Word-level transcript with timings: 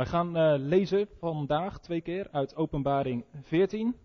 Wij 0.00 0.08
gaan 0.08 0.36
uh, 0.36 0.54
lezen 0.58 1.08
vandaag 1.18 1.80
twee 1.80 2.00
keer 2.00 2.28
uit 2.30 2.56
Openbaring 2.56 3.24
14. 3.42 3.96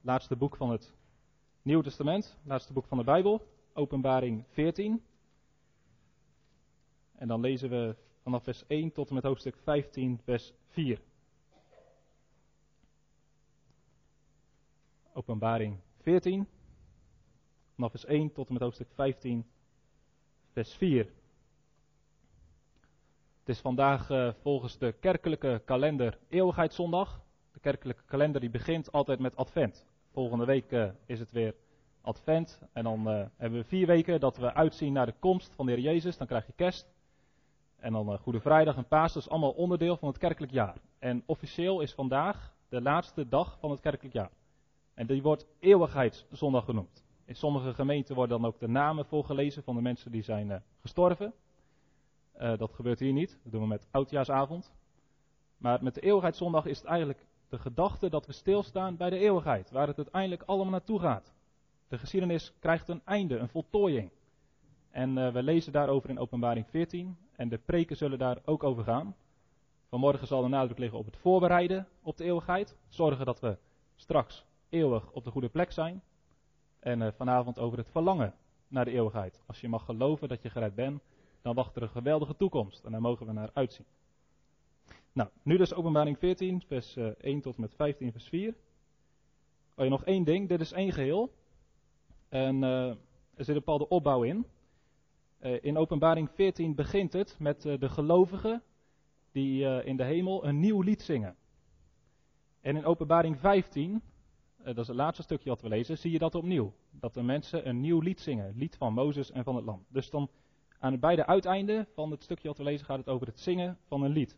Laatste 0.00 0.36
boek 0.36 0.56
van 0.56 0.70
het 0.70 0.94
Nieuwe 1.62 1.82
Testament, 1.82 2.36
laatste 2.42 2.72
boek 2.72 2.86
van 2.86 2.98
de 2.98 3.04
Bijbel, 3.04 3.46
Openbaring 3.72 4.44
14. 4.48 5.02
En 7.14 7.28
dan 7.28 7.40
lezen 7.40 7.70
we 7.70 7.96
vanaf 8.22 8.42
vers 8.42 8.66
1 8.66 8.92
tot 8.92 9.08
en 9.08 9.14
met 9.14 9.24
hoofdstuk 9.24 9.56
15, 9.56 10.20
vers 10.24 10.52
4. 10.68 11.00
Openbaring 15.12 15.78
14, 16.00 16.46
vanaf 17.74 17.90
vers 17.90 18.04
1 18.04 18.32
tot 18.32 18.46
en 18.46 18.52
met 18.52 18.62
hoofdstuk 18.62 18.88
15, 18.94 19.46
vers 20.52 20.74
4. 20.74 21.12
Het 23.44 23.54
is 23.54 23.60
vandaag 23.60 24.10
uh, 24.10 24.28
volgens 24.42 24.78
de 24.78 24.92
kerkelijke 24.92 25.62
kalender 25.64 26.18
Eeuwigheidszondag. 26.28 27.20
De 27.52 27.60
kerkelijke 27.60 28.02
kalender 28.06 28.40
die 28.40 28.50
begint 28.50 28.92
altijd 28.92 29.18
met 29.18 29.36
Advent. 29.36 29.86
Volgende 30.12 30.44
week 30.44 30.72
uh, 30.72 30.88
is 31.06 31.18
het 31.18 31.32
weer 31.32 31.54
Advent. 32.00 32.62
En 32.72 32.84
dan 32.84 33.10
uh, 33.10 33.24
hebben 33.36 33.58
we 33.58 33.64
vier 33.64 33.86
weken 33.86 34.20
dat 34.20 34.36
we 34.36 34.54
uitzien 34.54 34.92
naar 34.92 35.06
de 35.06 35.14
komst 35.18 35.54
van 35.54 35.66
de 35.66 35.72
Heer 35.72 35.80
Jezus. 35.80 36.16
Dan 36.16 36.26
krijg 36.26 36.46
je 36.46 36.52
kerst. 36.52 36.94
En 37.76 37.92
dan 37.92 38.18
Goede 38.18 38.40
Vrijdag 38.40 38.76
en 38.76 38.88
Paas. 38.88 39.12
Dat 39.12 39.22
is 39.22 39.28
allemaal 39.28 39.52
onderdeel 39.52 39.96
van 39.96 40.08
het 40.08 40.18
kerkelijk 40.18 40.52
jaar. 40.52 40.76
En 40.98 41.22
officieel 41.26 41.80
is 41.80 41.92
vandaag 41.92 42.54
de 42.68 42.82
laatste 42.82 43.28
dag 43.28 43.58
van 43.60 43.70
het 43.70 43.80
kerkelijk 43.80 44.14
jaar. 44.14 44.30
En 44.94 45.06
die 45.06 45.22
wordt 45.22 45.46
Eeuwigheidszondag 45.60 46.64
genoemd. 46.64 47.04
In 47.24 47.36
sommige 47.36 47.74
gemeenten 47.74 48.14
worden 48.14 48.40
dan 48.40 48.48
ook 48.48 48.60
de 48.60 48.68
namen 48.68 49.06
voorgelezen 49.06 49.62
van 49.62 49.74
de 49.74 49.82
mensen 49.82 50.12
die 50.12 50.22
zijn 50.22 50.62
gestorven. 50.80 51.34
Uh, 52.40 52.56
dat 52.56 52.72
gebeurt 52.72 52.98
hier 52.98 53.12
niet. 53.12 53.38
Dat 53.42 53.52
doen 53.52 53.60
we 53.60 53.66
met 53.66 53.86
oudjaarsavond. 53.90 54.72
Maar 55.56 55.82
met 55.82 55.94
de 55.94 56.00
eeuwigheidszondag 56.00 56.66
is 56.66 56.78
het 56.78 56.86
eigenlijk 56.86 57.26
de 57.48 57.58
gedachte 57.58 58.08
dat 58.08 58.26
we 58.26 58.32
stilstaan 58.32 58.96
bij 58.96 59.10
de 59.10 59.18
eeuwigheid. 59.18 59.70
Waar 59.70 59.86
het 59.86 59.96
uiteindelijk 59.96 60.42
allemaal 60.42 60.72
naartoe 60.72 61.00
gaat. 61.00 61.34
De 61.88 61.98
geschiedenis 61.98 62.52
krijgt 62.58 62.88
een 62.88 63.02
einde, 63.04 63.36
een 63.36 63.48
voltooiing. 63.48 64.10
En 64.90 65.16
uh, 65.16 65.32
we 65.32 65.42
lezen 65.42 65.72
daarover 65.72 66.10
in 66.10 66.18
openbaring 66.18 66.66
14. 66.66 67.16
En 67.36 67.48
de 67.48 67.58
preken 67.58 67.96
zullen 67.96 68.18
daar 68.18 68.38
ook 68.44 68.64
over 68.64 68.84
gaan. 68.84 69.16
Vanmorgen 69.88 70.26
zal 70.26 70.42
de 70.42 70.48
nadruk 70.48 70.78
liggen 70.78 70.98
op 70.98 71.06
het 71.06 71.16
voorbereiden 71.16 71.88
op 72.02 72.16
de 72.16 72.24
eeuwigheid. 72.24 72.76
Zorgen 72.88 73.26
dat 73.26 73.40
we 73.40 73.58
straks 73.96 74.44
eeuwig 74.68 75.10
op 75.12 75.24
de 75.24 75.30
goede 75.30 75.48
plek 75.48 75.72
zijn. 75.72 76.02
En 76.78 77.00
uh, 77.00 77.08
vanavond 77.12 77.58
over 77.58 77.78
het 77.78 77.88
verlangen 77.88 78.34
naar 78.68 78.84
de 78.84 78.90
eeuwigheid. 78.90 79.42
Als 79.46 79.60
je 79.60 79.68
mag 79.68 79.84
geloven 79.84 80.28
dat 80.28 80.42
je 80.42 80.50
gered 80.50 80.74
bent 80.74 81.02
dan 81.44 81.54
wacht 81.54 81.76
er 81.76 81.82
een 81.82 81.88
geweldige 81.88 82.36
toekomst. 82.36 82.84
En 82.84 82.90
daar 82.90 83.00
mogen 83.00 83.26
we 83.26 83.32
naar 83.32 83.50
uitzien. 83.52 83.86
Nou, 85.12 85.28
nu 85.42 85.56
dus 85.56 85.74
openbaring 85.74 86.18
14, 86.18 86.62
vers 86.66 86.96
1 86.96 87.16
eh, 87.18 87.40
tot 87.40 87.54
en 87.54 87.60
met 87.60 87.74
15, 87.74 88.12
vers 88.12 88.28
4. 88.28 88.54
Oh 89.76 89.84
ja, 89.84 89.90
nog 89.90 90.04
één 90.04 90.24
ding, 90.24 90.48
dit 90.48 90.60
is 90.60 90.72
één 90.72 90.92
geheel. 90.92 91.34
En 92.28 92.62
uh, 92.62 92.88
er 92.88 92.96
zit 93.36 93.48
een 93.48 93.54
bepaalde 93.54 93.88
opbouw 93.88 94.22
in. 94.22 94.46
Uh, 95.40 95.64
in 95.64 95.76
openbaring 95.76 96.30
14 96.30 96.74
begint 96.74 97.12
het 97.12 97.36
met 97.38 97.62
de 97.62 97.88
gelovigen 97.88 98.62
die 99.32 99.84
in 99.84 99.96
de 99.96 100.04
hemel 100.04 100.44
een 100.44 100.60
nieuw 100.60 100.80
lied 100.80 101.02
zingen. 101.02 101.36
En 102.60 102.76
in 102.76 102.84
openbaring 102.84 103.38
15, 103.38 104.02
dat 104.64 104.78
is 104.78 104.86
het 104.86 104.96
laatste 104.96 105.22
stukje 105.22 105.48
wat 105.48 105.60
we 105.60 105.68
lezen, 105.68 105.98
zie 105.98 106.10
je 106.10 106.18
dat 106.18 106.34
opnieuw. 106.34 106.72
Dat 106.90 107.14
de 107.14 107.22
mensen 107.22 107.68
een 107.68 107.80
nieuw 107.80 108.00
lied 108.00 108.20
zingen, 108.20 108.52
lied 108.56 108.76
van 108.76 108.92
Mozes 108.92 109.30
en 109.30 109.44
van 109.44 109.56
het 109.56 109.64
Lam. 109.64 109.84
Dus 109.88 110.10
dan 110.10 110.30
aan 110.78 110.98
beide 110.98 111.26
uiteinden 111.26 111.86
van 111.94 112.10
het 112.10 112.22
stukje 112.22 112.48
wat 112.48 112.58
we 112.58 112.64
lezen 112.64 112.86
gaat 112.86 112.98
het 112.98 113.08
over 113.08 113.26
het 113.26 113.40
zingen 113.40 113.78
van 113.86 114.02
een 114.02 114.12
lied. 114.12 114.36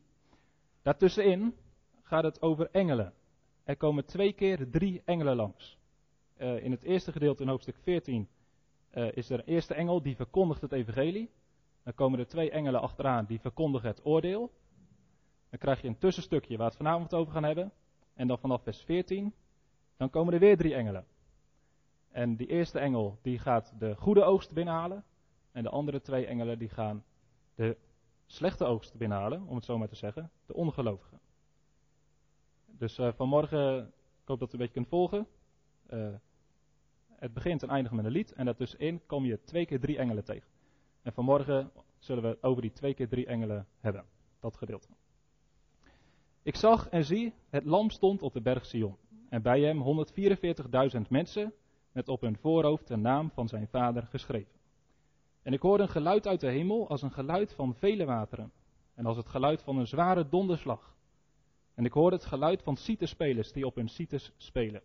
Daartussenin 0.83 1.55
gaat 2.03 2.25
het 2.25 2.43
over 2.43 2.69
engelen. 2.71 3.13
Er 3.65 3.77
komen 3.77 4.05
twee 4.05 4.33
keer 4.33 4.71
drie 4.71 5.03
engelen 5.05 5.37
langs. 5.37 5.79
Uh, 6.39 6.65
in 6.65 6.71
het 6.71 6.83
eerste 6.83 7.13
gedeelte 7.13 7.43
in 7.43 7.49
hoofdstuk 7.49 7.77
14 7.77 8.29
uh, 8.95 9.07
eh, 9.09 9.17
is 9.17 9.31
er 9.31 9.39
een 9.39 9.45
eerste 9.45 9.75
engel 9.75 10.03
die 10.03 10.17
verkondigt 10.17 10.61
het 10.61 10.73
evangelie. 10.73 11.31
Dan 11.83 11.95
komen 11.95 12.19
er 12.19 12.27
twee 12.27 12.51
engelen 12.51 12.81
achteraan 12.81 13.25
die 13.27 13.41
verkondigen 13.41 13.89
het 13.89 14.05
oordeel. 14.05 14.53
Dan 15.51 15.59
krijg 15.59 15.81
je 15.83 15.89
een 15.89 15.99
tussenstukje 15.99 16.57
waar 16.57 16.67
we 16.67 16.73
het 16.73 16.83
vanavond 16.83 17.15
over 17.15 17.33
gaan 17.33 17.45
hebben. 17.45 17.73
En 18.15 18.27
dan 18.27 18.39
vanaf 18.39 18.63
vers 18.63 18.83
14, 18.83 19.35
dan 19.97 20.11
komen 20.11 20.35
er 20.35 20.41
weer 20.41 20.57
drie 20.57 20.75
engelen. 20.75 21.07
En 22.11 22.37
die 22.37 22.47
eerste 22.47 22.79
engel 22.79 23.19
die 23.23 23.39
gaat 23.39 23.75
de 23.79 23.95
goede 23.95 24.25
oogst 24.25 24.53
binnenhalen. 24.53 25.05
En 25.57 25.63
de 25.63 25.71
andere 25.71 26.01
twee 26.01 26.27
engelen 26.27 26.59
die 26.59 26.69
gaan 26.69 27.05
de 27.55 27.77
slechte 28.27 28.65
oogst 28.65 28.97
binnenhalen, 28.97 29.47
om 29.47 29.55
het 29.55 29.65
zo 29.65 29.79
maar 29.79 29.89
te 29.89 29.95
zeggen, 29.95 30.31
de 30.47 30.55
ongelovigen. 30.55 31.21
Dus 32.67 32.99
uh, 32.99 33.13
vanmorgen, 33.13 33.87
ik 34.23 34.29
hoop 34.29 34.39
dat 34.39 34.49
u 34.49 34.53
een 34.53 34.59
beetje 34.59 34.75
kunt 34.75 34.89
volgen. 34.89 35.27
Uh, 35.91 36.09
het 37.09 37.33
begint 37.33 37.63
en 37.63 37.69
eindigt 37.69 37.95
met 37.95 38.05
een 38.05 38.11
lied 38.11 38.33
en 38.33 38.45
daartussenin 38.45 39.07
kom 39.07 39.25
je 39.25 39.43
twee 39.43 39.67
keer 39.67 39.81
drie 39.81 39.99
engelen 39.99 40.25
tegen. 40.25 40.49
En 41.03 41.13
vanmorgen 41.13 41.71
zullen 41.99 42.23
we 42.23 42.39
over 42.41 42.63
die 42.63 42.73
twee 42.73 42.95
keer 42.95 43.09
drie 43.09 43.27
engelen 43.27 43.67
hebben, 43.81 44.05
dat 44.41 44.57
gedeelte. 44.57 44.89
Ik 46.43 46.57
zag 46.57 46.89
en 46.89 47.05
zie, 47.05 47.35
het 47.49 47.65
lam 47.65 47.91
stond 47.91 48.23
op 48.23 48.33
de 48.33 48.41
berg 48.41 48.67
Sion. 48.67 48.97
En 49.29 49.43
bij 49.43 49.61
hem 49.61 50.07
144.000 51.05 51.09
mensen 51.09 51.53
met 51.93 52.09
op 52.09 52.21
hun 52.21 52.37
voorhoofd 52.37 52.89
de 52.89 52.97
naam 52.97 53.31
van 53.31 53.49
zijn 53.49 53.69
vader 53.69 54.03
geschreven. 54.07 54.55
En 55.47 55.53
ik 55.53 55.61
hoorde 55.61 55.83
een 55.83 55.89
geluid 55.89 56.27
uit 56.27 56.41
de 56.41 56.51
hemel 56.51 56.89
als 56.89 57.03
een 57.03 57.13
geluid 57.13 57.53
van 57.53 57.75
vele 57.75 58.05
wateren. 58.05 58.53
En 58.95 59.07
als 59.07 59.17
het 59.17 59.29
geluid 59.29 59.63
van 59.63 59.79
een 59.79 59.87
zware 59.87 60.29
donderslag. 60.29 60.97
En 61.75 61.85
ik 61.85 61.93
hoorde 61.93 62.17
het 62.17 62.25
geluid 62.25 62.63
van 62.63 62.77
citerspelers 62.77 63.53
die 63.53 63.67
op 63.67 63.75
hun 63.75 63.89
citers 63.89 64.33
spelen. 64.37 64.83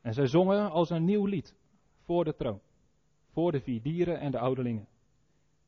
En 0.00 0.14
zij 0.14 0.26
zongen 0.26 0.70
als 0.70 0.90
een 0.90 1.04
nieuw 1.04 1.24
lied 1.24 1.54
voor 2.04 2.24
de 2.24 2.36
troon. 2.36 2.60
Voor 3.32 3.52
de 3.52 3.60
vier 3.60 3.82
dieren 3.82 4.20
en 4.20 4.30
de 4.30 4.38
ouderlingen. 4.38 4.88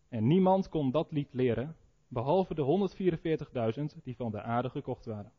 En 0.08 0.26
niemand 0.26 0.68
kon 0.68 0.90
dat 0.90 1.12
lied 1.12 1.34
leren, 1.34 1.76
behalve 2.08 2.54
de 2.54 2.90
144.000 3.96 4.02
die 4.02 4.16
van 4.16 4.30
de 4.30 4.42
aarde 4.42 4.70
gekocht 4.70 5.04
waren. 5.04 5.32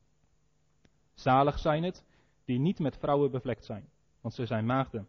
Zalig 1.13 1.59
zijn 1.59 1.83
het 1.83 2.05
die 2.45 2.59
niet 2.59 2.79
met 2.79 2.97
vrouwen 2.97 3.31
bevlekt 3.31 3.65
zijn, 3.65 3.89
want 4.21 4.33
ze 4.33 4.45
zijn 4.45 4.65
maagden. 4.65 5.07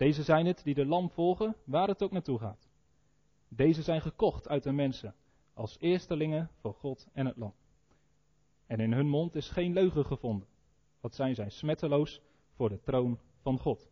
Deze 0.00 0.22
zijn 0.22 0.46
het 0.46 0.64
die 0.64 0.74
de 0.74 0.86
lam 0.86 1.10
volgen, 1.10 1.56
waar 1.64 1.88
het 1.88 2.02
ook 2.02 2.10
naartoe 2.10 2.38
gaat. 2.38 2.68
Deze 3.48 3.82
zijn 3.82 4.00
gekocht 4.00 4.48
uit 4.48 4.62
de 4.62 4.72
mensen, 4.72 5.14
als 5.54 5.76
eerstelingen 5.80 6.50
voor 6.60 6.74
God 6.74 7.08
en 7.12 7.26
het 7.26 7.36
lam. 7.36 7.54
En 8.66 8.80
in 8.80 8.92
hun 8.92 9.08
mond 9.08 9.34
is 9.34 9.48
geen 9.48 9.72
leugen 9.72 10.04
gevonden, 10.04 10.48
zij 11.00 11.34
zijn 11.34 11.50
smetteloos 11.50 12.20
voor 12.54 12.68
de 12.68 12.80
troon 12.80 13.18
van 13.40 13.58
God. 13.58 13.90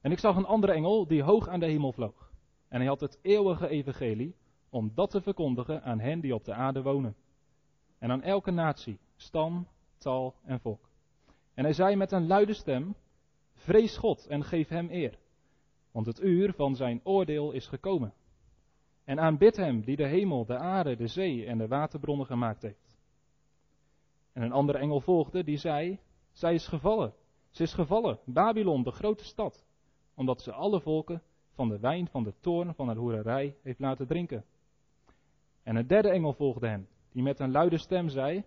En 0.00 0.12
ik 0.12 0.18
zag 0.18 0.36
een 0.36 0.46
andere 0.46 0.72
engel 0.72 1.06
die 1.06 1.22
hoog 1.22 1.48
aan 1.48 1.60
de 1.60 1.66
hemel 1.66 1.92
vloog. 1.92 2.32
En 2.68 2.78
hij 2.78 2.88
had 2.88 3.00
het 3.00 3.18
eeuwige 3.22 3.68
evangelie 3.68 4.36
om 4.70 4.92
dat 4.94 5.10
te 5.10 5.20
verkondigen 5.20 5.82
aan 5.82 6.00
hen 6.00 6.20
die 6.20 6.34
op 6.34 6.44
de 6.44 6.54
aarde 6.54 6.82
wonen. 6.82 7.16
En 7.98 8.10
aan 8.10 8.22
elke 8.22 8.50
natie, 8.50 8.98
stam, 9.16 9.68
taal 9.98 10.34
en 10.44 10.60
volk. 10.60 10.88
En 11.54 11.64
hij 11.64 11.72
zei 11.72 11.96
met 11.96 12.12
een 12.12 12.26
luide 12.26 12.54
stem, 12.54 12.94
Vrees 13.62 13.96
God 13.96 14.26
en 14.26 14.44
geef 14.44 14.68
hem 14.68 14.90
eer, 14.90 15.18
want 15.90 16.06
het 16.06 16.20
uur 16.20 16.52
van 16.52 16.74
zijn 16.74 17.00
oordeel 17.04 17.52
is 17.52 17.66
gekomen. 17.66 18.14
En 19.04 19.20
aanbid 19.20 19.56
hem 19.56 19.80
die 19.80 19.96
de 19.96 20.06
hemel, 20.06 20.44
de 20.44 20.56
aarde, 20.56 20.96
de 20.96 21.06
zee 21.06 21.46
en 21.46 21.58
de 21.58 21.68
waterbronnen 21.68 22.26
gemaakt 22.26 22.62
heeft. 22.62 22.98
En 24.32 24.42
een 24.42 24.52
andere 24.52 24.78
engel 24.78 25.00
volgde 25.00 25.44
die 25.44 25.56
zei, 25.56 26.00
zij 26.32 26.54
is 26.54 26.66
gevallen, 26.66 27.14
ze 27.50 27.62
is 27.62 27.74
gevallen, 27.74 28.18
Babylon, 28.24 28.82
de 28.82 28.90
grote 28.90 29.24
stad, 29.24 29.66
omdat 30.14 30.40
ze 30.40 30.52
alle 30.52 30.80
volken 30.80 31.22
van 31.50 31.68
de 31.68 31.78
wijn 31.78 32.08
van 32.08 32.22
de 32.22 32.34
toorn 32.40 32.74
van 32.74 32.86
haar 32.86 32.96
hoererij 32.96 33.56
heeft 33.62 33.78
laten 33.78 34.06
drinken. 34.06 34.44
En 35.62 35.76
een 35.76 35.86
derde 35.86 36.10
engel 36.10 36.32
volgde 36.32 36.68
hen, 36.68 36.88
die 37.12 37.22
met 37.22 37.40
een 37.40 37.50
luide 37.50 37.78
stem 37.78 38.08
zei, 38.08 38.44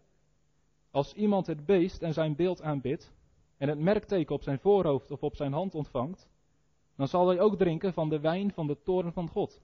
als 0.92 1.14
iemand 1.14 1.48
het 1.48 1.66
beest 1.66 2.02
en 2.02 2.14
zijn 2.14 2.36
beeld 2.36 2.62
aanbidt, 2.62 3.14
en 3.58 3.70
het 3.70 3.80
merkteken 3.80 4.36
op 4.36 4.44
zijn 4.44 4.60
voorhoofd 4.60 5.12
of 5.12 5.24
op 5.24 5.36
zijn 5.36 5.54
hand 5.54 5.76
ontvangt, 5.76 6.30
dan 6.96 7.08
zal 7.08 7.28
hij 7.28 7.40
ook 7.40 7.58
drinken 7.58 7.94
van 7.94 8.10
de 8.10 8.20
wijn 8.20 8.52
van 8.52 8.68
de 8.68 8.82
toorn 8.82 9.14
van 9.14 9.28
God, 9.30 9.62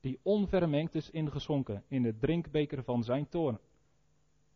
die 0.00 0.20
onvermengd 0.22 0.94
is 0.94 1.10
ingeschonken 1.10 1.84
in 1.88 2.02
de 2.02 2.18
drinkbeker 2.18 2.84
van 2.84 3.04
zijn 3.04 3.28
toorn, 3.28 3.58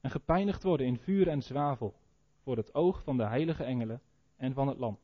en 0.01 0.11
gepijnigd 0.11 0.63
worden 0.63 0.87
in 0.87 0.99
vuur 0.99 1.29
en 1.29 1.43
zwavel, 1.43 1.95
voor 2.43 2.57
het 2.57 2.75
oog 2.75 3.03
van 3.03 3.17
de 3.17 3.27
heilige 3.27 3.65
engelen 3.65 4.01
en 4.37 4.53
van 4.53 4.69
het 4.69 4.79
lam. 4.79 4.99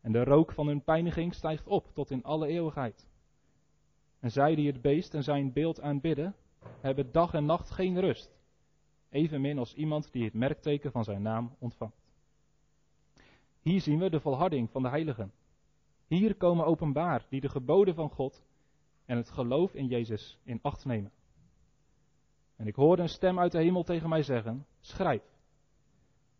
En 0.00 0.12
de 0.12 0.24
rook 0.24 0.52
van 0.52 0.66
hun 0.66 0.84
pijniging 0.84 1.34
stijgt 1.34 1.66
op 1.66 1.94
tot 1.94 2.10
in 2.10 2.22
alle 2.22 2.46
eeuwigheid. 2.46 3.06
En 4.20 4.30
zij 4.30 4.54
die 4.54 4.66
het 4.66 4.82
beest 4.82 5.14
en 5.14 5.22
zijn 5.22 5.52
beeld 5.52 5.80
aanbidden, 5.80 6.34
hebben 6.80 7.12
dag 7.12 7.34
en 7.34 7.44
nacht 7.44 7.70
geen 7.70 8.00
rust, 8.00 8.38
evenmin 9.08 9.58
als 9.58 9.74
iemand 9.74 10.12
die 10.12 10.24
het 10.24 10.34
merkteken 10.34 10.92
van 10.92 11.04
zijn 11.04 11.22
naam 11.22 11.56
ontvangt. 11.58 12.01
Hier 13.62 13.80
zien 13.80 13.98
we 13.98 14.10
de 14.10 14.20
volharding 14.20 14.70
van 14.70 14.82
de 14.82 14.88
heiligen. 14.88 15.32
Hier 16.06 16.34
komen 16.34 16.66
openbaar 16.66 17.26
die 17.28 17.40
de 17.40 17.48
geboden 17.48 17.94
van 17.94 18.10
God 18.10 18.44
en 19.04 19.16
het 19.16 19.30
geloof 19.30 19.74
in 19.74 19.86
Jezus 19.86 20.38
in 20.42 20.58
acht 20.62 20.84
nemen. 20.84 21.12
En 22.56 22.66
ik 22.66 22.74
hoorde 22.74 23.02
een 23.02 23.08
stem 23.08 23.38
uit 23.38 23.52
de 23.52 23.58
hemel 23.58 23.82
tegen 23.82 24.08
mij 24.08 24.22
zeggen: 24.22 24.66
Schrijf. 24.80 25.22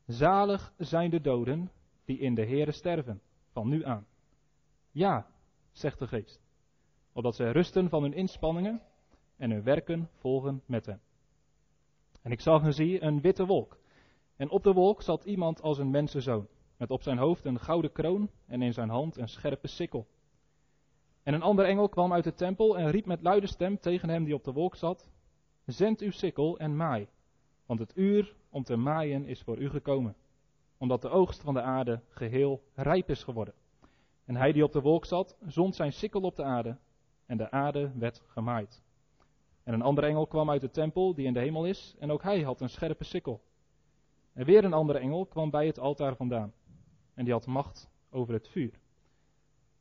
Zalig 0.06 0.72
zijn 0.76 1.10
de 1.10 1.20
doden 1.20 1.70
die 2.04 2.18
in 2.18 2.34
de 2.34 2.46
Heere 2.46 2.72
sterven, 2.72 3.20
van 3.52 3.68
nu 3.68 3.84
aan. 3.84 4.06
Ja, 4.90 5.26
zegt 5.72 5.98
de 5.98 6.06
geest, 6.06 6.40
opdat 7.12 7.34
zij 7.34 7.52
rusten 7.52 7.88
van 7.88 8.02
hun 8.02 8.12
inspanningen 8.12 8.82
en 9.36 9.50
hun 9.50 9.62
werken 9.62 10.08
volgen 10.12 10.62
met 10.66 10.86
hen. 10.86 11.00
En 12.22 12.30
ik 12.30 12.40
zag 12.40 12.62
en 12.62 12.74
zie 12.74 13.02
een 13.02 13.20
witte 13.20 13.46
wolk. 13.46 13.78
En 14.36 14.50
op 14.50 14.62
de 14.62 14.72
wolk 14.72 15.02
zat 15.02 15.24
iemand 15.24 15.62
als 15.62 15.78
een 15.78 15.90
mensenzoon, 15.90 16.48
met 16.76 16.90
op 16.90 17.02
zijn 17.02 17.18
hoofd 17.18 17.44
een 17.44 17.60
gouden 17.60 17.92
kroon 17.92 18.30
en 18.46 18.62
in 18.62 18.72
zijn 18.72 18.88
hand 18.88 19.16
een 19.16 19.28
scherpe 19.28 19.68
sikkel. 19.68 20.06
En 21.22 21.34
een 21.34 21.42
ander 21.42 21.64
engel 21.64 21.88
kwam 21.88 22.12
uit 22.12 22.24
de 22.24 22.34
tempel 22.34 22.78
en 22.78 22.90
riep 22.90 23.06
met 23.06 23.22
luide 23.22 23.46
stem 23.46 23.78
tegen 23.80 24.08
hem 24.08 24.24
die 24.24 24.34
op 24.34 24.44
de 24.44 24.52
wolk 24.52 24.76
zat: 24.76 25.10
Zend 25.66 26.00
uw 26.00 26.10
sikkel 26.10 26.58
en 26.58 26.76
maai, 26.76 27.08
want 27.66 27.80
het 27.80 27.96
uur 27.96 28.34
om 28.50 28.62
te 28.62 28.76
maaien 28.76 29.26
is 29.26 29.42
voor 29.42 29.58
u 29.58 29.70
gekomen, 29.70 30.16
omdat 30.78 31.02
de 31.02 31.08
oogst 31.08 31.42
van 31.42 31.54
de 31.54 31.62
aarde 31.62 32.00
geheel 32.08 32.62
rijp 32.74 33.10
is 33.10 33.24
geworden. 33.24 33.54
En 34.24 34.36
hij 34.36 34.52
die 34.52 34.64
op 34.64 34.72
de 34.72 34.80
wolk 34.80 35.04
zat, 35.04 35.36
zond 35.46 35.74
zijn 35.74 35.92
sikkel 35.92 36.20
op 36.20 36.36
de 36.36 36.42
aarde, 36.42 36.76
en 37.26 37.36
de 37.36 37.50
aarde 37.50 37.92
werd 37.94 38.22
gemaaid. 38.26 38.82
En 39.62 39.74
een 39.74 39.82
andere 39.82 40.06
engel 40.06 40.26
kwam 40.26 40.50
uit 40.50 40.60
de 40.60 40.70
tempel 40.70 41.14
die 41.14 41.26
in 41.26 41.32
de 41.32 41.40
hemel 41.40 41.66
is, 41.66 41.96
en 41.98 42.10
ook 42.10 42.22
hij 42.22 42.42
had 42.42 42.60
een 42.60 42.68
scherpe 42.68 43.04
sikkel. 43.04 43.42
En 44.32 44.44
weer 44.44 44.64
een 44.64 44.72
andere 44.72 44.98
engel 44.98 45.26
kwam 45.26 45.50
bij 45.50 45.66
het 45.66 45.78
altaar 45.78 46.16
vandaan, 46.16 46.52
en 47.22 47.28
die 47.28 47.36
had 47.36 47.46
macht 47.46 47.90
over 48.10 48.34
het 48.34 48.48
vuur. 48.48 48.80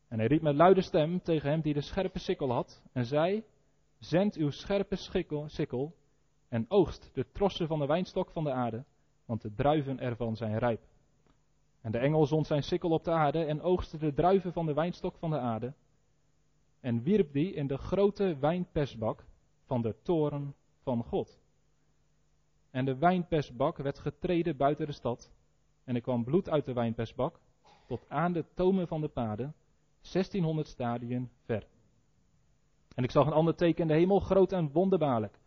En 0.07 0.17
hij 0.17 0.27
riep 0.27 0.41
met 0.41 0.55
luide 0.55 0.81
stem 0.81 1.21
tegen 1.21 1.49
hem 1.49 1.61
die 1.61 1.73
de 1.73 1.81
scherpe 1.81 2.19
sikkel 2.19 2.51
had, 2.51 2.83
en 2.91 3.05
zei: 3.05 3.43
Zend 3.99 4.35
uw 4.35 4.49
scherpe 4.49 4.95
schikkel, 4.95 5.49
sikkel 5.49 5.95
en 6.47 6.65
oogst 6.69 7.09
de 7.13 7.31
trossen 7.31 7.67
van 7.67 7.79
de 7.79 7.85
wijnstok 7.85 8.31
van 8.31 8.43
de 8.43 8.51
aarde, 8.51 8.83
want 9.25 9.41
de 9.41 9.53
druiven 9.53 9.99
ervan 9.99 10.35
zijn 10.35 10.57
rijp. 10.57 10.81
En 11.81 11.91
de 11.91 11.97
engel 11.97 12.25
zond 12.25 12.47
zijn 12.47 12.63
sikkel 12.63 12.89
op 12.89 13.03
de 13.03 13.11
aarde 13.11 13.45
en 13.45 13.61
oogste 13.61 13.97
de 13.97 14.13
druiven 14.13 14.53
van 14.53 14.65
de 14.65 14.73
wijnstok 14.73 15.17
van 15.17 15.29
de 15.29 15.39
aarde, 15.39 15.73
en 16.79 17.03
wierp 17.03 17.33
die 17.33 17.53
in 17.53 17.67
de 17.67 17.77
grote 17.77 18.37
wijnpersbak 18.39 19.25
van 19.65 19.81
de 19.81 19.95
toren 20.01 20.55
van 20.83 21.03
God. 21.03 21.39
En 22.71 22.85
de 22.85 22.97
wijnpersbak 22.97 23.77
werd 23.77 23.99
getreden 23.99 24.57
buiten 24.57 24.85
de 24.85 24.93
stad, 24.93 25.31
en 25.91 25.97
er 25.97 26.03
kwam 26.03 26.23
bloed 26.23 26.49
uit 26.49 26.65
de 26.65 26.73
wijnpersbak 26.73 27.39
tot 27.87 28.05
aan 28.09 28.33
de 28.33 28.45
tomen 28.53 28.87
van 28.87 29.01
de 29.01 29.07
paden, 29.07 29.55
1600 30.11 30.67
stadien 30.67 31.29
ver. 31.45 31.67
En 32.95 33.03
ik 33.03 33.11
zag 33.11 33.25
een 33.25 33.33
ander 33.33 33.55
teken 33.55 33.81
in 33.81 33.87
de 33.87 33.93
hemel, 33.93 34.19
groot 34.19 34.51
en 34.51 34.71
wonderbaarlijk. 34.71 35.39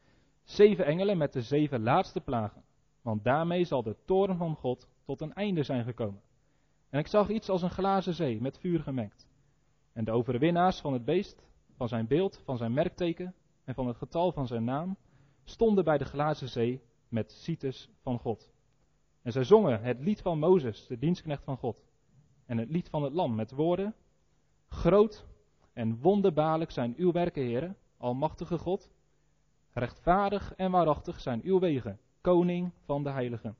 Zeven 0.43 0.85
engelen 0.85 1.19
met 1.19 1.33
de 1.33 1.43
zeven 1.43 1.83
laatste 1.83 2.21
plagen. 2.21 2.63
Want 3.03 3.25
daarmee 3.25 3.65
zal 3.65 3.83
de 3.83 3.97
toren 4.05 4.37
van 4.37 4.57
God 4.57 4.89
tot 5.05 5.21
een 5.21 5.35
einde 5.35 5.63
zijn 5.63 5.85
gekomen. 5.85 6.21
En 6.91 6.99
ik 6.99 7.07
zag 7.07 7.29
iets 7.29 7.49
als 7.49 7.63
een 7.63 7.71
glazen 7.71 8.15
zee 8.15 8.41
met 8.41 8.59
vuur 8.59 8.81
gemengd. 8.81 9.29
En 9.93 10.05
de 10.05 10.13
overwinnaars 10.13 10.81
van 10.81 10.93
het 10.93 11.05
beest, 11.05 11.47
van 11.77 11.89
zijn 11.89 12.07
beeld, 12.07 12.41
van 12.45 12.57
zijn 12.57 12.73
merkteken 12.73 13.35
en 13.65 13.75
van 13.75 13.87
het 13.87 13.97
getal 13.97 14.33
van 14.33 14.47
zijn 14.47 14.65
naam, 14.65 14.97
stonden 15.45 15.85
bij 15.85 15.99
de 15.99 16.05
glazen 16.05 16.49
zee 16.49 16.83
met 17.09 17.33
cites 17.33 17.89
van 18.01 18.19
God. 18.19 18.54
En 19.25 19.33
zij 19.33 19.45
zongen 19.45 19.83
het 19.83 20.01
lied 20.01 20.21
van 20.21 20.39
Mozes, 20.39 20.87
de 20.87 20.99
dienstknecht 20.99 21.45
van 21.45 21.57
God. 21.57 21.85
En 22.47 22.59
het 22.59 22.71
lied 22.71 22.89
van 22.89 23.03
het 23.03 23.13
lam 23.13 23.35
met 23.35 23.51
woorden, 23.51 23.95
groot 24.69 25.27
en 25.73 26.01
wonderbaarlijk 26.01 26.71
zijn 26.71 26.95
uw 26.97 27.13
werken, 27.13 27.43
heren, 27.43 27.77
almachtige 27.97 28.59
God. 28.59 28.91
Rechtvaardig 29.73 30.55
en 30.55 30.71
waarachtig 30.71 31.21
zijn 31.21 31.41
uw 31.43 31.59
wegen, 31.59 31.99
koning 32.21 32.71
van 32.85 33.03
de 33.03 33.11
heiligen. 33.11 33.57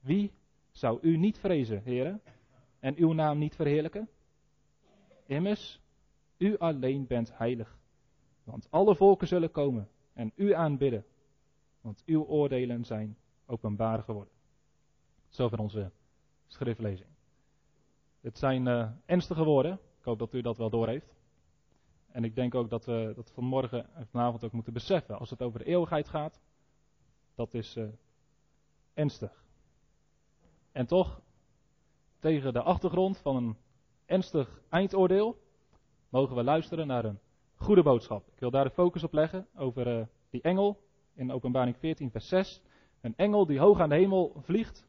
Wie 0.00 0.32
zou 0.70 0.98
u 1.02 1.16
niet 1.16 1.38
vrezen, 1.38 1.82
heren, 1.82 2.20
en 2.80 2.96
uw 2.96 3.12
naam 3.12 3.38
niet 3.38 3.54
verheerlijken? 3.54 4.08
Immers, 5.26 5.80
u 6.36 6.58
alleen 6.58 7.06
bent 7.06 7.38
heilig. 7.38 7.78
Want 8.44 8.70
alle 8.70 8.96
volken 8.96 9.28
zullen 9.28 9.50
komen 9.50 9.88
en 10.12 10.32
u 10.34 10.52
aanbidden, 10.52 11.04
want 11.80 12.02
uw 12.06 12.24
oordelen 12.24 12.84
zijn 12.84 13.16
openbaar 13.46 14.02
geworden. 14.02 14.37
Zover 15.28 15.58
onze 15.58 15.90
schriftlezing. 16.46 17.08
Het 18.20 18.38
zijn 18.38 18.66
uh, 18.66 18.88
ernstige 19.06 19.44
woorden. 19.44 19.72
Ik 19.72 20.04
hoop 20.04 20.18
dat 20.18 20.34
u 20.34 20.40
dat 20.40 20.56
wel 20.56 20.70
doorheeft. 20.70 21.16
En 22.10 22.24
ik 22.24 22.34
denk 22.34 22.54
ook 22.54 22.70
dat 22.70 22.84
we 22.84 23.12
dat 23.14 23.30
vanmorgen 23.30 23.94
en 23.94 24.06
vanavond 24.06 24.44
ook 24.44 24.52
moeten 24.52 24.72
beseffen. 24.72 25.18
Als 25.18 25.30
het 25.30 25.42
over 25.42 25.58
de 25.58 25.64
eeuwigheid 25.64 26.08
gaat, 26.08 26.40
dat 27.34 27.54
is 27.54 27.76
uh, 27.76 27.88
ernstig. 28.94 29.44
En 30.72 30.86
toch, 30.86 31.20
tegen 32.18 32.52
de 32.52 32.62
achtergrond 32.62 33.18
van 33.18 33.36
een 33.36 33.56
ernstig 34.06 34.60
eindoordeel, 34.68 35.38
mogen 36.08 36.36
we 36.36 36.42
luisteren 36.42 36.86
naar 36.86 37.04
een 37.04 37.18
goede 37.54 37.82
boodschap. 37.82 38.28
Ik 38.32 38.40
wil 38.40 38.50
daar 38.50 38.64
de 38.64 38.70
focus 38.70 39.04
op 39.04 39.12
leggen 39.12 39.46
over 39.56 39.98
uh, 39.98 40.06
die 40.30 40.42
engel 40.42 40.80
in 41.14 41.32
openbaring 41.32 41.76
14 41.76 42.10
vers 42.10 42.28
6. 42.28 42.62
Een 43.00 43.16
engel 43.16 43.46
die 43.46 43.58
hoog 43.58 43.80
aan 43.80 43.88
de 43.88 43.94
hemel 43.94 44.36
vliegt 44.42 44.86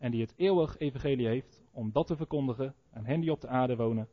en 0.00 0.10
die 0.10 0.20
het 0.20 0.34
eeuwig 0.36 0.78
evangelie 0.78 1.26
heeft 1.26 1.62
om 1.72 1.92
dat 1.92 2.06
te 2.06 2.16
verkondigen 2.16 2.74
aan 2.92 3.04
hen 3.04 3.20
die 3.20 3.30
op 3.30 3.40
de 3.40 3.48
aarde 3.48 3.76
wonen 3.76 4.08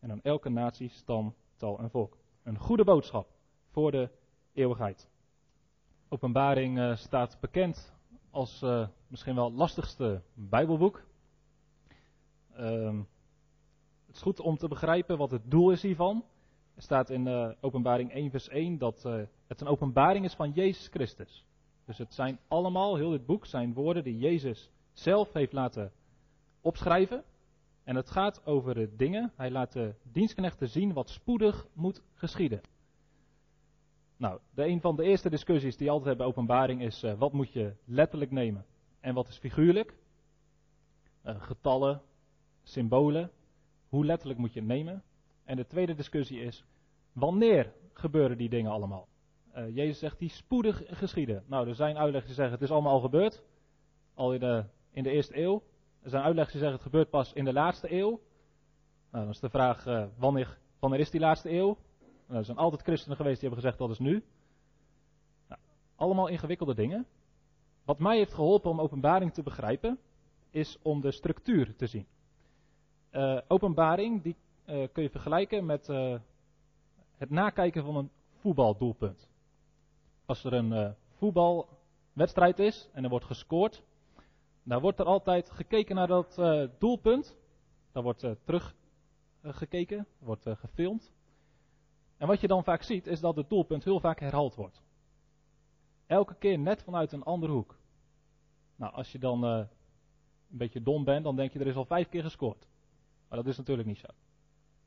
en 0.00 0.10
aan 0.10 0.22
elke 0.22 0.48
natie, 0.48 0.88
stam, 0.88 1.34
tal 1.56 1.78
en 1.78 1.90
volk. 1.90 2.16
Een 2.42 2.58
goede 2.58 2.84
boodschap 2.84 3.28
voor 3.70 3.90
de 3.90 4.10
eeuwigheid. 4.52 5.10
Openbaring 6.08 6.78
uh, 6.78 6.96
staat 6.96 7.38
bekend 7.40 7.94
als 8.30 8.62
uh, 8.62 8.88
misschien 9.06 9.34
wel 9.34 9.44
het 9.44 9.54
lastigste 9.54 10.22
Bijbelboek. 10.34 11.04
Uh, 12.58 12.98
het 14.06 14.14
is 14.16 14.22
goed 14.22 14.40
om 14.40 14.56
te 14.56 14.68
begrijpen 14.68 15.18
wat 15.18 15.30
het 15.30 15.50
doel 15.50 15.70
is 15.70 15.82
hiervan. 15.82 16.24
Er 16.74 16.82
staat 16.82 17.10
in 17.10 17.26
uh, 17.26 17.50
Openbaring 17.60 18.12
1 18.12 18.30
vers 18.30 18.48
1 18.48 18.78
dat 18.78 19.02
het 19.46 19.60
een 19.60 19.66
openbaring 19.66 20.24
is 20.24 20.34
van 20.34 20.50
Jezus 20.50 20.88
Christus. 20.88 21.44
Dus 21.84 21.98
het 21.98 22.14
zijn 22.14 22.38
allemaal, 22.48 22.96
heel 22.96 23.10
dit 23.10 23.26
boek, 23.26 23.46
zijn 23.46 23.74
woorden 23.74 24.04
die 24.04 24.18
Jezus 24.18 24.70
zelf 24.98 25.32
heeft 25.32 25.52
laten 25.52 25.92
opschrijven. 26.60 27.24
En 27.84 27.96
het 27.96 28.10
gaat 28.10 28.46
over 28.46 28.74
de 28.74 28.96
dingen. 28.96 29.32
Hij 29.36 29.50
laat 29.50 29.72
de 29.72 29.94
dienstknechten 30.02 30.68
zien 30.68 30.92
wat 30.92 31.08
spoedig 31.08 31.66
moet 31.72 32.02
geschieden. 32.14 32.60
Nou, 34.16 34.40
de 34.50 34.64
een 34.64 34.80
van 34.80 34.96
de 34.96 35.02
eerste 35.02 35.30
discussies 35.30 35.76
die 35.76 35.90
altijd 35.90 36.08
hebben 36.08 36.26
openbaring 36.26 36.82
is: 36.82 37.02
uh, 37.02 37.18
wat 37.18 37.32
moet 37.32 37.52
je 37.52 37.74
letterlijk 37.84 38.30
nemen 38.30 38.66
en 39.00 39.14
wat 39.14 39.28
is 39.28 39.38
figuurlijk? 39.38 39.96
Uh, 41.24 41.42
getallen, 41.42 42.02
symbolen. 42.62 43.30
Hoe 43.88 44.04
letterlijk 44.04 44.38
moet 44.38 44.52
je 44.52 44.60
het 44.60 44.68
nemen? 44.68 45.02
En 45.44 45.56
de 45.56 45.66
tweede 45.66 45.94
discussie 45.94 46.40
is: 46.40 46.64
wanneer 47.12 47.72
gebeuren 47.92 48.38
die 48.38 48.48
dingen 48.48 48.70
allemaal? 48.70 49.08
Uh, 49.56 49.74
Jezus 49.74 49.98
zegt 49.98 50.18
die 50.18 50.28
spoedig 50.28 50.82
geschieden. 50.86 51.44
Nou, 51.46 51.68
er 51.68 51.74
zijn 51.74 51.96
uitleggers 51.96 52.26
die 52.26 52.34
zeggen: 52.34 52.54
het 52.54 52.62
is 52.62 52.70
allemaal 52.70 52.92
al 52.92 53.00
gebeurd. 53.00 53.42
Al 54.14 54.32
in 54.32 54.40
de, 54.40 54.64
in 54.96 55.02
de 55.02 55.10
eerste 55.10 55.38
eeuw. 55.38 55.62
Er 56.02 56.10
zijn 56.10 56.22
uitleggers 56.22 56.52
die 56.52 56.62
zeggen 56.62 56.78
het 56.78 56.90
gebeurt 56.90 57.10
pas 57.10 57.32
in 57.32 57.44
de 57.44 57.52
laatste 57.52 57.92
eeuw. 57.92 58.20
Nou, 59.10 59.24
dan 59.24 59.28
is 59.28 59.40
de 59.40 59.50
vraag, 59.50 59.86
uh, 59.86 60.06
wanneer, 60.18 60.58
wanneer 60.78 61.00
is 61.00 61.10
die 61.10 61.20
laatste 61.20 61.50
eeuw? 61.50 61.76
Nou, 62.26 62.38
er 62.38 62.44
zijn 62.44 62.56
altijd 62.56 62.82
christenen 62.82 63.16
geweest 63.16 63.40
die 63.40 63.48
hebben 63.48 63.64
gezegd 63.64 63.78
dat 63.78 63.90
is 63.90 63.98
nu. 63.98 64.24
Nou, 65.48 65.60
allemaal 65.96 66.26
ingewikkelde 66.26 66.74
dingen. 66.74 67.06
Wat 67.84 67.98
mij 67.98 68.16
heeft 68.16 68.34
geholpen 68.34 68.70
om 68.70 68.80
openbaring 68.80 69.32
te 69.32 69.42
begrijpen, 69.42 69.98
is 70.50 70.78
om 70.82 71.00
de 71.00 71.10
structuur 71.10 71.76
te 71.76 71.86
zien. 71.86 72.06
Uh, 73.12 73.38
openbaring 73.48 74.22
die, 74.22 74.36
uh, 74.66 74.86
kun 74.92 75.02
je 75.02 75.10
vergelijken 75.10 75.66
met 75.66 75.86
het 77.16 77.30
nakijken 77.30 77.84
van 77.84 77.96
een 77.96 78.10
voetbaldoelpunt. 78.40 79.28
Als 80.26 80.44
er 80.44 80.52
een 80.52 80.94
voetbalwedstrijd 81.16 82.58
is 82.58 82.90
en 82.92 83.04
er 83.04 83.10
wordt 83.10 83.24
gescoord, 83.24 83.82
nou 84.66 84.80
wordt 84.80 84.98
er 84.98 85.06
altijd 85.06 85.50
gekeken 85.50 85.94
naar 85.94 86.06
dat 86.06 86.36
uh, 86.38 86.68
doelpunt. 86.78 87.36
Daar 87.92 88.02
wordt 88.02 88.22
uh, 88.22 88.30
teruggekeken, 89.40 89.98
uh, 89.98 90.26
wordt 90.26 90.46
gefilmd. 90.48 91.12
En 92.16 92.26
wat 92.26 92.40
je 92.40 92.46
dan 92.46 92.64
vaak 92.64 92.82
ziet, 92.82 93.06
is 93.06 93.20
dat 93.20 93.36
het 93.36 93.48
doelpunt 93.48 93.84
heel 93.84 94.00
vaak 94.00 94.20
herhaald 94.20 94.54
wordt. 94.54 94.82
Elke 96.06 96.34
keer 96.34 96.58
net 96.58 96.82
vanuit 96.82 97.12
een 97.12 97.22
andere 97.22 97.52
hoek. 97.52 97.78
Nou, 98.76 98.94
als 98.94 99.12
je 99.12 99.18
dan 99.18 99.42
een 99.42 99.68
beetje 100.48 100.82
dom 100.82 101.04
bent, 101.04 101.24
dan 101.24 101.36
denk 101.36 101.52
je 101.52 101.58
er 101.58 101.66
is 101.66 101.76
al 101.76 101.84
vijf 101.84 102.08
keer 102.08 102.22
gescoord. 102.22 102.66
Maar 103.28 103.38
dat 103.38 103.46
is 103.46 103.56
natuurlijk 103.56 103.88
niet 103.88 103.98
zo. 103.98 104.08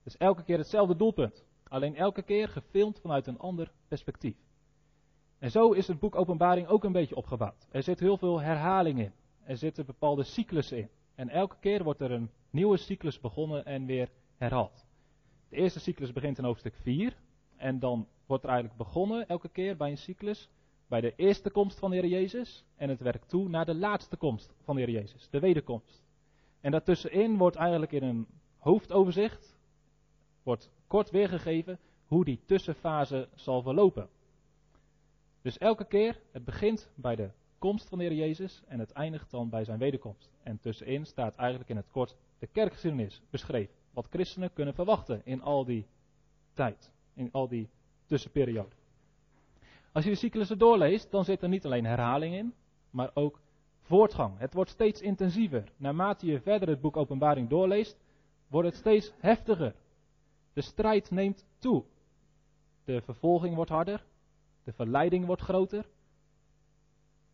Dus 0.03 0.17
elke 0.17 0.43
keer 0.43 0.57
hetzelfde 0.57 0.95
doelpunt. 0.95 1.45
Alleen 1.63 1.95
elke 1.95 2.21
keer 2.21 2.47
gefilmd 2.47 2.99
vanuit 2.99 3.27
een 3.27 3.39
ander 3.39 3.71
perspectief. 3.87 4.37
En 5.37 5.51
zo 5.51 5.71
is 5.71 5.87
het 5.87 5.99
boek 5.99 6.15
Openbaring 6.15 6.67
ook 6.67 6.83
een 6.83 6.91
beetje 6.91 7.15
opgebouwd. 7.15 7.67
Er 7.71 7.83
zit 7.83 7.99
heel 7.99 8.17
veel 8.17 8.41
herhaling 8.41 8.99
in. 8.99 9.13
Er 9.49 9.57
zitten 9.57 9.85
bepaalde 9.85 10.23
cyclussen 10.23 10.77
in. 10.77 10.89
En 11.15 11.29
elke 11.29 11.55
keer 11.59 11.83
wordt 11.83 12.01
er 12.01 12.11
een 12.11 12.29
nieuwe 12.49 12.77
cyclus 12.77 13.19
begonnen 13.19 13.65
en 13.65 13.85
weer 13.85 14.09
herhaald. 14.37 14.85
De 15.49 15.55
eerste 15.55 15.79
cyclus 15.79 16.13
begint 16.13 16.37
in 16.37 16.43
hoofdstuk 16.43 16.75
4. 16.75 17.17
En 17.55 17.79
dan 17.79 18.07
wordt 18.25 18.43
er 18.43 18.49
eigenlijk 18.49 18.79
begonnen 18.79 19.27
elke 19.27 19.49
keer 19.49 19.77
bij 19.77 19.89
een 19.89 19.97
cyclus 19.97 20.49
bij 20.87 21.01
de 21.01 21.13
eerste 21.15 21.49
komst 21.49 21.79
van 21.79 21.89
de 21.89 21.95
Heer 21.95 22.07
Jezus 22.07 22.65
en 22.75 22.89
het 22.89 22.99
werkt 22.99 23.29
toe 23.29 23.49
naar 23.49 23.65
de 23.65 23.75
laatste 23.75 24.17
komst 24.17 24.53
van 24.63 24.75
de 24.75 24.81
Heer 24.81 24.91
Jezus, 24.91 25.29
de 25.29 25.39
wederkomst. 25.39 26.03
En 26.61 26.71
daartussenin 26.71 27.37
wordt 27.37 27.55
eigenlijk 27.55 27.91
in 27.91 28.03
een 28.03 28.27
hoofdoverzicht 28.57 29.57
wordt 30.43 30.71
kort 30.87 31.09
weergegeven 31.09 31.79
hoe 32.05 32.25
die 32.25 32.39
tussenfase 32.45 33.29
zal 33.35 33.61
verlopen. 33.61 34.09
Dus 35.41 35.57
elke 35.57 35.85
keer, 35.85 36.19
het 36.31 36.45
begint 36.45 36.89
bij 36.95 37.15
de 37.15 37.29
komst 37.59 37.89
van 37.89 37.97
de 37.97 38.03
Heer 38.03 38.13
Jezus 38.13 38.63
en 38.67 38.79
het 38.79 38.91
eindigt 38.91 39.31
dan 39.31 39.49
bij 39.49 39.63
zijn 39.63 39.79
wederkomst. 39.79 40.29
En 40.43 40.59
tussenin 40.59 41.05
staat 41.05 41.35
eigenlijk 41.35 41.69
in 41.69 41.75
het 41.75 41.89
kort 41.91 42.15
de 42.39 42.47
kerkgeschiedenis 42.47 43.21
beschreven. 43.29 43.75
Wat 43.93 44.07
christenen 44.09 44.53
kunnen 44.53 44.73
verwachten 44.73 45.21
in 45.25 45.41
al 45.41 45.65
die 45.65 45.85
tijd, 46.53 46.91
in 47.13 47.31
al 47.31 47.47
die 47.47 47.69
tussenperiode. 48.05 48.75
Als 49.91 50.03
je 50.03 50.09
de 50.09 50.15
cyclussen 50.15 50.57
doorleest, 50.57 51.11
dan 51.11 51.23
zit 51.23 51.41
er 51.41 51.49
niet 51.49 51.65
alleen 51.65 51.85
herhaling 51.85 52.35
in, 52.35 52.53
maar 52.89 53.11
ook 53.13 53.39
voortgang. 53.81 54.37
Het 54.37 54.53
wordt 54.53 54.69
steeds 54.69 55.01
intensiever. 55.01 55.71
Naarmate 55.77 56.25
je 56.25 56.41
verder 56.41 56.69
het 56.69 56.81
boek 56.81 56.97
Openbaring 56.97 57.49
doorleest, 57.49 57.97
wordt 58.47 58.67
het 58.67 58.77
steeds 58.77 59.13
heftiger. 59.17 59.75
De 60.53 60.61
strijd 60.61 61.11
neemt 61.11 61.45
toe. 61.57 61.83
De 62.83 63.01
vervolging 63.01 63.55
wordt 63.55 63.71
harder, 63.71 64.05
de 64.63 64.73
verleiding 64.73 65.25
wordt 65.25 65.41
groter, 65.41 65.85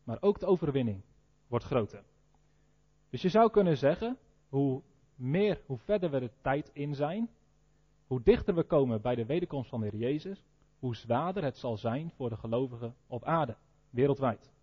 maar 0.06 0.18
ook 0.22 0.40
de 0.40 0.46
overwinning 0.46 1.02
wordt 1.48 1.66
groter. 1.66 2.04
Dus 3.10 3.22
je 3.22 3.30
zou 3.30 3.50
kunnen 3.50 3.78
zeggen, 3.78 4.18
hoe 4.50 4.82
meer, 5.16 5.62
hoe 5.66 5.78
verder 5.78 6.10
we 6.10 6.20
de 6.20 6.32
tijd 6.42 6.70
in 6.74 6.96
zijn, 6.96 7.30
hoe 8.08 8.22
dichter 8.24 8.56
we 8.56 8.64
komen 8.64 9.02
bij 9.02 9.16
de 9.16 9.26
wederkomst 9.26 9.70
van 9.70 9.80
de 9.80 9.88
Heer 9.90 10.00
Jezus, 10.00 10.44
hoe 10.80 10.96
zwaarder 10.96 11.44
het 11.44 11.58
zal 11.58 11.78
zijn 11.78 12.12
voor 12.16 12.30
de 12.30 12.38
gelovigen 12.38 12.96
op 13.08 13.24
aarde, 13.24 13.56
wereldwijd. 13.90 14.54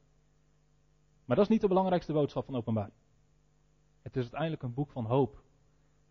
Maar 1.25 1.37
dat 1.37 1.45
is 1.45 1.53
niet 1.53 1.61
de 1.61 1.69
belangrijkste 1.69 2.13
boodschap 2.13 2.45
van 2.45 2.57
openbaring. 2.57 2.95
Het 4.03 4.17
is 4.17 4.23
uiteindelijk 4.23 4.63
een 4.63 4.75
boek 4.75 4.91
van 4.91 5.05
hoop, 5.05 5.43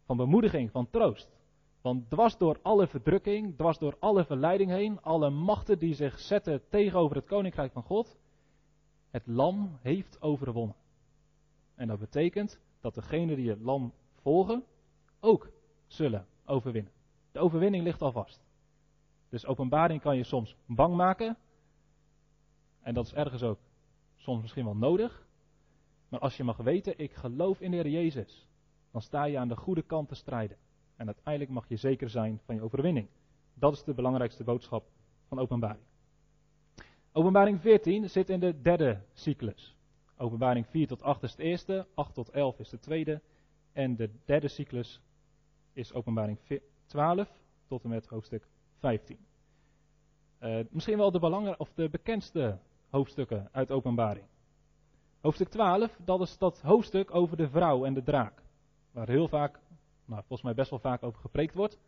van 0.06 0.18
bemoediging, 0.18 0.72
van 0.72 0.90
troost. 0.90 1.40
Want 1.82 2.10
dwars 2.10 2.38
door 2.38 2.60
alle 2.62 2.88
verdrukking, 2.88 3.58
dwars 3.58 3.78
door 3.78 3.98
alle 4.00 4.26
verleiding 4.26 4.70
heen, 4.70 5.02
alle 5.02 5.30
machten 5.30 5.80
die 5.80 5.94
zich 5.94 6.20
zetten 6.20 6.62
tegenover 6.70 7.16
het 7.16 7.26
koninkrijk 7.26 7.72
van 7.72 7.84
God, 7.84 8.20
het 9.12 9.28
lam 9.28 9.78
heeft 9.82 10.22
overwonnen. 10.22 10.76
En 11.76 11.88
dat 11.88 12.00
betekent 12.00 12.60
dat 12.80 12.96
degenen 12.96 13.36
die 13.36 13.50
het 13.50 13.62
lam 13.62 13.94
volgen 14.22 14.64
ook 15.20 15.52
zullen 15.88 16.26
overwinnen. 16.46 16.92
De 17.32 17.40
overwinning 17.40 17.84
ligt 17.84 18.02
al 18.02 18.12
vast. 18.12 18.46
Dus 19.30 19.46
openbaring 19.46 20.02
kan 20.02 20.18
je 20.18 20.24
soms 20.24 20.56
bang 20.66 20.96
maken. 20.96 21.38
En 22.82 22.94
dat 22.94 23.06
is 23.06 23.14
ergens 23.14 23.44
ook 23.44 23.60
soms 24.16 24.42
misschien 24.42 24.66
wel 24.66 24.76
nodig. 24.76 25.28
Maar 26.10 26.20
als 26.20 26.38
je 26.38 26.44
mag 26.44 26.58
weten, 26.58 26.98
ik 26.98 27.14
geloof 27.14 27.62
in 27.62 27.72
de 27.72 27.78
Heer 27.78 27.90
Jezus, 27.90 28.48
dan 28.92 29.02
sta 29.02 29.24
je 29.24 29.38
aan 29.38 29.48
de 29.48 29.56
goede 29.56 29.82
kant 29.82 30.08
te 30.08 30.16
strijden. 30.16 30.58
En 30.96 31.06
uiteindelijk 31.06 31.54
mag 31.54 31.68
je 31.68 31.76
zeker 31.76 32.10
zijn 32.10 32.42
van 32.46 32.56
je 32.56 32.62
overwinning. 32.62 33.08
Dat 33.54 33.74
is 33.74 33.84
de 33.84 33.94
belangrijkste 33.94 34.44
boodschap 34.44 34.90
van 35.28 35.40
openbaring. 35.40 35.86
Openbaring 37.14 37.62
14 37.62 38.10
zit 38.10 38.30
in 38.30 38.40
de 38.40 38.62
derde 38.62 39.02
cyclus. 39.14 39.76
Openbaring 40.18 40.68
4 40.68 40.88
tot 40.88 41.02
8 41.02 41.24
is 41.24 41.36
de 41.36 41.44
eerste, 41.44 41.88
8 41.94 42.14
tot 42.14 42.30
11 42.30 42.60
is 42.60 42.70
de 42.70 42.80
tweede. 42.80 43.22
En 43.74 43.96
de 43.96 44.10
derde 44.26 44.48
cyclus 44.48 45.02
is 45.74 45.94
openbaring 45.94 46.38
12 46.86 47.30
tot 47.68 47.84
en 47.84 47.90
met 47.90 48.08
hoofdstuk 48.08 48.48
15. 48.80 49.18
Uh, 50.40 50.60
eh, 50.60 50.66
misschien 50.70 50.98
wel 50.98 51.12
de, 51.12 51.20
belangrijk, 51.20 51.60
of 51.60 51.74
de 51.74 51.90
bekendste 51.90 52.58
hoofdstukken 52.90 53.50
uit 53.52 53.72
Openbaring. 53.72 54.26
Hoofdstuk 55.22 55.50
12, 55.50 55.98
dat 56.06 56.22
is 56.22 56.38
dat 56.38 56.62
hoofdstuk 56.62 57.14
over 57.14 57.38
de 57.38 57.50
vrouw 57.50 57.86
en 57.86 57.94
de 57.94 58.04
draak. 58.04 58.44
Waar 58.92 59.08
heel 59.08 59.28
vaak, 59.28 59.60
nou, 60.06 60.20
volgens 60.20 60.42
mij 60.42 60.54
best 60.54 60.70
wel 60.70 60.80
vaak 60.80 61.04
over 61.04 61.20
gepreekt 61.20 61.56
wordt. 61.56 61.80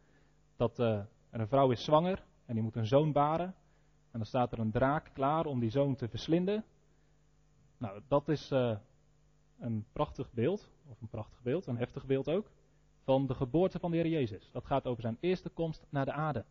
Dat 0.55 0.79
uh, 0.79 0.99
een 1.31 1.47
vrouw 1.47 1.71
is 1.71 1.83
zwanger 1.83 2.23
en 2.45 2.53
die 2.53 2.63
moet 2.63 2.75
een 2.75 2.87
zoon 2.87 3.11
baren. 3.11 3.55
En 4.13 4.19
dan 4.19 4.27
staat 4.27 4.51
er 4.51 4.59
een 4.59 4.71
draak 4.71 5.09
klaar 5.13 5.45
om 5.45 5.59
die 5.59 5.69
zoon 5.69 5.95
te 5.95 6.07
verslinden. 6.07 6.63
Nou, 7.77 8.01
dat 8.07 8.29
is 8.29 8.51
uh, 8.51 8.75
een 9.59 9.85
prachtig 9.93 10.31
beeld, 10.31 10.71
of 10.89 11.01
een 11.01 11.07
prachtig 11.07 11.41
beeld, 11.41 11.67
een 11.67 11.77
heftig 11.77 12.05
beeld 12.05 12.29
ook, 12.29 12.51
van 13.03 13.27
de 13.27 13.33
geboorte 13.33 13.79
van 13.79 13.91
de 13.91 13.97
Heer 13.97 14.07
Jezus. 14.07 14.49
Dat 14.51 14.65
gaat 14.65 14.85
over 14.85 15.01
zijn 15.01 15.17
eerste 15.19 15.49
komst 15.49 15.85
naar 15.89 16.05
de 16.05 16.11
aarde. 16.11 16.45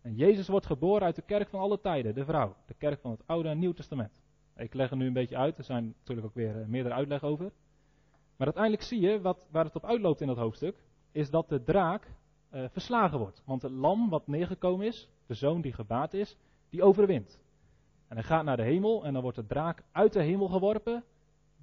En 0.00 0.14
Jezus 0.14 0.48
wordt 0.48 0.66
geboren 0.66 1.02
uit 1.02 1.16
de 1.16 1.22
kerk 1.22 1.48
van 1.48 1.60
alle 1.60 1.80
tijden, 1.80 2.14
de 2.14 2.24
vrouw. 2.24 2.56
De 2.66 2.74
kerk 2.74 3.00
van 3.00 3.10
het 3.10 3.26
Oude 3.26 3.48
en 3.48 3.58
Nieuw 3.58 3.72
Testament. 3.72 4.22
Ik 4.56 4.74
leg 4.74 4.90
er 4.90 4.96
nu 4.96 5.06
een 5.06 5.12
beetje 5.12 5.36
uit, 5.36 5.58
er 5.58 5.64
zijn 5.64 5.94
natuurlijk 5.98 6.26
ook 6.26 6.34
weer 6.34 6.60
eh, 6.60 6.66
meerdere 6.66 6.94
uitleg 6.94 7.22
over. 7.22 7.52
Maar 8.36 8.46
uiteindelijk 8.46 8.82
zie 8.84 9.00
je, 9.00 9.20
wat, 9.20 9.38
waar 9.50 9.64
het 9.64 9.76
op 9.76 9.84
uitloopt 9.84 10.20
in 10.20 10.26
dat 10.26 10.36
hoofdstuk, 10.36 10.76
is 11.12 11.30
dat 11.30 11.48
de 11.48 11.62
draak 11.62 12.12
uh, 12.50 12.64
verslagen 12.70 13.18
wordt. 13.18 13.42
Want 13.44 13.62
het 13.62 13.72
lam 13.72 14.08
wat 14.08 14.26
neergekomen 14.26 14.86
is, 14.86 15.08
de 15.26 15.34
zoon 15.34 15.60
die 15.60 15.72
gebaat 15.72 16.14
is, 16.14 16.36
die 16.70 16.82
overwint. 16.82 17.40
En 18.08 18.16
hij 18.16 18.24
gaat 18.24 18.44
naar 18.44 18.56
de 18.56 18.62
hemel 18.62 19.04
en 19.04 19.12
dan 19.12 19.22
wordt 19.22 19.36
de 19.36 19.46
draak 19.46 19.82
uit 19.92 20.12
de 20.12 20.22
hemel 20.22 20.48
geworpen, 20.48 21.04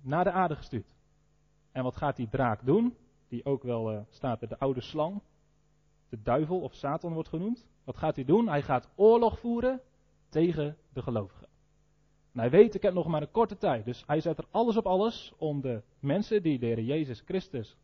naar 0.02 0.24
de 0.24 0.32
aarde 0.32 0.56
gestuurd. 0.56 0.96
En 1.72 1.84
wat 1.84 1.96
gaat 1.96 2.16
die 2.16 2.30
draak 2.30 2.66
doen? 2.66 2.96
Die 3.28 3.46
ook 3.46 3.64
wel 3.64 3.92
uh, 3.92 4.00
staat 4.10 4.42
er 4.42 4.48
de 4.48 4.60
oude 4.60 4.82
slang, 4.82 5.22
de 6.10 6.22
duivel 6.22 6.60
of 6.60 6.74
Satan 6.74 7.14
wordt 7.14 7.30
genoemd. 7.30 7.68
Wat 7.84 7.98
gaat 7.98 8.16
hij 8.16 8.26
doen? 8.26 8.48
Hij 8.48 8.62
gaat 8.62 8.90
oorlog 8.96 9.40
voeren 9.40 9.82
tegen 10.30 10.78
de 10.94 11.02
gelovigen. 11.02 11.48
En 12.32 12.40
hij 12.40 12.50
weet, 12.50 12.76
ik 12.76 12.82
heb 12.82 12.94
nog 12.94 13.08
maar 13.08 13.22
een 13.22 13.32
korte 13.32 13.58
tijd. 13.58 13.86
Dus 13.86 14.04
hij 14.06 14.20
zet 14.20 14.38
er 14.38 14.46
alles 14.52 14.78
op 14.78 14.86
alles 14.86 15.34
om 15.38 15.62
de 15.62 15.82
mensen 16.00 16.44
die 16.44 16.60
de 16.60 16.66
Heer 16.66 16.82
Jezus 16.82 17.22
Christus 17.26 17.78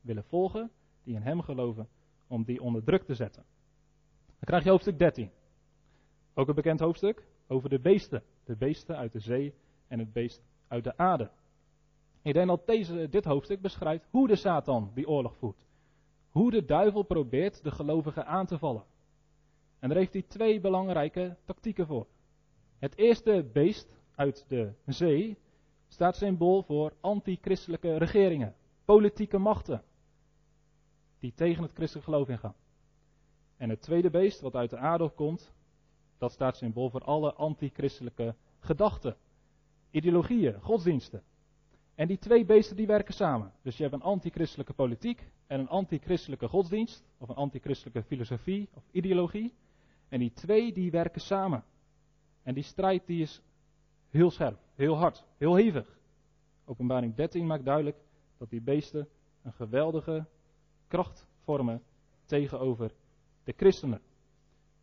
willen 0.00 0.24
volgen, 0.24 0.70
die 1.02 1.14
in 1.14 1.22
hem 1.22 1.40
geloven, 1.40 1.88
om 2.26 2.44
die 2.44 2.62
onder 2.62 2.84
druk 2.84 3.02
te 3.02 3.14
zetten. 3.14 3.44
Dan 4.26 4.44
krijg 4.44 4.64
je 4.64 4.70
hoofdstuk 4.70 4.98
13. 4.98 5.30
Ook 6.34 6.48
een 6.48 6.54
bekend 6.54 6.80
hoofdstuk 6.80 7.26
over 7.46 7.68
de 7.68 7.80
beesten. 7.80 8.22
De 8.44 8.56
beesten 8.56 8.96
uit 8.96 9.12
de 9.12 9.20
zee 9.20 9.54
en 9.88 9.98
het 9.98 10.12
beest 10.12 10.42
uit 10.68 10.84
de 10.84 10.96
aarde. 10.96 11.30
Ik 12.22 12.32
denk 12.32 12.46
dat 12.46 12.66
deze, 12.66 13.08
dit 13.08 13.24
hoofdstuk 13.24 13.60
beschrijft 13.60 14.06
hoe 14.10 14.28
de 14.28 14.36
Satan 14.36 14.90
die 14.94 15.08
oorlog 15.08 15.36
voert. 15.36 15.66
Hoe 16.30 16.50
de 16.50 16.64
duivel 16.64 17.02
probeert 17.02 17.62
de 17.62 17.70
gelovigen 17.70 18.26
aan 18.26 18.46
te 18.46 18.58
vallen. 18.58 18.84
En 19.78 19.88
daar 19.88 19.98
heeft 19.98 20.12
hij 20.12 20.22
twee 20.22 20.60
belangrijke 20.60 21.36
tactieken 21.44 21.86
voor. 21.86 22.06
Het 22.78 22.96
eerste 22.96 23.48
beest 23.52 23.98
uit 24.14 24.44
de 24.48 24.72
zee 24.86 25.38
staat 25.88 26.16
symbool 26.16 26.62
voor 26.62 26.92
anti-christelijke 27.00 27.96
regeringen, 27.96 28.54
politieke 28.84 29.38
machten, 29.38 29.82
die 31.18 31.32
tegen 31.34 31.62
het 31.62 31.72
christelijk 31.72 32.04
geloof 32.06 32.28
ingaan. 32.28 32.54
En 33.56 33.68
het 33.68 33.82
tweede 33.82 34.10
beest, 34.10 34.40
wat 34.40 34.54
uit 34.54 34.70
de 34.70 34.76
aarde 34.76 35.08
komt, 35.08 35.52
dat 36.20 36.32
staat 36.32 36.56
symbool 36.56 36.90
voor 36.90 37.04
alle 37.04 37.32
anti-christelijke 37.32 38.34
gedachten, 38.58 39.16
ideologieën, 39.90 40.60
godsdiensten. 40.60 41.22
En 41.94 42.06
die 42.06 42.18
twee 42.18 42.44
beesten 42.44 42.76
die 42.76 42.86
werken 42.86 43.14
samen. 43.14 43.52
Dus 43.62 43.76
je 43.76 43.82
hebt 43.82 43.94
een 43.94 44.02
anti-christelijke 44.02 44.72
politiek 44.72 45.30
en 45.46 45.60
een 45.60 45.68
anti-christelijke 45.68 46.48
godsdienst, 46.48 47.04
of 47.18 47.28
een 47.28 47.34
anti-christelijke 47.34 48.02
filosofie 48.02 48.68
of 48.74 48.84
ideologie. 48.90 49.54
En 50.08 50.18
die 50.18 50.32
twee 50.32 50.72
die 50.72 50.90
werken 50.90 51.20
samen. 51.20 51.64
En 52.42 52.54
die 52.54 52.62
strijd 52.62 53.06
die 53.06 53.22
is 53.22 53.42
heel 54.08 54.30
scherp, 54.30 54.58
heel 54.74 54.96
hard, 54.96 55.24
heel 55.36 55.54
hevig. 55.54 55.98
Openbaring 56.64 57.14
13 57.14 57.46
maakt 57.46 57.64
duidelijk 57.64 57.96
dat 58.38 58.50
die 58.50 58.60
beesten 58.62 59.08
een 59.42 59.52
geweldige 59.52 60.26
kracht 60.88 61.26
vormen 61.44 61.82
tegenover 62.24 62.92
de 63.44 63.52
christenen. 63.56 64.00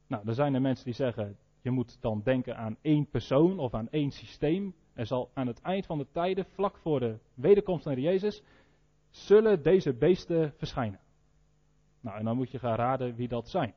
Nou, 0.08 0.28
er 0.28 0.34
zijn 0.34 0.54
er 0.54 0.62
mensen 0.62 0.86
die 0.86 0.94
zeggen, 0.94 1.38
je 1.62 1.72
moet 1.72 2.02
dan 2.02 2.22
denken 2.24 2.58
aan 2.58 2.78
één 2.82 3.10
persoon 3.10 3.60
of 3.60 3.74
aan 3.74 3.90
één 3.90 4.12
systeem. 4.12 4.76
Er 4.94 5.06
zal 5.06 5.30
aan 5.34 5.48
het 5.48 5.62
eind 5.62 5.86
van 5.86 5.98
de 5.98 6.08
tijden, 6.12 6.46
vlak 6.46 6.78
voor 6.78 7.00
de 7.00 7.20
wederkomst 7.34 7.84
van 7.84 8.02
Jezus, 8.02 8.44
zullen 9.10 9.64
deze 9.64 9.94
beesten 9.94 10.54
verschijnen. 10.58 11.00
Nou, 12.00 12.18
en 12.18 12.26
dan 12.26 12.36
moet 12.36 12.52
je 12.52 12.60
gaan 12.60 12.76
raden 12.76 13.16
wie 13.16 13.28
dat 13.28 13.50
zijn. 13.50 13.74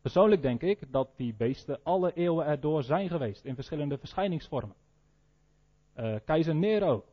Persoonlijk 0.00 0.42
denk 0.42 0.62
ik 0.62 0.92
dat 0.92 1.16
die 1.16 1.34
beesten 1.34 1.80
alle 1.82 2.12
eeuwen 2.12 2.46
erdoor 2.46 2.82
zijn 2.82 3.08
geweest 3.08 3.44
in 3.44 3.54
verschillende 3.54 3.98
verschijningsvormen. 3.98 4.76
Uh, 5.96 6.16
keizer 6.24 6.54
Nero, 6.54 7.04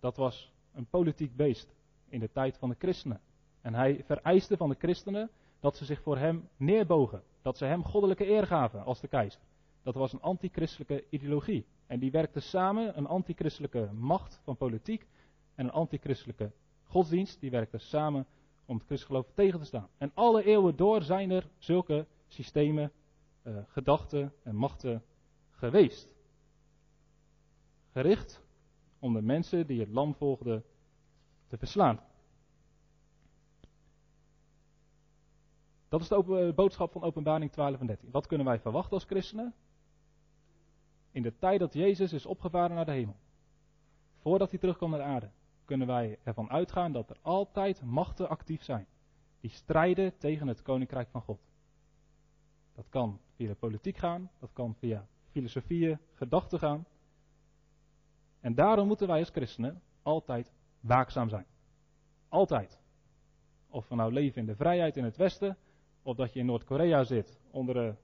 dat 0.00 0.16
was 0.16 0.52
een 0.72 0.86
politiek 0.86 1.36
beest 1.36 1.74
in 2.08 2.20
de 2.20 2.30
tijd 2.30 2.58
van 2.58 2.68
de 2.68 2.76
christenen. 2.78 3.20
En 3.60 3.74
hij 3.74 4.04
vereiste 4.04 4.56
van 4.56 4.68
de 4.68 4.76
christenen 4.78 5.30
dat 5.60 5.76
ze 5.76 5.84
zich 5.84 6.02
voor 6.02 6.18
hem 6.18 6.48
neerbogen, 6.56 7.22
dat 7.42 7.56
ze 7.56 7.64
hem 7.64 7.84
goddelijke 7.84 8.28
eer 8.28 8.46
gaven 8.46 8.84
als 8.84 9.00
de 9.00 9.08
keizer. 9.08 9.40
Dat 9.82 9.94
was 9.94 10.12
een 10.12 10.20
antichristelijke 10.20 11.04
ideologie. 11.10 11.66
En 11.86 11.98
die 11.98 12.10
werkte 12.10 12.40
samen, 12.40 12.98
een 12.98 13.06
antichristelijke 13.06 13.88
macht 13.92 14.40
van 14.44 14.56
politiek 14.56 15.06
en 15.54 15.64
een 15.64 15.72
antichristelijke 15.72 16.52
godsdienst, 16.84 17.40
die 17.40 17.50
werkten 17.50 17.80
samen 17.80 18.26
om 18.64 18.76
het 18.76 18.86
christgeloof 18.86 19.26
tegen 19.34 19.58
te 19.58 19.64
staan. 19.64 19.88
En 19.98 20.10
alle 20.14 20.44
eeuwen 20.44 20.76
door 20.76 21.02
zijn 21.02 21.30
er 21.30 21.48
zulke 21.58 22.06
systemen, 22.26 22.92
uh, 23.42 23.56
gedachten 23.66 24.32
en 24.42 24.56
machten 24.56 25.02
geweest. 25.50 26.14
Gericht 27.92 28.42
om 28.98 29.12
de 29.12 29.22
mensen 29.22 29.66
die 29.66 29.80
het 29.80 29.88
lam 29.88 30.14
volgden 30.14 30.64
te 31.48 31.58
verslaan. 31.58 32.00
Dat 35.90 36.00
is 36.00 36.08
de 36.08 36.46
eh, 36.46 36.54
boodschap 36.54 36.92
van 36.92 37.02
Openbaring 37.02 37.52
12 37.52 37.80
en 37.80 37.86
13. 37.86 38.10
Wat 38.10 38.26
kunnen 38.26 38.46
wij 38.46 38.60
verwachten 38.60 38.92
als 38.92 39.04
christenen? 39.04 39.54
In 41.10 41.22
de 41.22 41.36
tijd 41.36 41.60
dat 41.60 41.72
Jezus 41.72 42.12
is 42.12 42.26
opgevaren 42.26 42.76
naar 42.76 42.84
de 42.84 42.92
hemel, 42.92 43.16
voordat 44.18 44.50
hij 44.50 44.58
terugkomt 44.58 44.90
naar 44.90 45.00
de 45.00 45.06
aarde, 45.06 45.30
kunnen 45.64 45.86
wij 45.86 46.18
ervan 46.22 46.50
uitgaan 46.50 46.92
dat 46.92 47.10
er 47.10 47.16
altijd 47.22 47.82
machten 47.82 48.28
actief 48.28 48.62
zijn 48.62 48.86
die 49.40 49.50
strijden 49.50 50.18
tegen 50.18 50.48
het 50.48 50.62
koninkrijk 50.62 51.08
van 51.10 51.20
God. 51.22 51.40
Dat 52.74 52.88
kan 52.88 53.20
via 53.34 53.48
de 53.48 53.54
politiek 53.54 53.96
gaan, 53.96 54.30
dat 54.38 54.52
kan 54.52 54.74
via 54.74 55.06
filosofieën, 55.30 55.98
gedachten 56.14 56.58
gaan. 56.58 56.86
En 58.40 58.54
daarom 58.54 58.86
moeten 58.86 59.06
wij 59.06 59.18
als 59.18 59.30
christenen 59.30 59.82
altijd 60.02 60.52
waakzaam 60.80 61.28
zijn. 61.28 61.46
Altijd. 62.28 62.78
Of 63.68 63.88
we 63.88 63.94
nou 63.94 64.12
leven 64.12 64.40
in 64.40 64.46
de 64.46 64.56
vrijheid 64.56 64.96
in 64.96 65.04
het 65.04 65.16
Westen, 65.16 65.56
of 66.10 66.16
dat 66.16 66.32
je 66.32 66.38
in 66.38 66.46
Noord-Korea 66.46 67.04
zit 67.04 67.40
onder 67.50 67.74
de 67.74 67.94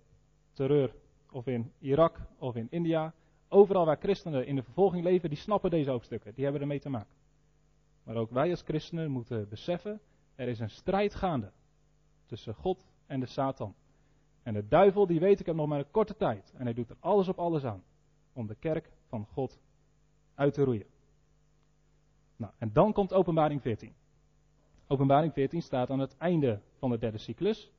terreur, 0.53 0.95
of 1.31 1.47
in 1.47 1.73
Irak 1.79 2.21
of 2.39 2.57
in 2.57 2.67
India. 2.71 3.15
Overal 3.49 3.85
waar 3.85 3.97
christenen 3.97 4.47
in 4.47 4.57
de 4.57 4.63
vervolging 4.63 5.05
leven, 5.05 5.29
die 5.29 5.39
snappen 5.39 5.71
deze 5.71 5.91
hoofdstukken. 5.91 6.35
Die 6.35 6.45
hebben 6.45 6.63
ermee 6.63 6.81
te 6.81 6.89
maken. 6.89 7.15
Maar 8.03 8.17
ook 8.17 8.31
wij 8.31 8.51
als 8.51 8.63
christenen 8.63 9.11
moeten 9.11 9.49
beseffen, 9.49 10.01
er 10.35 10.49
is 10.49 10.59
een 10.59 10.71
strijd 10.71 11.15
gaande 11.15 11.51
tussen 12.27 12.55
God 12.55 12.87
en 13.07 13.21
de 13.21 13.27
Satan. 13.27 13.75
En 14.43 14.55
de 14.55 14.67
duivel, 14.69 15.07
die 15.07 15.21
weet 15.21 15.41
ik 15.41 15.47
hem 15.47 15.57
nog 15.57 15.67
maar 15.67 15.79
een 15.79 15.91
korte 15.91 16.17
tijd. 16.17 16.53
En 16.57 16.65
hij 16.65 16.75
doet 16.75 16.91
er 16.91 16.97
alles 17.01 17.29
op 17.29 17.39
alles 17.39 17.65
aan 17.65 17.85
om 18.33 18.47
de 18.47 18.55
kerk 18.55 18.91
van 19.07 19.27
God 19.27 19.59
uit 20.35 20.55
te 20.55 20.65
roeien. 20.65 20.87
Nou, 22.37 22.53
en 22.59 22.73
dan 22.73 22.93
komt 22.93 23.13
openbaring 23.13 23.63
14. 23.63 23.95
Openbaring 24.87 25.33
14 25.33 25.63
staat 25.63 25.91
aan 25.91 25.99
het 25.99 26.17
einde 26.17 26.61
van 26.79 26.91
de 26.91 26.99
derde 26.99 27.19
cyclus. 27.19 27.71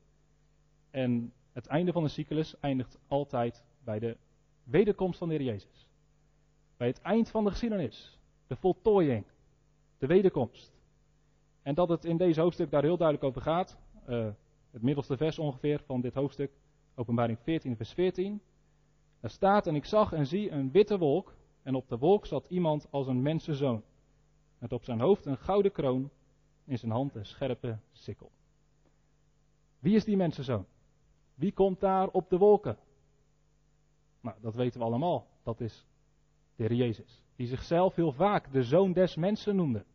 En 0.91 1.33
het 1.53 1.67
einde 1.67 1.91
van 1.91 2.03
de 2.03 2.09
cyclus 2.09 2.59
eindigt 2.59 2.99
altijd 3.07 3.63
bij 3.83 3.99
de 3.99 4.17
wederkomst 4.63 5.19
van 5.19 5.27
de 5.27 5.35
Heer 5.35 5.43
Jezus. 5.43 5.87
Bij 6.77 6.87
het 6.87 7.01
eind 7.01 7.29
van 7.29 7.43
de 7.43 7.49
geschiedenis. 7.49 8.19
De 8.47 8.55
voltooiing. 8.55 9.25
De 9.97 10.07
wederkomst. 10.07 10.75
En 11.61 11.75
dat 11.75 11.89
het 11.89 12.05
in 12.05 12.17
deze 12.17 12.41
hoofdstuk 12.41 12.71
daar 12.71 12.83
heel 12.83 12.97
duidelijk 12.97 13.27
over 13.27 13.41
gaat. 13.41 13.77
Uh, 14.09 14.27
het 14.71 14.81
middelste 14.81 15.17
vers 15.17 15.39
ongeveer 15.39 15.81
van 15.85 16.01
dit 16.01 16.13
hoofdstuk. 16.13 16.51
Openbaring 16.95 17.39
14 17.39 17.75
vers 17.75 17.93
14. 17.93 18.41
Daar 19.19 19.31
staat 19.31 19.67
en 19.67 19.75
ik 19.75 19.85
zag 19.85 20.13
en 20.13 20.27
zie 20.27 20.51
een 20.51 20.71
witte 20.71 20.97
wolk. 20.97 21.35
En 21.63 21.75
op 21.75 21.87
de 21.87 21.97
wolk 21.97 22.25
zat 22.25 22.47
iemand 22.49 22.87
als 22.89 23.07
een 23.07 23.21
mensenzoon. 23.21 23.83
Met 24.57 24.73
op 24.73 24.83
zijn 24.83 24.99
hoofd 24.99 25.25
een 25.25 25.37
gouden 25.37 25.71
kroon. 25.71 26.09
In 26.65 26.77
zijn 26.77 26.91
hand 26.91 27.15
een 27.15 27.25
scherpe 27.25 27.77
sikkel. 27.91 28.31
Wie 29.79 29.95
is 29.95 30.05
die 30.05 30.17
mensenzoon? 30.17 30.65
Wie 31.37 31.51
komt 31.51 31.79
daar 31.79 32.07
op 32.07 32.29
de 32.29 32.37
wolken? 32.37 32.77
Nou, 34.21 34.37
dat 34.41 34.55
weten 34.55 34.79
we 34.79 34.85
allemaal. 34.85 35.27
Dat 35.43 35.61
is 35.61 35.85
de 36.55 36.63
Heer 36.63 36.73
Jezus. 36.73 37.23
Die 37.35 37.47
zichzelf 37.47 37.95
heel 37.95 38.11
vaak 38.11 38.51
de 38.51 38.63
zoon 38.63 38.93
des 38.93 39.15
mensen 39.15 39.55
noemde. 39.55 39.85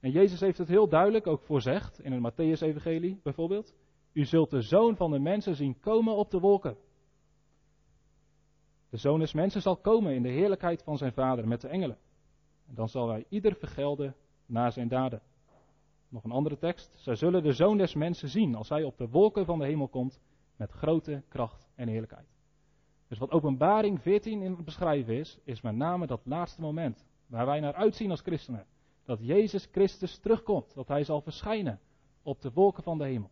En 0.00 0.10
Jezus 0.10 0.40
heeft 0.40 0.58
het 0.58 0.68
heel 0.68 0.88
duidelijk 0.88 1.26
ook 1.26 1.42
voorzegd, 1.42 2.00
in 2.00 2.12
het 2.12 2.32
Matthäus-evangelie 2.32 3.20
bijvoorbeeld. 3.22 3.74
U 4.12 4.24
zult 4.24 4.50
de 4.50 4.60
zoon 4.60 4.96
van 4.96 5.10
de 5.10 5.18
mensen 5.18 5.54
zien 5.54 5.80
komen 5.80 6.16
op 6.16 6.30
de 6.30 6.38
wolken. 6.38 6.76
De 8.88 8.96
zoon 8.96 9.18
des 9.18 9.32
mensen 9.32 9.62
zal 9.62 9.76
komen 9.76 10.14
in 10.14 10.22
de 10.22 10.28
heerlijkheid 10.28 10.82
van 10.82 10.96
zijn 10.96 11.12
vader 11.12 11.48
met 11.48 11.60
de 11.60 11.68
engelen. 11.68 11.98
En 12.68 12.74
dan 12.74 12.88
zal 12.88 13.08
hij 13.08 13.24
ieder 13.28 13.54
vergelden 13.54 14.14
naar 14.46 14.72
zijn 14.72 14.88
daden. 14.88 15.22
Nog 16.08 16.24
een 16.24 16.30
andere 16.30 16.58
tekst. 16.58 16.92
Zij 16.96 17.14
zullen 17.14 17.42
de 17.42 17.52
zoon 17.52 17.78
des 17.78 17.94
mensen 17.94 18.28
zien 18.28 18.54
als 18.54 18.68
hij 18.68 18.82
op 18.82 18.98
de 18.98 19.08
wolken 19.08 19.44
van 19.44 19.58
de 19.58 19.64
hemel 19.64 19.88
komt 19.88 20.20
met 20.62 20.72
grote 20.72 21.22
kracht 21.28 21.68
en 21.74 21.88
heerlijkheid. 21.88 22.26
Dus 23.08 23.18
wat 23.18 23.30
openbaring 23.30 24.00
14 24.00 24.42
in 24.42 24.52
het 24.52 24.64
beschrijven 24.64 25.14
is, 25.14 25.38
is 25.44 25.60
met 25.60 25.74
name 25.74 26.06
dat 26.06 26.20
laatste 26.24 26.60
moment. 26.60 27.06
Waar 27.26 27.46
wij 27.46 27.60
naar 27.60 27.74
uitzien 27.74 28.10
als 28.10 28.20
christenen. 28.20 28.66
Dat 29.04 29.18
Jezus 29.22 29.68
Christus 29.72 30.18
terugkomt. 30.18 30.74
Dat 30.74 30.88
hij 30.88 31.04
zal 31.04 31.20
verschijnen 31.20 31.80
op 32.22 32.40
de 32.40 32.52
wolken 32.52 32.82
van 32.82 32.98
de 32.98 33.04
hemel. 33.04 33.30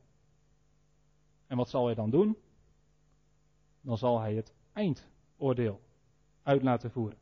En 1.46 1.56
wat 1.56 1.68
zal 1.68 1.84
hij 1.86 1.94
dan 1.94 2.10
doen? 2.10 2.36
Dan 3.80 3.98
zal 3.98 4.20
hij 4.20 4.34
het 4.34 4.54
eindoordeel 4.72 5.80
uit 6.42 6.62
laten 6.62 6.90
voeren. 6.90 7.18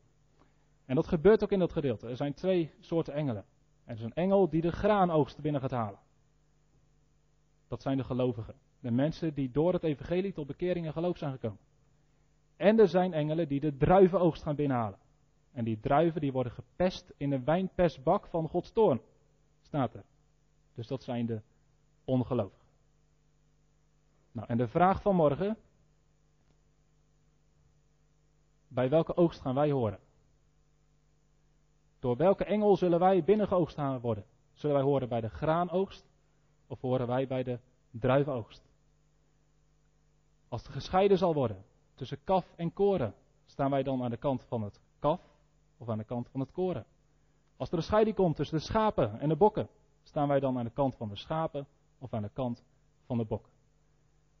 En 0.85 0.95
dat 0.95 1.07
gebeurt 1.07 1.43
ook 1.43 1.51
in 1.51 1.59
dat 1.59 1.71
gedeelte. 1.71 2.07
Er 2.07 2.15
zijn 2.15 2.33
twee 2.33 2.71
soorten 2.79 3.13
engelen. 3.13 3.45
Er 3.83 3.95
is 3.95 4.01
een 4.01 4.13
engel 4.13 4.49
die 4.49 4.61
de 4.61 4.71
graanoogst 4.71 5.41
binnen 5.41 5.61
gaat 5.61 5.71
halen. 5.71 5.99
Dat 7.67 7.81
zijn 7.81 7.97
de 7.97 8.03
gelovigen. 8.03 8.55
De 8.79 8.91
mensen 8.91 9.33
die 9.33 9.51
door 9.51 9.73
het 9.73 9.83
evangelie 9.83 10.33
tot 10.33 10.47
bekering 10.47 10.85
en 10.85 10.93
geloof 10.93 11.17
zijn 11.17 11.31
gekomen. 11.31 11.59
En 12.55 12.79
er 12.79 12.87
zijn 12.87 13.13
engelen 13.13 13.47
die 13.47 13.59
de 13.59 13.77
druivenoogst 13.77 14.43
gaan 14.43 14.55
binnenhalen. 14.55 14.99
En 15.51 15.63
die 15.63 15.79
druiven 15.79 16.21
die 16.21 16.31
worden 16.31 16.51
gepest 16.51 17.13
in 17.17 17.29
de 17.29 17.43
wijnpestbak 17.43 18.27
van 18.27 18.47
Gods 18.47 18.71
toorn. 18.71 19.01
Staat 19.61 19.93
er. 19.93 20.03
Dus 20.73 20.87
dat 20.87 21.03
zijn 21.03 21.25
de 21.25 21.41
ongelovigen. 22.05 22.65
Nou, 24.31 24.47
en 24.47 24.57
de 24.57 24.67
vraag 24.67 25.01
van 25.01 25.15
morgen. 25.15 25.57
Bij 28.67 28.89
welke 28.89 29.15
oogst 29.15 29.41
gaan 29.41 29.55
wij 29.55 29.71
horen? 29.71 29.99
Door 31.99 32.17
welke 32.17 32.43
engel 32.43 32.77
zullen 32.77 32.99
wij 32.99 33.23
binnengeoogst 33.23 33.77
worden? 34.01 34.25
Zullen 34.53 34.75
wij 34.75 34.85
horen 34.85 35.09
bij 35.09 35.21
de 35.21 35.29
graanoogst? 35.29 36.09
Of 36.67 36.81
horen 36.81 37.07
wij 37.07 37.27
bij 37.27 37.43
de 37.43 37.59
druivenoogst? 37.91 38.68
Als 40.49 40.63
het 40.63 40.71
gescheiden 40.71 41.17
zal 41.17 41.33
worden 41.33 41.65
tussen 41.95 42.23
kaf 42.23 42.53
en 42.55 42.73
koren, 42.73 43.13
staan 43.45 43.71
wij 43.71 43.83
dan 43.83 44.03
aan 44.03 44.09
de 44.09 44.17
kant 44.17 44.43
van 44.43 44.63
het 44.63 44.79
kaf 44.99 45.21
of 45.77 45.89
aan 45.89 45.97
de 45.97 46.03
kant 46.03 46.29
van 46.29 46.39
het 46.39 46.51
koren? 46.51 46.85
Als 47.57 47.71
er 47.71 47.77
een 47.77 47.83
scheiding 47.83 48.15
komt 48.15 48.35
tussen 48.35 48.57
de 48.57 48.63
schapen 48.63 49.19
en 49.19 49.29
de 49.29 49.35
bokken, 49.35 49.69
staan 50.03 50.27
wij 50.27 50.39
dan 50.39 50.57
aan 50.57 50.63
de 50.63 50.71
kant 50.71 50.95
van 50.95 51.09
de 51.09 51.15
schapen 51.15 51.67
of 51.99 52.13
aan 52.13 52.21
de 52.21 52.29
kant 52.33 52.63
van 53.05 53.17
de 53.17 53.25
bokken? 53.25 53.51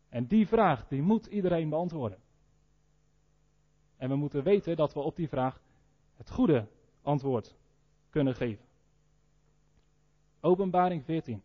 En 0.09 0.27
die 0.27 0.47
vraag, 0.47 0.87
die 0.87 1.01
moet 1.01 1.25
iedereen 1.25 1.69
beantwoorden. 1.69 2.19
En 3.97 4.09
we 4.09 4.15
moeten 4.15 4.43
weten 4.43 4.75
dat 4.75 4.93
we 4.93 4.99
op 4.99 5.15
die 5.15 5.29
vraag 5.29 5.61
het 6.15 6.31
goede 6.31 6.67
antwoord 7.01 7.55
kunnen 8.09 8.35
geven. 8.35 8.65
Openbaring 10.39 11.03
14 11.03 11.43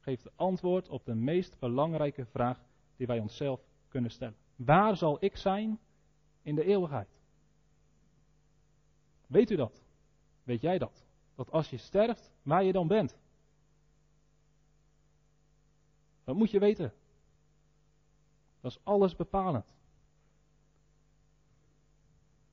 geeft 0.00 0.36
antwoord 0.36 0.88
op 0.88 1.04
de 1.04 1.14
meest 1.14 1.58
belangrijke 1.58 2.26
vraag 2.26 2.60
die 2.96 3.06
wij 3.06 3.18
onszelf 3.18 3.60
kunnen 3.88 4.10
stellen. 4.10 4.36
Waar 4.56 4.96
zal 4.96 5.24
ik 5.24 5.36
zijn 5.36 5.78
in 6.42 6.54
de 6.54 6.64
eeuwigheid? 6.64 7.20
Weet 9.26 9.50
u 9.50 9.56
dat? 9.56 9.82
Weet 10.42 10.60
jij 10.60 10.78
dat? 10.78 11.06
Dat 11.34 11.50
als 11.50 11.70
je 11.70 11.76
sterft, 11.76 12.32
waar 12.42 12.64
je 12.64 12.72
dan 12.72 12.86
bent. 12.86 13.18
Dat 16.24 16.36
moet 16.36 16.50
je 16.50 16.58
weten. 16.58 16.92
Dat 18.60 18.70
is 18.70 18.84
alles 18.84 19.16
bepalend. 19.16 19.76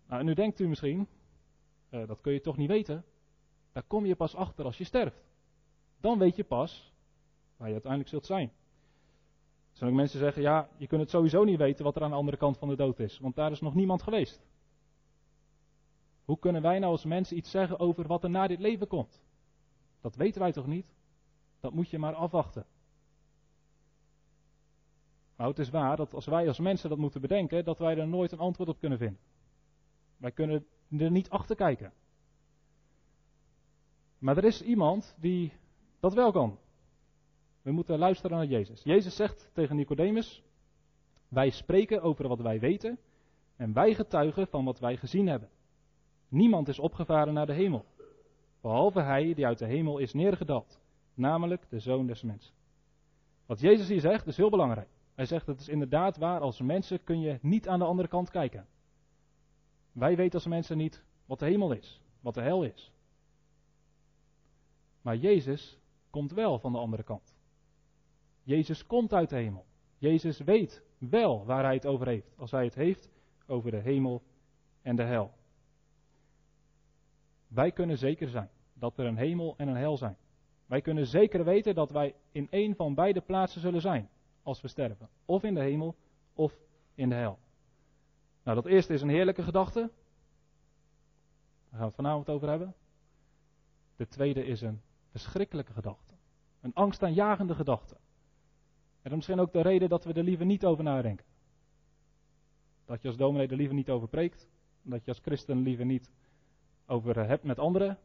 Nou, 0.07 0.23
nu 0.23 0.33
denkt 0.33 0.59
u 0.59 0.67
misschien, 0.67 1.07
uh, 1.89 2.07
dat 2.07 2.21
kun 2.21 2.33
je 2.33 2.41
toch 2.41 2.57
niet 2.57 2.69
weten? 2.69 3.05
Daar 3.71 3.83
kom 3.83 4.05
je 4.05 4.15
pas 4.15 4.35
achter 4.35 4.65
als 4.65 4.77
je 4.77 4.83
sterft. 4.83 5.25
Dan 5.99 6.19
weet 6.19 6.35
je 6.35 6.43
pas 6.43 6.93
waar 7.57 7.67
je 7.67 7.73
uiteindelijk 7.73 8.11
zult 8.11 8.25
zijn. 8.25 8.51
Zullen 9.75 9.95
mensen 9.95 10.19
zeggen, 10.19 10.41
ja, 10.41 10.69
je 10.77 10.87
kunt 10.87 11.01
het 11.01 11.09
sowieso 11.09 11.43
niet 11.43 11.57
weten 11.57 11.83
wat 11.83 11.95
er 11.95 12.03
aan 12.03 12.09
de 12.09 12.15
andere 12.15 12.37
kant 12.37 12.57
van 12.57 12.67
de 12.67 12.75
dood 12.75 12.99
is, 12.99 13.19
want 13.19 13.35
daar 13.35 13.51
is 13.51 13.61
nog 13.61 13.75
niemand 13.75 14.03
geweest. 14.03 14.45
Hoe 16.25 16.39
kunnen 16.39 16.61
wij 16.61 16.79
nou 16.79 16.91
als 16.91 17.05
mensen 17.05 17.37
iets 17.37 17.49
zeggen 17.49 17.79
over 17.79 18.07
wat 18.07 18.23
er 18.23 18.29
na 18.29 18.47
dit 18.47 18.59
leven 18.59 18.87
komt? 18.87 19.23
Dat 20.01 20.15
weten 20.15 20.41
wij 20.41 20.51
toch 20.51 20.67
niet? 20.67 20.95
Dat 21.59 21.73
moet 21.73 21.89
je 21.89 21.99
maar 21.99 22.13
afwachten. 22.13 22.65
Nou, 25.37 25.49
het 25.49 25.59
is 25.59 25.69
waar 25.69 25.97
dat 25.97 26.13
als 26.13 26.25
wij 26.25 26.47
als 26.47 26.59
mensen 26.59 26.89
dat 26.89 26.97
moeten 26.97 27.21
bedenken, 27.21 27.65
dat 27.65 27.79
wij 27.79 27.97
er 27.97 28.07
nooit 28.07 28.31
een 28.31 28.39
antwoord 28.39 28.69
op 28.69 28.79
kunnen 28.79 28.97
vinden. 28.97 29.19
Wij 30.17 30.31
kunnen 30.31 30.65
er 30.97 31.11
niet 31.11 31.29
achter 31.29 31.55
kijken. 31.55 31.93
Maar 34.17 34.37
er 34.37 34.45
is 34.45 34.61
iemand 34.61 35.15
die 35.19 35.53
dat 35.99 36.13
wel 36.13 36.31
kan. 36.31 36.59
We 37.65 37.71
moeten 37.71 37.99
luisteren 37.99 38.37
naar 38.37 38.45
Jezus. 38.45 38.83
Jezus 38.83 39.15
zegt 39.15 39.49
tegen 39.53 39.75
Nicodemus: 39.75 40.43
Wij 41.27 41.49
spreken 41.49 42.01
over 42.01 42.27
wat 42.27 42.39
wij 42.39 42.59
weten 42.59 42.99
en 43.55 43.73
wij 43.73 43.93
getuigen 43.93 44.47
van 44.47 44.65
wat 44.65 44.79
wij 44.79 44.97
gezien 44.97 45.27
hebben. 45.27 45.49
Niemand 46.27 46.67
is 46.67 46.79
opgevaren 46.79 47.33
naar 47.33 47.45
de 47.45 47.53
hemel, 47.53 47.85
behalve 48.61 49.01
hij 49.01 49.33
die 49.33 49.45
uit 49.45 49.57
de 49.57 49.65
hemel 49.65 49.97
is 49.97 50.13
neergedaald, 50.13 50.81
namelijk 51.13 51.69
de 51.69 51.79
zoon 51.79 52.07
des 52.07 52.21
mensen. 52.21 52.53
Wat 53.45 53.59
Jezus 53.59 53.87
hier 53.87 53.99
zegt 53.99 54.27
is 54.27 54.37
heel 54.37 54.49
belangrijk. 54.49 54.89
Hij 55.15 55.25
zegt 55.25 55.47
het 55.47 55.59
is 55.59 55.67
inderdaad 55.67 56.17
waar, 56.17 56.39
als 56.39 56.61
mensen 56.61 57.03
kun 57.03 57.19
je 57.19 57.39
niet 57.41 57.67
aan 57.67 57.79
de 57.79 57.85
andere 57.85 58.07
kant 58.07 58.29
kijken. 58.29 58.67
Wij 59.91 60.15
weten 60.15 60.33
als 60.33 60.47
mensen 60.47 60.77
niet 60.77 61.03
wat 61.25 61.39
de 61.39 61.45
hemel 61.45 61.71
is, 61.71 62.01
wat 62.19 62.33
de 62.33 62.41
hel 62.41 62.63
is. 62.63 62.91
Maar 65.01 65.15
Jezus 65.15 65.79
komt 66.09 66.31
wel 66.31 66.59
van 66.59 66.71
de 66.71 66.77
andere 66.77 67.03
kant. 67.03 67.34
Jezus 68.45 68.85
komt 68.85 69.13
uit 69.13 69.29
de 69.29 69.35
hemel. 69.35 69.65
Jezus 69.97 70.39
weet 70.39 70.83
wel 70.97 71.45
waar 71.45 71.63
hij 71.63 71.73
het 71.73 71.85
over 71.85 72.07
heeft, 72.07 72.37
als 72.37 72.51
hij 72.51 72.63
het 72.63 72.75
heeft 72.75 73.09
over 73.47 73.71
de 73.71 73.77
hemel 73.77 74.23
en 74.81 74.95
de 74.95 75.03
hel. 75.03 75.33
Wij 77.47 77.71
kunnen 77.71 77.97
zeker 77.97 78.29
zijn 78.29 78.49
dat 78.73 78.97
er 78.97 79.05
een 79.05 79.17
hemel 79.17 79.53
en 79.57 79.67
een 79.67 79.75
hel 79.75 79.97
zijn. 79.97 80.17
Wij 80.65 80.81
kunnen 80.81 81.07
zeker 81.07 81.43
weten 81.43 81.75
dat 81.75 81.91
wij 81.91 82.15
in 82.31 82.47
een 82.49 82.75
van 82.75 82.95
beide 82.95 83.21
plaatsen 83.21 83.61
zullen 83.61 83.81
zijn 83.81 84.09
als 84.43 84.61
we 84.61 84.67
sterven. 84.67 85.09
Of 85.25 85.43
in 85.43 85.53
de 85.53 85.61
hemel 85.61 85.95
of 86.33 86.53
in 86.95 87.09
de 87.09 87.15
hel. 87.15 87.39
Nou, 88.43 88.55
dat 88.55 88.65
eerste 88.65 88.93
is 88.93 89.01
een 89.01 89.09
heerlijke 89.09 89.43
gedachte. 89.43 89.79
Daar 89.79 89.89
gaan 91.69 91.79
we 91.79 91.85
het 91.85 91.95
vanavond 91.95 92.29
over 92.29 92.49
hebben. 92.49 92.75
De 93.95 94.07
tweede 94.07 94.45
is 94.45 94.61
een 94.61 94.81
verschrikkelijke 95.11 95.73
gedachte. 95.73 96.13
Een 96.61 96.73
angstaanjagende 96.73 97.55
gedachte. 97.55 97.97
En 99.05 99.15
misschien 99.15 99.39
ook 99.39 99.53
de 99.53 99.61
reden 99.61 99.89
dat 99.89 100.03
we 100.03 100.13
er 100.13 100.23
liever 100.23 100.45
niet 100.45 100.65
over 100.65 100.83
nadenken. 100.83 101.25
Dat 102.85 103.01
je 103.01 103.07
als 103.07 103.17
dominee 103.17 103.47
er 103.47 103.55
liever 103.55 103.75
niet 103.75 103.89
over 103.89 104.07
preekt. 104.07 104.47
Dat 104.81 105.05
je 105.05 105.11
als 105.11 105.19
christen 105.19 105.57
liever 105.57 105.85
niet 105.85 106.11
over 106.85 107.27
hebt 107.27 107.43
met 107.43 107.59
anderen. 107.59 107.97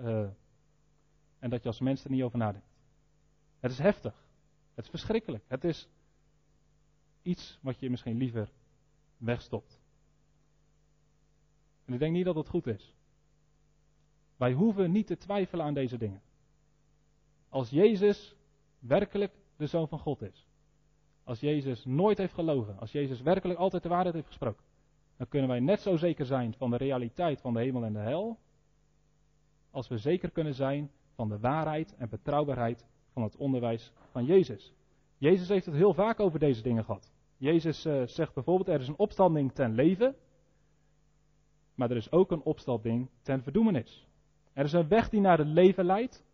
Uh, 0.00 0.28
en 1.38 1.50
dat 1.50 1.62
je 1.62 1.68
als 1.68 1.80
mens 1.80 2.04
er 2.04 2.10
niet 2.10 2.22
over 2.22 2.38
nadenkt. 2.38 2.66
Het 3.60 3.70
is 3.70 3.78
heftig. 3.78 4.26
Het 4.74 4.84
is 4.84 4.90
verschrikkelijk. 4.90 5.44
Het 5.48 5.64
is 5.64 5.88
iets 7.22 7.58
wat 7.62 7.80
je 7.80 7.90
misschien 7.90 8.16
liever 8.16 8.50
wegstopt. 9.16 9.80
En 11.84 11.92
ik 11.92 11.98
denk 11.98 12.12
niet 12.12 12.24
dat 12.24 12.34
het 12.34 12.48
goed 12.48 12.66
is. 12.66 12.94
Wij 14.36 14.52
hoeven 14.52 14.92
niet 14.92 15.06
te 15.06 15.16
twijfelen 15.16 15.64
aan 15.64 15.74
deze 15.74 15.98
dingen. 15.98 16.22
Als 17.48 17.70
Jezus 17.70 18.36
werkelijk 18.78 19.42
de 19.56 19.66
Zoon 19.66 19.88
van 19.88 19.98
God 19.98 20.22
is. 20.22 20.46
Als 21.24 21.40
Jezus 21.40 21.84
nooit 21.84 22.18
heeft 22.18 22.34
gelogen. 22.34 22.78
Als 22.78 22.92
Jezus 22.92 23.20
werkelijk 23.22 23.58
altijd 23.58 23.82
de 23.82 23.88
waarheid 23.88 24.14
heeft 24.14 24.26
gesproken. 24.26 24.64
Dan 25.16 25.28
kunnen 25.28 25.48
wij 25.48 25.60
net 25.60 25.80
zo 25.80 25.96
zeker 25.96 26.26
zijn 26.26 26.54
van 26.54 26.70
de 26.70 26.76
realiteit 26.76 27.40
van 27.40 27.52
de 27.52 27.60
hemel 27.60 27.84
en 27.84 27.92
de 27.92 27.98
hel. 27.98 28.38
Als 29.70 29.88
we 29.88 29.98
zeker 29.98 30.30
kunnen 30.30 30.54
zijn 30.54 30.90
van 31.14 31.28
de 31.28 31.38
waarheid 31.38 31.94
en 31.96 32.08
betrouwbaarheid 32.08 32.86
van 33.12 33.22
het 33.22 33.36
onderwijs 33.36 33.92
van 34.10 34.24
Jezus. 34.24 34.74
Jezus 35.18 35.48
heeft 35.48 35.66
het 35.66 35.74
heel 35.74 35.94
vaak 35.94 36.20
over 36.20 36.38
deze 36.38 36.62
dingen 36.62 36.84
gehad. 36.84 37.12
Jezus 37.36 37.86
uh, 37.86 38.06
zegt 38.06 38.34
bijvoorbeeld: 38.34 38.68
er 38.68 38.80
is 38.80 38.88
een 38.88 38.98
opstanding 38.98 39.52
ten 39.52 39.74
leven, 39.74 40.16
maar 41.74 41.90
er 41.90 41.96
is 41.96 42.12
ook 42.12 42.30
een 42.30 42.42
opstanding 42.42 43.08
ten 43.22 43.42
verdoemenis. 43.42 44.06
Er 44.52 44.64
is 44.64 44.72
een 44.72 44.88
weg 44.88 45.08
die 45.08 45.20
naar 45.20 45.38
het 45.38 45.46
leven 45.46 45.84
leidt, 45.84 46.24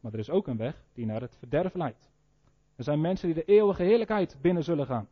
maar 0.00 0.12
er 0.12 0.18
is 0.18 0.30
ook 0.30 0.46
een 0.46 0.56
weg 0.56 0.84
die 0.92 1.06
naar 1.06 1.20
het 1.20 1.36
verderf 1.36 1.74
leidt. 1.74 2.12
Er 2.76 2.84
zijn 2.84 3.00
mensen 3.00 3.26
die 3.26 3.44
de 3.44 3.44
eeuwige 3.44 3.82
heerlijkheid 3.82 4.38
binnen 4.40 4.64
zullen 4.64 4.86
gaan, 4.86 5.08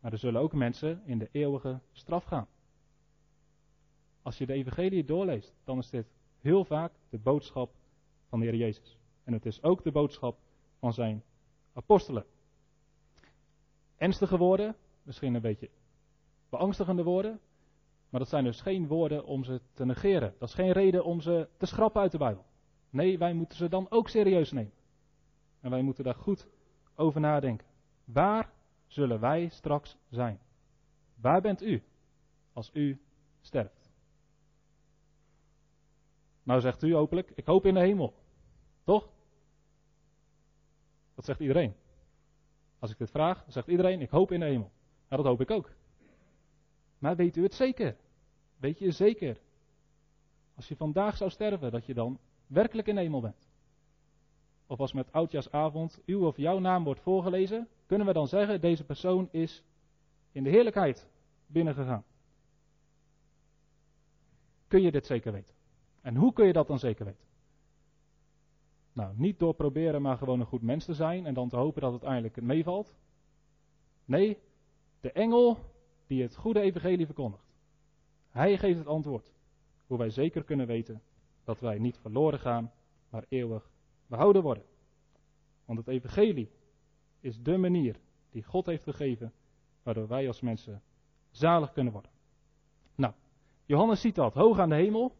maar 0.00 0.12
er 0.12 0.18
zullen 0.18 0.40
ook 0.40 0.52
mensen 0.52 1.02
in 1.04 1.18
de 1.18 1.28
eeuwige 1.32 1.80
straf 1.92 2.24
gaan. 2.24 2.48
Als 4.22 4.38
je 4.38 4.46
de 4.46 4.52
evangelie 4.52 5.04
doorleest, 5.04 5.54
dan 5.64 5.78
is 5.78 5.90
dit 5.90 6.06
heel 6.40 6.64
vaak 6.64 6.92
de 7.08 7.18
boodschap 7.18 7.74
van 8.28 8.40
de 8.40 8.46
Heer 8.46 8.54
Jezus. 8.54 8.98
En 9.24 9.32
het 9.32 9.46
is 9.46 9.62
ook 9.62 9.82
de 9.82 9.92
boodschap 9.92 10.38
van 10.78 10.92
zijn 10.92 11.22
apostelen. 11.72 12.24
Ernstige 13.96 14.36
woorden, 14.36 14.76
misschien 15.02 15.34
een 15.34 15.40
beetje 15.40 15.70
beangstigende 16.48 17.02
woorden, 17.02 17.40
maar 18.08 18.20
dat 18.20 18.28
zijn 18.28 18.44
dus 18.44 18.60
geen 18.60 18.86
woorden 18.86 19.24
om 19.24 19.44
ze 19.44 19.60
te 19.72 19.84
negeren. 19.84 20.34
Dat 20.38 20.48
is 20.48 20.54
geen 20.54 20.72
reden 20.72 21.04
om 21.04 21.20
ze 21.20 21.48
te 21.56 21.66
schrappen 21.66 22.00
uit 22.00 22.12
de 22.12 22.18
Bijbel. 22.18 22.44
Nee, 22.90 23.18
wij 23.18 23.32
moeten 23.32 23.58
ze 23.58 23.68
dan 23.68 23.90
ook 23.90 24.08
serieus 24.08 24.52
nemen. 24.52 24.72
En 25.60 25.70
wij 25.70 25.82
moeten 25.82 26.04
daar 26.04 26.14
goed 26.14 26.48
over 26.96 27.20
nadenken. 27.20 27.66
Waar 28.04 28.52
zullen 28.86 29.20
wij 29.20 29.48
straks 29.48 29.96
zijn? 30.08 30.38
Waar 31.14 31.40
bent 31.40 31.62
u 31.62 31.82
als 32.52 32.70
u 32.72 33.00
sterft? 33.40 33.90
Nou 36.42 36.60
zegt 36.60 36.82
u 36.82 36.94
hopelijk, 36.94 37.30
ik 37.34 37.46
hoop 37.46 37.66
in 37.66 37.74
de 37.74 37.80
hemel. 37.80 38.14
Toch? 38.84 39.08
Dat 41.14 41.24
zegt 41.24 41.40
iedereen. 41.40 41.74
Als 42.78 42.90
ik 42.90 42.98
dit 42.98 43.10
vraag, 43.10 43.44
zegt 43.48 43.68
iedereen, 43.68 44.00
ik 44.00 44.10
hoop 44.10 44.32
in 44.32 44.40
de 44.40 44.46
hemel. 44.46 44.70
Nou, 45.08 45.22
dat 45.22 45.24
hoop 45.24 45.40
ik 45.40 45.50
ook. 45.50 45.70
Maar 46.98 47.16
weet 47.16 47.36
u 47.36 47.42
het 47.42 47.54
zeker? 47.54 47.96
Weet 48.56 48.78
je 48.78 48.90
zeker? 48.90 49.40
Als 50.54 50.68
je 50.68 50.76
vandaag 50.76 51.16
zou 51.16 51.30
sterven, 51.30 51.70
dat 51.70 51.86
je 51.86 51.94
dan 51.94 52.18
werkelijk 52.46 52.88
in 52.88 52.94
de 52.94 53.00
hemel 53.00 53.20
bent. 53.20 53.48
Of 54.66 54.80
als 54.80 54.92
met 54.92 55.12
oudjaarsavond 55.12 56.02
uw 56.06 56.26
of 56.26 56.36
jouw 56.36 56.58
naam 56.58 56.84
wordt 56.84 57.00
voorgelezen, 57.00 57.68
kunnen 57.86 58.06
we 58.06 58.12
dan 58.12 58.28
zeggen, 58.28 58.60
deze 58.60 58.84
persoon 58.84 59.28
is 59.30 59.64
in 60.32 60.42
de 60.42 60.50
heerlijkheid 60.50 61.08
binnengegaan. 61.46 62.04
Kun 64.68 64.82
je 64.82 64.90
dit 64.90 65.06
zeker 65.06 65.32
weten? 65.32 65.54
En 66.00 66.16
hoe 66.16 66.32
kun 66.32 66.46
je 66.46 66.52
dat 66.52 66.66
dan 66.66 66.78
zeker 66.78 67.04
weten? 67.04 67.26
Nou, 68.92 69.14
niet 69.16 69.38
door 69.38 69.54
proberen 69.54 70.02
maar 70.02 70.16
gewoon 70.16 70.40
een 70.40 70.46
goed 70.46 70.62
mens 70.62 70.84
te 70.84 70.94
zijn 70.94 71.26
en 71.26 71.34
dan 71.34 71.48
te 71.48 71.56
hopen 71.56 71.80
dat 71.80 71.92
het 71.92 72.02
uiteindelijk 72.02 72.46
meevalt. 72.46 72.94
Nee, 74.04 74.38
de 75.00 75.12
engel 75.12 75.58
die 76.06 76.22
het 76.22 76.36
goede 76.36 76.60
evangelie 76.60 77.06
verkondigt. 77.06 77.54
Hij 78.30 78.58
geeft 78.58 78.78
het 78.78 78.86
antwoord. 78.86 79.32
Hoe 79.86 79.98
wij 79.98 80.10
zeker 80.10 80.44
kunnen 80.44 80.66
weten 80.66 81.02
dat 81.44 81.60
wij 81.60 81.78
niet 81.78 81.98
verloren 81.98 82.38
gaan, 82.38 82.72
maar 83.08 83.24
eeuwig 83.28 83.70
behouden 84.06 84.42
worden. 84.42 84.64
Want 85.64 85.78
het 85.78 85.88
evangelie 85.88 86.50
is 87.20 87.42
de 87.42 87.56
manier 87.56 87.96
die 88.30 88.42
God 88.42 88.66
heeft 88.66 88.82
gegeven, 88.82 89.32
waardoor 89.82 90.08
wij 90.08 90.26
als 90.26 90.40
mensen 90.40 90.82
zalig 91.30 91.72
kunnen 91.72 91.92
worden. 91.92 92.10
Nou, 92.94 93.12
Johannes 93.64 94.00
ziet 94.00 94.14
dat 94.14 94.34
hoog 94.34 94.58
aan 94.58 94.68
de 94.68 94.74
hemel. 94.74 95.16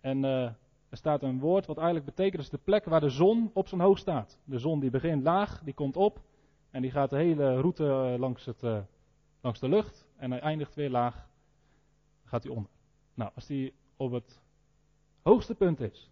En 0.00 0.24
uh, 0.24 0.44
er 0.88 0.96
staat 0.96 1.22
een 1.22 1.38
woord 1.38 1.66
wat 1.66 1.76
eigenlijk 1.76 2.06
betekent, 2.06 2.36
dat 2.36 2.44
is 2.44 2.50
de 2.50 2.64
plek 2.64 2.84
waar 2.84 3.00
de 3.00 3.08
zon 3.08 3.50
op 3.54 3.68
zijn 3.68 3.80
hoog 3.80 3.98
staat. 3.98 4.38
De 4.44 4.58
zon 4.58 4.80
die 4.80 4.90
begint 4.90 5.22
laag, 5.22 5.62
die 5.62 5.74
komt 5.74 5.96
op 5.96 6.22
en 6.70 6.82
die 6.82 6.90
gaat 6.90 7.10
de 7.10 7.16
hele 7.16 7.60
route 7.60 7.84
eh, 7.84 8.18
langs, 8.18 8.44
het, 8.44 8.62
uh, 8.62 8.80
langs 9.40 9.60
de 9.60 9.68
lucht 9.68 10.06
en 10.16 10.30
hij 10.30 10.40
eindigt 10.40 10.74
weer 10.74 10.90
laag, 10.90 11.28
gaat 12.24 12.42
hij 12.42 12.52
onder. 12.52 12.70
Nou, 13.14 13.30
als 13.34 13.46
die 13.46 13.74
op 13.96 14.12
het 14.12 14.42
hoogste 15.22 15.54
punt 15.54 15.80
is, 15.80 16.11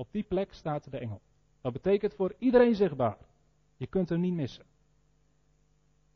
op 0.00 0.08
die 0.10 0.22
plek 0.22 0.52
staat 0.52 0.90
de 0.90 0.98
engel. 0.98 1.20
Dat 1.60 1.72
betekent 1.72 2.14
voor 2.14 2.34
iedereen 2.38 2.74
zichtbaar. 2.74 3.18
Je 3.76 3.86
kunt 3.86 4.08
hem 4.08 4.20
niet 4.20 4.34
missen. 4.34 4.64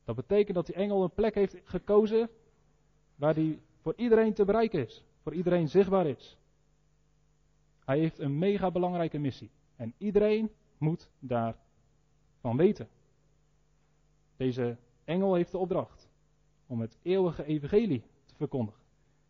Dat 0.05 0.17
betekent 0.17 0.55
dat 0.55 0.67
die 0.67 0.75
engel 0.75 1.03
een 1.03 1.15
plek 1.15 1.35
heeft 1.35 1.57
gekozen 1.65 2.31
waar 3.15 3.35
die 3.35 3.61
voor 3.81 3.93
iedereen 3.97 4.33
te 4.33 4.45
bereiken 4.45 4.87
is, 4.87 5.05
voor 5.23 5.35
iedereen 5.35 5.69
zichtbaar 5.69 6.07
is. 6.07 6.39
Hij 7.85 7.99
heeft 7.99 8.19
een 8.19 8.39
mega 8.39 8.71
belangrijke 8.71 9.19
missie. 9.19 9.51
En 9.77 9.95
iedereen 9.99 10.51
moet 10.79 11.11
daarvan 11.19 12.57
weten. 12.57 12.89
Deze 14.37 14.77
engel 15.05 15.35
heeft 15.35 15.51
de 15.51 15.59
opdracht 15.59 16.09
om 16.67 16.81
het 16.81 16.97
eeuwige 17.03 17.45
evangelie 17.45 18.03
te 18.25 18.35
verkondigen. 18.35 18.83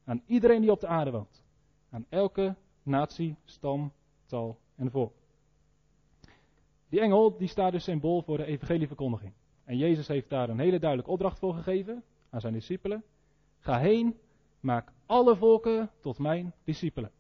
Aan 0.05 0.23
iedereen 0.27 0.61
die 0.61 0.71
op 0.71 0.81
de 0.81 0.87
aarde 0.87 1.11
woont. 1.11 1.43
Aan 1.91 2.07
elke 2.09 2.55
natie, 2.83 3.37
stam, 3.45 3.93
tal 4.27 4.59
en 4.77 4.91
volk. 4.91 5.13
Die 6.89 7.01
engel 7.01 7.37
die 7.37 7.49
staat 7.49 7.73
dus 7.73 7.85
symbool 7.85 8.23
voor 8.23 8.37
de 8.37 8.45
evangelieverkondiging. 8.45 9.33
En 9.65 9.77
Jezus 9.77 10.09
heeft 10.09 10.29
daar 10.29 10.49
een 10.49 10.59
hele 10.59 10.79
duidelijke 10.79 11.13
opdracht 11.13 11.39
voor 11.39 11.55
gegeven 11.55 12.05
aan 12.31 12.41
zijn 12.41 12.53
discipelen. 12.53 13.05
Ga 13.59 13.79
heen, 13.79 14.19
maak 14.61 14.93
alle 15.07 15.37
volken 15.37 15.91
tot 16.01 16.19
mijn 16.19 16.55
discipelen. 16.65 17.11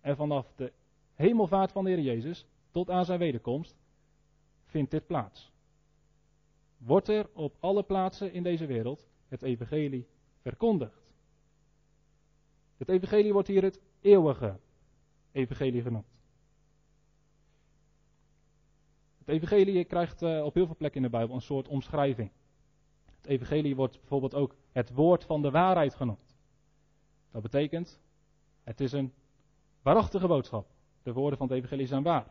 En 0.00 0.16
vanaf 0.16 0.52
de 0.56 0.72
hemelvaart 1.14 1.72
van 1.72 1.84
de 1.84 1.90
Heer 1.90 2.00
Jezus 2.00 2.46
tot 2.70 2.90
aan 2.90 3.04
zijn 3.04 3.18
wederkomst 3.18 3.76
vindt 4.64 4.90
dit 4.90 5.06
plaats. 5.06 5.52
Wordt 6.76 7.08
er 7.08 7.30
op 7.32 7.56
alle 7.60 7.82
plaatsen 7.82 8.32
in 8.32 8.42
deze 8.42 8.66
wereld 8.66 9.06
het 9.28 9.42
evangelie 9.42 10.06
verkondigd. 10.40 11.14
Het 12.76 12.88
evangelie 12.88 13.32
wordt 13.32 13.48
hier 13.48 13.62
het 13.62 13.80
eeuwige 14.00 14.58
evangelie 15.32 15.82
genoemd. 15.82 16.17
Het 19.28 19.36
evangelie 19.36 19.84
krijgt 19.84 20.22
uh, 20.22 20.44
op 20.44 20.54
heel 20.54 20.66
veel 20.66 20.76
plekken 20.76 21.02
in 21.02 21.10
de 21.10 21.16
Bijbel 21.16 21.34
een 21.34 21.40
soort 21.40 21.68
omschrijving. 21.68 22.30
Het 23.16 23.26
evangelie 23.26 23.76
wordt 23.76 23.98
bijvoorbeeld 23.98 24.34
ook 24.34 24.54
het 24.72 24.94
woord 24.94 25.24
van 25.24 25.42
de 25.42 25.50
waarheid 25.50 25.94
genoemd. 25.94 26.36
Dat 27.30 27.42
betekent, 27.42 28.00
het 28.64 28.80
is 28.80 28.92
een 28.92 29.12
waarachtige 29.82 30.26
boodschap. 30.26 30.66
De 31.02 31.12
woorden 31.12 31.38
van 31.38 31.48
het 31.48 31.56
evangelie 31.56 31.86
zijn 31.86 32.02
waar. 32.02 32.26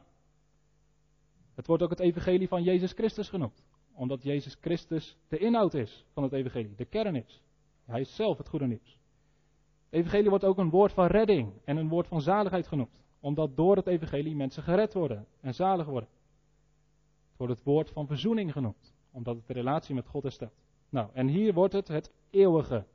Het 1.56 1.68
wordt 1.68 1.84
ook 1.84 1.90
het 1.90 2.00
evangelie 2.00 2.48
van 2.48 2.64
Jezus 2.64 2.92
Christus 2.92 3.30
genoemd. 3.30 3.64
Omdat 3.94 4.24
Jezus 4.24 4.58
Christus 4.62 5.18
de 5.28 5.38
inhoud 5.38 5.74
is 5.74 6.06
van 6.14 6.24
het 6.24 6.34
evangelie, 6.34 6.76
de 6.76 6.86
kern 6.86 7.16
is. 7.16 7.44
Hij 7.86 8.00
is 8.00 8.16
zelf 8.16 8.38
het 8.38 8.50
goede 8.50 8.68
nieuws. 8.68 9.00
Het 9.90 10.00
evangelie 10.00 10.30
wordt 10.30 10.46
ook 10.46 10.58
een 10.58 10.70
woord 10.70 10.94
van 10.94 11.08
redding 11.08 11.54
en 11.64 11.78
een 11.78 11.90
woord 11.90 12.08
van 12.08 12.22
zaligheid 12.22 12.68
genoemd. 12.68 13.04
Omdat 13.20 13.56
door 13.56 13.76
het 13.76 13.88
evangelie 13.88 14.36
mensen 14.36 14.64
gered 14.64 14.94
worden 14.94 15.28
en 15.42 15.54
zalig 15.54 15.86
worden. 15.86 16.10
Wordt 17.38 17.54
het 17.54 17.64
woord 17.64 17.90
van 17.90 18.08
verzoening 18.08 18.52
genoemd. 18.52 18.94
Omdat 19.12 19.36
het 19.36 19.48
de 19.48 19.54
relatie 19.54 19.96
met 19.96 20.08
God 20.08 20.24
herstelt. 20.24 20.54
Nou, 20.90 21.10
en 21.14 21.28
hier 21.28 21.54
wordt 21.54 21.74
het 21.74 21.88
het 21.88 22.12
eeuwige 22.30 22.86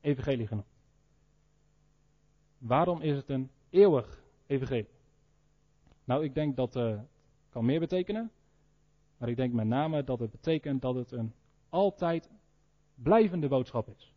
evangelie 0.00 0.46
genoemd. 0.46 0.66
Waarom 2.58 3.00
is 3.00 3.16
het 3.16 3.28
een 3.28 3.50
eeuwig 3.70 4.22
evangelie? 4.46 4.88
Nou, 6.04 6.24
ik 6.24 6.34
denk 6.34 6.56
dat 6.56 6.76
uh, 6.76 7.00
kan 7.48 7.64
meer 7.64 7.80
betekenen. 7.80 8.30
Maar 9.16 9.28
ik 9.28 9.36
denk 9.36 9.52
met 9.52 9.66
name 9.66 10.04
dat 10.04 10.18
het 10.18 10.30
betekent 10.30 10.82
dat 10.82 10.94
het 10.94 11.12
een 11.12 11.34
altijd 11.68 12.30
blijvende 12.94 13.48
boodschap 13.48 13.88
is. 13.88 14.14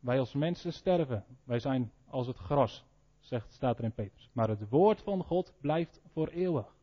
Wij 0.00 0.18
als 0.18 0.34
mensen 0.34 0.72
sterven. 0.72 1.24
Wij 1.44 1.58
zijn 1.58 1.92
als 2.08 2.26
het 2.26 2.36
gras, 2.36 2.84
zegt, 3.20 3.52
staat 3.52 3.78
er 3.78 3.84
in 3.84 3.92
Petrus. 3.92 4.30
Maar 4.32 4.48
het 4.48 4.68
woord 4.68 5.02
van 5.02 5.24
God 5.24 5.52
blijft 5.60 6.00
voor 6.12 6.28
eeuwig. 6.28 6.75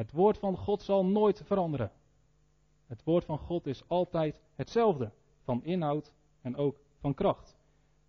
Het 0.00 0.12
woord 0.12 0.38
van 0.38 0.56
God 0.56 0.82
zal 0.82 1.04
nooit 1.04 1.42
veranderen. 1.44 1.92
Het 2.86 3.04
woord 3.04 3.24
van 3.24 3.38
God 3.38 3.66
is 3.66 3.88
altijd 3.88 4.40
hetzelfde, 4.54 5.12
van 5.42 5.64
inhoud 5.64 6.14
en 6.40 6.56
ook 6.56 6.80
van 6.98 7.14
kracht. 7.14 7.56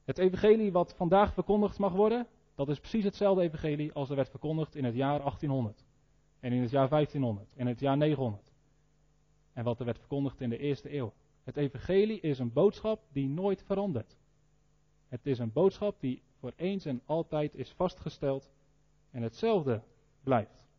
Het 0.03 0.17
evangelie 0.17 0.71
wat 0.71 0.93
vandaag 0.93 1.33
verkondigd 1.33 1.79
mag 1.79 1.93
worden, 1.93 2.27
dat 2.55 2.69
is 2.69 2.79
precies 2.79 3.03
hetzelfde 3.03 3.41
evangelie 3.41 3.93
als 3.93 4.09
er 4.09 4.15
werd 4.15 4.29
verkondigd 4.29 4.75
in 4.75 4.83
het 4.83 4.95
jaar 4.95 5.19
1800. 5.19 5.85
En 6.39 6.51
in 6.51 6.61
het 6.61 6.71
jaar 6.71 6.89
1500, 6.89 7.53
en 7.53 7.59
in 7.59 7.67
het 7.67 7.79
jaar 7.79 7.97
900. 7.97 8.51
En 9.53 9.63
wat 9.63 9.79
er 9.79 9.85
werd 9.85 9.99
verkondigd 9.99 10.41
in 10.41 10.49
de 10.49 10.57
eerste 10.57 10.95
eeuw. 10.95 11.13
Het 11.43 11.57
evangelie 11.57 12.19
is 12.19 12.39
een 12.39 12.53
boodschap 12.53 13.01
die 13.11 13.29
nooit 13.29 13.63
verandert. 13.63 14.17
Het 15.07 15.25
is 15.25 15.39
een 15.39 15.51
boodschap 15.51 15.99
die 15.99 16.21
voor 16.39 16.53
eens 16.55 16.85
en 16.85 17.01
altijd 17.05 17.55
is 17.55 17.71
vastgesteld 17.71 18.51
en 19.09 19.21
hetzelfde 19.21 19.81
blijft. 20.23 20.69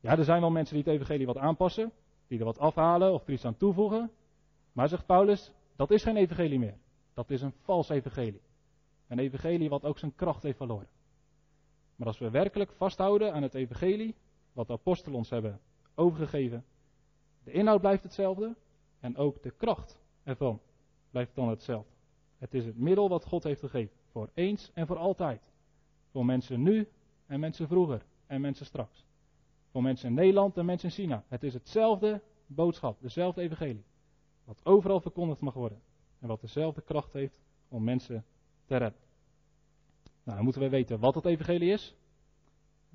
Ja, 0.00 0.18
er 0.18 0.24
zijn 0.24 0.40
wel 0.40 0.50
mensen 0.50 0.74
die 0.74 0.84
het 0.84 0.92
evangelie 0.94 1.26
wat 1.26 1.36
aanpassen, 1.36 1.92
die 2.26 2.38
er 2.38 2.44
wat 2.44 2.58
afhalen 2.58 3.12
of 3.12 3.26
er 3.26 3.32
iets 3.32 3.44
aan 3.44 3.56
toevoegen. 3.56 4.10
Maar 4.72 4.88
zegt 4.88 5.06
Paulus, 5.06 5.52
dat 5.76 5.90
is 5.90 6.02
geen 6.02 6.16
evangelie 6.16 6.58
meer. 6.58 6.78
Dat 7.14 7.30
is 7.30 7.42
een 7.42 7.54
vals 7.60 7.88
evangelie. 7.88 8.40
Een 9.08 9.18
evangelie 9.18 9.68
wat 9.68 9.84
ook 9.84 9.98
zijn 9.98 10.14
kracht 10.14 10.42
heeft 10.42 10.56
verloren. 10.56 10.88
Maar 11.96 12.06
als 12.06 12.18
we 12.18 12.30
werkelijk 12.30 12.72
vasthouden 12.72 13.32
aan 13.32 13.42
het 13.42 13.54
evangelie, 13.54 14.14
wat 14.52 14.66
de 14.66 14.72
apostelen 14.72 15.18
ons 15.18 15.30
hebben 15.30 15.60
overgegeven, 15.94 16.64
de 17.44 17.52
inhoud 17.52 17.80
blijft 17.80 18.02
hetzelfde 18.02 18.56
en 19.00 19.16
ook 19.16 19.42
de 19.42 19.50
kracht 19.50 20.00
ervan 20.22 20.60
blijft 21.10 21.34
dan 21.34 21.48
hetzelfde. 21.48 21.92
Het 22.38 22.54
is 22.54 22.64
het 22.64 22.78
middel 22.78 23.08
wat 23.08 23.24
God 23.24 23.44
heeft 23.44 23.60
gegeven, 23.60 23.96
voor 24.10 24.30
eens 24.34 24.70
en 24.74 24.86
voor 24.86 24.96
altijd. 24.96 25.52
Voor 26.10 26.24
mensen 26.24 26.62
nu 26.62 26.88
en 27.26 27.40
mensen 27.40 27.68
vroeger 27.68 28.06
en 28.26 28.40
mensen 28.40 28.66
straks. 28.66 29.04
Voor 29.70 29.82
mensen 29.82 30.08
in 30.08 30.14
Nederland 30.14 30.56
en 30.56 30.64
mensen 30.64 30.88
in 30.88 30.94
China. 30.94 31.24
Het 31.28 31.42
is 31.42 31.54
hetzelfde 31.54 32.22
boodschap, 32.46 33.00
dezelfde 33.00 33.40
evangelie. 33.40 33.84
Wat 34.44 34.60
overal 34.64 35.00
verkondigd 35.00 35.40
mag 35.40 35.54
worden. 35.54 35.80
En 36.18 36.28
wat 36.28 36.40
dezelfde 36.40 36.80
kracht 36.80 37.12
heeft 37.12 37.40
om 37.68 37.84
mensen 37.84 38.24
te 38.64 38.76
redden. 38.76 38.98
Nou, 40.22 40.36
dan 40.36 40.44
moeten 40.44 40.62
we 40.62 40.68
weten 40.68 41.00
wat 41.00 41.14
het 41.14 41.24
evangelie 41.24 41.72
is. 41.72 41.94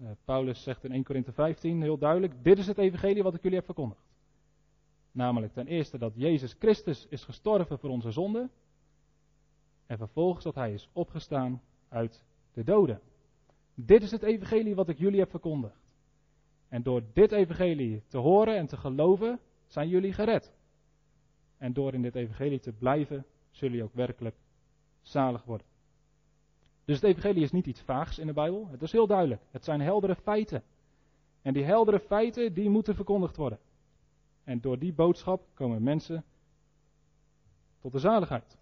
Uh, 0.01 0.09
Paulus 0.25 0.63
zegt 0.63 0.83
in 0.83 0.91
1 0.91 1.03
Korinthe 1.03 1.31
15 1.31 1.81
heel 1.81 1.97
duidelijk: 1.97 2.43
Dit 2.43 2.57
is 2.57 2.67
het 2.67 2.77
evangelie 2.77 3.23
wat 3.23 3.33
ik 3.33 3.41
jullie 3.41 3.57
heb 3.57 3.65
verkondigd. 3.65 4.05
Namelijk 5.11 5.53
ten 5.53 5.67
eerste 5.67 5.97
dat 5.97 6.13
Jezus 6.15 6.55
Christus 6.59 7.07
is 7.09 7.23
gestorven 7.23 7.79
voor 7.79 7.89
onze 7.89 8.11
zonden. 8.11 8.51
En 9.85 9.97
vervolgens 9.97 10.43
dat 10.43 10.55
hij 10.55 10.73
is 10.73 10.89
opgestaan 10.93 11.61
uit 11.87 12.23
de 12.53 12.63
doden. 12.63 13.01
Dit 13.73 14.01
is 14.01 14.11
het 14.11 14.23
evangelie 14.23 14.75
wat 14.75 14.89
ik 14.89 14.97
jullie 14.97 15.19
heb 15.19 15.29
verkondigd. 15.29 15.84
En 16.69 16.83
door 16.83 17.03
dit 17.13 17.31
evangelie 17.31 18.03
te 18.07 18.17
horen 18.17 18.57
en 18.57 18.67
te 18.67 18.77
geloven, 18.77 19.39
zijn 19.67 19.89
jullie 19.89 20.13
gered. 20.13 20.53
En 21.57 21.73
door 21.73 21.93
in 21.93 22.01
dit 22.01 22.15
evangelie 22.15 22.59
te 22.59 22.71
blijven, 22.71 23.25
zullen 23.51 23.73
jullie 23.73 23.89
ook 23.89 23.95
werkelijk 23.95 24.35
zalig 25.01 25.43
worden. 25.43 25.67
Dus 26.85 26.95
het 26.95 27.03
evangelie 27.03 27.43
is 27.43 27.51
niet 27.51 27.65
iets 27.65 27.81
vaags 27.81 28.19
in 28.19 28.27
de 28.27 28.33
Bijbel. 28.33 28.67
Het 28.67 28.81
is 28.81 28.91
heel 28.91 29.07
duidelijk. 29.07 29.41
Het 29.51 29.63
zijn 29.63 29.81
heldere 29.81 30.15
feiten. 30.15 30.63
En 31.41 31.53
die 31.53 31.63
heldere 31.63 31.99
feiten, 31.99 32.53
die 32.53 32.69
moeten 32.69 32.95
verkondigd 32.95 33.35
worden. 33.35 33.59
En 34.43 34.61
door 34.61 34.79
die 34.79 34.93
boodschap 34.93 35.47
komen 35.53 35.83
mensen 35.83 36.23
tot 37.79 37.91
de 37.91 37.99
zaligheid. 37.99 38.57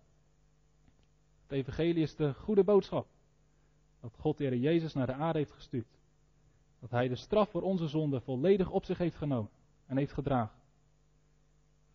Het 1.41 1.51
evangelie 1.51 2.03
is 2.03 2.15
de 2.15 2.33
goede 2.33 2.63
boodschap. 2.63 3.07
Dat 3.99 4.15
God 4.19 4.37
de 4.37 4.59
Jezus 4.59 4.93
naar 4.93 5.05
de 5.05 5.13
aarde 5.13 5.39
heeft 5.39 5.51
gestuurd. 5.51 5.97
Dat 6.83 6.91
Hij 6.91 7.07
de 7.07 7.15
straf 7.15 7.49
voor 7.49 7.61
onze 7.61 7.87
zonde 7.87 8.21
volledig 8.21 8.69
op 8.69 8.85
zich 8.85 8.97
heeft 8.97 9.15
genomen 9.15 9.51
en 9.85 9.97
heeft 9.97 10.13
gedragen. 10.13 10.59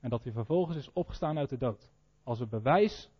En 0.01 0.11
dat 0.11 0.23
hij 0.23 0.33
vervolgens 0.33 0.77
is 0.77 0.93
opgestaan 0.93 1.39
uit 1.39 1.49
de 1.49 1.57
dood. 1.57 1.91
Als 2.23 2.41
een 2.41 2.49
bewijs 2.49 3.11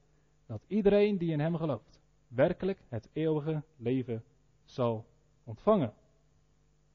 dat 0.47 0.65
iedereen 0.67 1.19
die 1.19 1.33
in 1.33 1.41
Hem 1.41 1.57
gelooft, 1.57 2.01
werkelijk 2.29 2.83
het 2.89 3.09
eeuwige 3.13 3.63
leven 3.77 4.25
zal 4.65 5.07
ontvangen. 5.45 5.93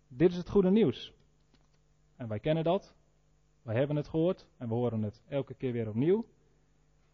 Dit 0.08 0.32
is 0.32 0.38
het 0.38 0.50
goede 0.50 0.72
nieuws. 0.72 1.14
En 2.16 2.28
wij 2.28 2.40
kennen 2.40 2.64
dat. 2.64 2.96
Wij 3.62 3.76
hebben 3.76 3.96
het 3.96 4.08
gehoord 4.08 4.48
en 4.58 4.68
we 4.68 4.74
horen 4.74 5.04
het 5.04 5.22
elke 5.28 5.54
keer 5.54 5.72
weer 5.72 5.88
opnieuw. 5.88 6.26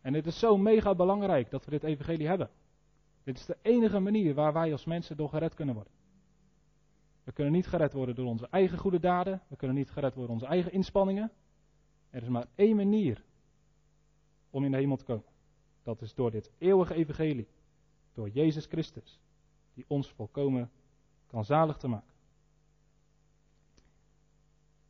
En 0.02 0.14
het 0.14 0.26
is 0.26 0.40
zo 0.40 0.58
mega 0.58 0.96
belangrijk 0.96 1.50
dat 1.50 1.66
we 1.66 1.72
dit 1.72 1.84
evangelie 1.84 2.28
hebben. 2.28 2.50
Dit 3.24 3.38
is 3.38 3.46
de 3.46 3.58
enige 3.62 4.00
manier 4.00 4.34
waar 4.34 4.54
wij 4.54 4.72
als 4.72 4.86
mensen 4.86 5.18
door 5.18 5.30
gered 5.30 5.54
kunnen 5.54 5.76
worden. 5.76 5.98
We 7.30 7.36
kunnen 7.36 7.54
niet 7.54 7.68
gered 7.68 7.94
worden 7.94 8.16
door 8.16 8.26
onze 8.26 8.48
eigen 8.48 8.78
goede 8.78 9.00
daden. 9.00 9.42
We 9.48 9.56
kunnen 9.56 9.78
niet 9.78 9.90
gered 9.92 10.14
worden 10.14 10.26
door 10.26 10.42
onze 10.42 10.46
eigen 10.46 10.72
inspanningen. 10.72 11.32
Er 12.10 12.22
is 12.22 12.28
maar 12.28 12.46
één 12.56 12.76
manier 12.76 13.24
om 14.50 14.66
in 14.66 14.72
de 14.72 14.78
hemel 14.78 14.96
te 14.96 15.04
komen. 15.04 15.26
Dat 15.84 16.02
is 16.02 16.14
door 16.14 16.32
dit 16.32 16.52
eeuwige 16.58 16.94
evangelie. 16.94 17.48
Door 18.14 18.30
Jezus 18.30 18.66
Christus. 18.66 19.20
Die 19.74 19.86
ons 19.88 20.12
volkomen 20.12 20.72
kan 21.28 21.46
zalig 21.46 21.78
te 21.78 21.88
maken. 21.88 22.14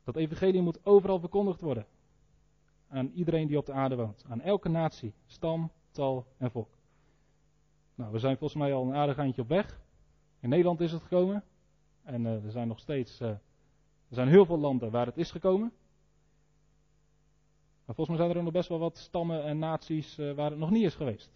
Dat 0.03 0.15
evangelie 0.15 0.61
moet 0.61 0.85
overal 0.85 1.19
verkondigd 1.19 1.61
worden. 1.61 1.85
Aan 2.87 3.11
iedereen 3.13 3.47
die 3.47 3.57
op 3.57 3.65
de 3.65 3.73
aarde 3.73 3.95
woont. 3.95 4.23
Aan 4.27 4.41
elke 4.41 4.69
natie, 4.69 5.13
stam, 5.25 5.71
tal 5.91 6.25
en 6.37 6.51
volk. 6.51 6.69
Nou, 7.95 8.11
we 8.11 8.19
zijn 8.19 8.37
volgens 8.37 8.59
mij 8.59 8.73
al 8.73 8.85
een 8.85 8.95
aardig 8.95 9.17
eindje 9.17 9.41
op 9.41 9.47
weg. 9.47 9.81
In 10.39 10.49
Nederland 10.49 10.79
is 10.79 10.91
het 10.91 11.01
gekomen. 11.01 11.43
En 12.09 12.25
uh, 12.25 12.43
er 12.43 12.51
zijn 12.51 12.67
nog 12.67 12.79
steeds. 12.79 13.21
Uh, 13.21 13.29
er 13.29 13.39
zijn 14.15 14.27
heel 14.27 14.45
veel 14.45 14.57
landen 14.57 14.91
waar 14.91 15.05
het 15.05 15.17
is 15.17 15.31
gekomen. 15.31 15.71
Maar 17.85 17.95
volgens 17.95 18.07
mij 18.07 18.25
zijn 18.25 18.37
er 18.37 18.43
nog 18.43 18.53
best 18.53 18.69
wel 18.69 18.79
wat 18.79 18.97
stammen 18.97 19.43
en 19.43 19.59
naties 19.59 20.19
uh, 20.19 20.33
waar 20.33 20.49
het 20.49 20.59
nog 20.59 20.69
niet 20.69 20.83
is 20.83 20.95
geweest. 20.95 21.31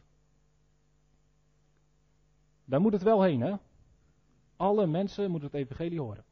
Daar 2.65 2.81
moet 2.81 2.91
het 2.93 3.03
wel 3.03 3.21
heen, 3.21 3.41
hè? 3.41 3.55
Alle 4.55 4.87
mensen 4.87 5.31
moeten 5.31 5.49
het 5.51 5.59
evangelie 5.59 6.01
horen. 6.01 6.25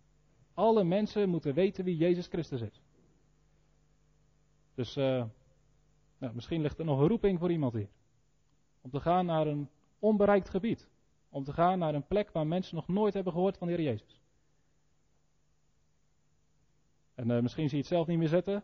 Alle 0.53 0.83
mensen 0.83 1.29
moeten 1.29 1.53
weten 1.53 1.83
wie 1.83 1.97
Jezus 1.97 2.27
Christus 2.27 2.61
is. 2.61 2.81
Dus 4.73 4.95
nou, 4.95 6.33
misschien 6.33 6.61
ligt 6.61 6.79
er 6.79 6.85
nog 6.85 6.99
een 6.99 7.07
roeping 7.07 7.39
voor 7.39 7.51
iemand 7.51 7.73
hier. 7.73 7.89
Om 8.81 8.89
te 8.89 8.99
gaan 8.99 9.25
naar 9.25 9.47
een 9.47 9.69
onbereikt 9.99 10.49
gebied. 10.49 10.89
Om 11.29 11.43
te 11.43 11.53
gaan 11.53 11.79
naar 11.79 11.95
een 11.95 12.07
plek 12.07 12.31
waar 12.31 12.47
mensen 12.47 12.75
nog 12.75 12.87
nooit 12.87 13.13
hebben 13.13 13.33
gehoord 13.33 13.57
van 13.57 13.67
de 13.67 13.73
Heer 13.73 13.83
Jezus. 13.83 14.20
En 17.21 17.29
uh, 17.29 17.41
misschien 17.41 17.69
zie 17.69 17.77
je 17.77 17.83
het 17.83 17.93
zelf 17.93 18.07
niet 18.07 18.17
meer 18.17 18.27
zitten. 18.27 18.63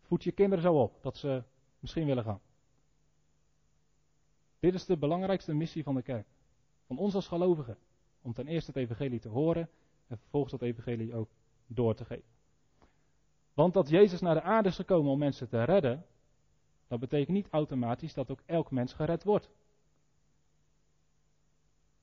Voed 0.00 0.24
je 0.24 0.32
kinderen 0.32 0.64
zo 0.64 0.74
op 0.74 1.02
dat 1.02 1.16
ze 1.16 1.42
misschien 1.78 2.06
willen 2.06 2.24
gaan. 2.24 2.40
Dit 4.58 4.74
is 4.74 4.84
de 4.84 4.96
belangrijkste 4.96 5.54
missie 5.54 5.82
van 5.82 5.94
de 5.94 6.02
kerk. 6.02 6.26
Van 6.86 6.98
ons 6.98 7.14
als 7.14 7.28
gelovigen. 7.28 7.78
Om 8.22 8.32
ten 8.32 8.46
eerste 8.46 8.70
het 8.70 8.80
evangelie 8.80 9.20
te 9.20 9.28
horen 9.28 9.70
en 10.06 10.18
vervolgens 10.18 10.52
dat 10.52 10.62
evangelie 10.62 11.14
ook 11.14 11.28
door 11.66 11.94
te 11.94 12.04
geven. 12.04 12.30
Want 13.54 13.74
dat 13.74 13.88
Jezus 13.88 14.20
naar 14.20 14.34
de 14.34 14.42
aarde 14.42 14.68
is 14.68 14.76
gekomen 14.76 15.12
om 15.12 15.18
mensen 15.18 15.48
te 15.48 15.64
redden, 15.64 16.06
dat 16.86 17.00
betekent 17.00 17.36
niet 17.36 17.48
automatisch 17.50 18.14
dat 18.14 18.30
ook 18.30 18.42
elk 18.46 18.70
mens 18.70 18.92
gered 18.92 19.24
wordt. 19.24 19.50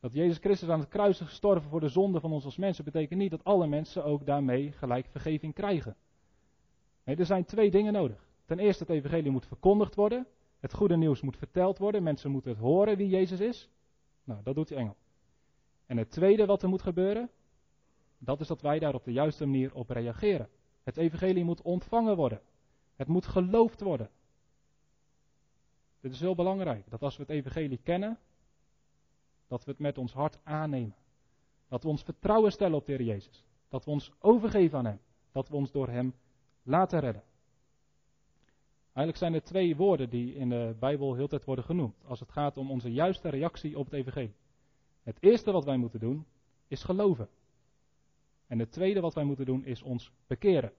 Dat 0.04 0.14
Jezus 0.14 0.38
Christus 0.38 0.70
aan 0.70 0.80
het 0.80 0.90
kruis 0.90 1.22
is 1.22 1.28
gestorven 1.28 1.70
voor 1.70 1.80
de 1.80 1.88
zonde 1.88 2.20
van 2.20 2.32
ons 2.32 2.46
als 2.46 2.58
mensen, 2.58 2.84
betekent 2.84 3.20
niet 3.20 3.32
dat 3.32 3.44
alle 3.44 3.68
mensen 3.68 4.04
ook 4.04 4.26
daarmee 4.26 4.72
gelijk 4.72 5.08
vergeving 5.10 5.54
krijgen. 5.54 5.96
Nee, 7.04 7.16
er 7.16 7.26
zijn 7.26 7.46
twee 7.46 7.72
dingen 7.72 7.94
nodig. 7.94 8.28
Ten 8.46 8.60
eerste, 8.60 8.84
het 8.84 8.92
evangelie 8.92 9.32
moet 9.32 9.46
verkondigd 9.46 9.96
worden. 9.96 10.28
Het 10.60 10.74
goede 10.74 10.98
nieuws 10.98 11.22
moet 11.22 11.38
verteld 11.38 11.78
worden. 11.78 12.04
Mensen 12.04 12.32
moeten 12.32 12.52
het 12.52 12.60
horen 12.60 12.98
wie 12.98 13.10
Jezus 13.10 13.40
is. 13.40 13.70
Nou, 14.24 14.44
dat 14.44 14.56
doet 14.56 14.68
die 14.68 14.78
engel. 14.78 14.96
En 15.86 15.98
het 15.98 16.12
tweede 16.12 16.46
wat 16.46 16.64
er 16.64 16.70
moet 16.70 16.82
gebeuren, 16.82 17.30
dat 18.18 18.40
is 18.40 18.48
dat 18.48 18.62
wij 18.62 18.80
daar 18.80 18.94
op 18.94 19.04
de 19.04 19.12
juiste 19.12 19.46
manier 19.46 19.76
op 19.76 19.90
reageren. 19.90 20.50
Het 20.84 20.98
evangelie 20.98 21.44
moet 21.44 21.62
ontvangen 21.62 22.16
worden. 22.16 22.42
Het 22.96 23.08
moet 23.08 23.26
geloofd 23.26 23.82
worden. 23.82 24.10
Dit 26.00 26.12
is 26.12 26.20
heel 26.20 26.36
belangrijk, 26.36 26.90
dat 26.90 27.02
als 27.02 27.18
we 27.18 27.22
het 27.22 27.32
evangelie 27.32 27.80
kennen, 27.84 28.18
dat 29.54 29.66
we 29.66 29.72
het 29.72 29.80
met 29.80 29.98
ons 29.98 30.14
hart 30.14 30.40
aannemen. 30.44 30.96
Dat 31.68 31.84
we 31.84 31.90
ons 31.90 32.04
vertrouwen 32.04 32.52
stellen 32.52 32.78
op 32.78 32.86
de 32.86 32.92
Heer 32.92 33.06
Jezus. 33.06 33.46
Dat 33.70 33.86
we 33.86 33.92
ons 33.92 34.12
overgeven 34.20 34.78
aan 34.78 34.86
Hem. 34.86 35.00
Dat 35.32 35.50
we 35.50 35.56
ons 35.56 35.72
door 35.72 35.88
Hem 35.88 36.14
laten 36.64 37.00
redden. 37.00 37.24
Eigenlijk 38.84 39.18
zijn 39.18 39.34
er 39.34 39.44
twee 39.44 39.76
woorden 39.76 40.10
die 40.10 40.36
in 40.36 40.50
de 40.50 40.76
Bijbel 40.80 41.16
heel 41.16 41.28
tijd 41.28 41.46
worden 41.46 41.66
genoemd. 41.66 42.04
Als 42.06 42.20
het 42.20 42.32
gaat 42.32 42.58
om 42.58 42.72
onze 42.72 42.92
juiste 42.92 43.30
reactie 43.30 43.78
op 43.78 43.86
het 43.86 43.94
Evangelie. 43.94 44.36
Het 45.04 45.18
eerste 45.20 45.52
wat 45.52 45.66
wij 45.66 45.78
moeten 45.78 46.00
doen 46.00 46.26
is 46.68 46.84
geloven. 46.84 47.30
En 48.48 48.60
het 48.60 48.72
tweede 48.72 49.00
wat 49.00 49.14
wij 49.14 49.24
moeten 49.24 49.46
doen 49.46 49.66
is 49.66 49.82
ons 49.82 50.12
bekeren. 50.28 50.72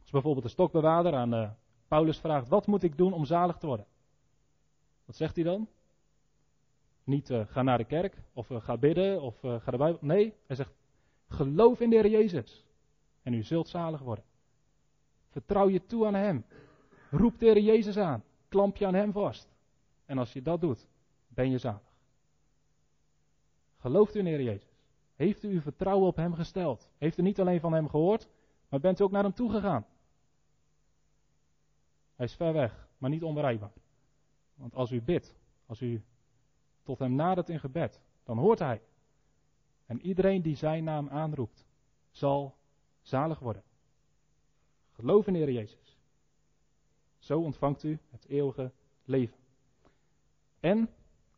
Als 0.00 0.10
bijvoorbeeld 0.10 0.44
de 0.44 0.50
stokbewaarder 0.50 1.14
aan 1.14 1.34
uh, 1.34 1.50
Paulus 1.88 2.18
vraagt: 2.18 2.48
Wat 2.48 2.66
moet 2.66 2.82
ik 2.82 2.96
doen 2.96 3.12
om 3.12 3.24
zalig 3.24 3.56
te 3.56 3.66
worden? 3.66 3.86
Wat 5.04 5.16
zegt 5.16 5.34
hij 5.34 5.44
dan? 5.44 5.68
Niet 7.08 7.30
uh, 7.30 7.46
ga 7.46 7.62
naar 7.62 7.78
de 7.78 7.84
kerk 7.84 8.16
of 8.32 8.50
uh, 8.50 8.60
ga 8.60 8.76
bidden 8.76 9.22
of 9.22 9.40
ga 9.40 9.70
de 9.70 9.76
Bijbel. 9.76 9.98
Nee, 10.00 10.34
hij 10.46 10.56
zegt: 10.56 10.72
Geloof 11.28 11.80
in 11.80 11.90
de 11.90 11.96
Heer 11.96 12.10
Jezus 12.10 12.66
en 13.22 13.34
u 13.34 13.42
zult 13.42 13.68
zalig 13.68 14.00
worden. 14.00 14.24
Vertrouw 15.30 15.68
je 15.68 15.86
toe 15.86 16.06
aan 16.06 16.14
Hem. 16.14 16.44
Roep 17.10 17.38
de 17.38 17.46
Heer 17.46 17.58
Jezus 17.58 17.96
aan. 17.96 18.24
Klamp 18.48 18.76
je 18.76 18.86
aan 18.86 18.94
Hem 18.94 19.12
vast. 19.12 19.48
En 20.04 20.18
als 20.18 20.32
je 20.32 20.42
dat 20.42 20.60
doet, 20.60 20.88
ben 21.28 21.50
je 21.50 21.58
zalig. 21.58 21.92
Gelooft 23.76 24.14
u 24.14 24.18
in 24.18 24.24
de 24.24 24.30
Heer 24.30 24.42
Jezus? 24.42 24.68
Heeft 25.14 25.42
u 25.44 25.48
uw 25.48 25.60
vertrouwen 25.60 26.08
op 26.08 26.16
Hem 26.16 26.34
gesteld? 26.34 26.90
Heeft 26.98 27.18
u 27.18 27.22
niet 27.22 27.40
alleen 27.40 27.60
van 27.60 27.72
Hem 27.72 27.88
gehoord, 27.88 28.28
maar 28.68 28.80
bent 28.80 29.00
u 29.00 29.04
ook 29.04 29.10
naar 29.10 29.22
Hem 29.22 29.34
toegegaan? 29.34 29.86
Hij 32.14 32.26
is 32.26 32.34
ver 32.34 32.52
weg, 32.52 32.88
maar 32.98 33.10
niet 33.10 33.22
onbereikbaar. 33.22 33.72
Want 34.54 34.74
als 34.74 34.90
u 34.90 35.02
bidt, 35.02 35.36
als 35.66 35.80
u 35.80 36.02
tot 36.88 36.98
Hem 36.98 37.14
nadert 37.14 37.48
in 37.48 37.60
gebed, 37.60 38.00
dan 38.24 38.38
hoort 38.38 38.58
Hij. 38.58 38.82
En 39.86 40.00
iedereen 40.00 40.42
die 40.42 40.56
Zijn 40.56 40.84
naam 40.84 41.08
aanroept, 41.08 41.66
zal 42.10 42.56
zalig 43.00 43.38
worden. 43.38 43.62
Geloof 44.92 45.26
in 45.26 45.34
Heer 45.34 45.50
Jezus. 45.50 45.98
Zo 47.18 47.40
ontvangt 47.40 47.82
u 47.82 47.98
het 48.10 48.26
eeuwige 48.28 48.72
leven. 49.04 49.36
En 50.60 50.90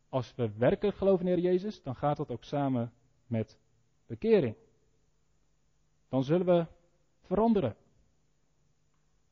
als 0.09 0.35
we 0.35 0.51
werkelijk 0.57 0.97
geloven 0.97 1.27
in 1.27 1.33
Heer 1.33 1.43
Jezus, 1.43 1.81
dan 1.81 1.95
gaat 1.95 2.17
dat 2.17 2.31
ook 2.31 2.43
samen 2.43 2.93
met 3.27 3.57
bekering. 4.05 4.55
Dan 6.09 6.23
zullen 6.23 6.45
we 6.45 6.65
veranderen. 7.21 7.75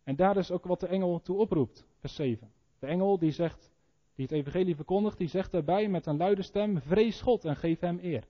En 0.03 0.15
daar 0.15 0.37
is 0.37 0.51
ook 0.51 0.65
wat 0.65 0.79
de 0.79 0.87
engel 0.87 1.21
toe 1.21 1.37
oproept, 1.37 1.85
vers 1.99 2.15
7. 2.15 2.51
De 2.79 2.87
engel 2.87 3.19
die 3.19 3.31
zegt, 3.31 3.71
die 4.19 4.27
het 4.27 4.37
evangelie 4.37 4.75
verkondigt, 4.75 5.17
die 5.17 5.27
zegt 5.27 5.51
daarbij 5.51 5.87
met 5.87 6.05
een 6.05 6.17
luide 6.17 6.41
stem, 6.41 6.81
vrees 6.81 7.21
God 7.21 7.45
en 7.45 7.55
geef 7.55 7.79
hem 7.79 7.99
eer. 8.01 8.27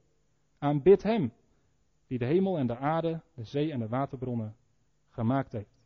Aanbid 0.58 1.04
hem, 1.04 1.34
die 2.08 2.18
de 2.18 2.26
hemel 2.26 2.58
en 2.58 2.68
de 2.68 2.78
aarde, 2.78 3.22
de 3.34 3.44
zee 3.44 3.72
en 3.72 3.80
de 3.80 3.88
waterbronnen 3.88 4.56
gemaakt 5.10 5.52
heeft. 5.52 5.82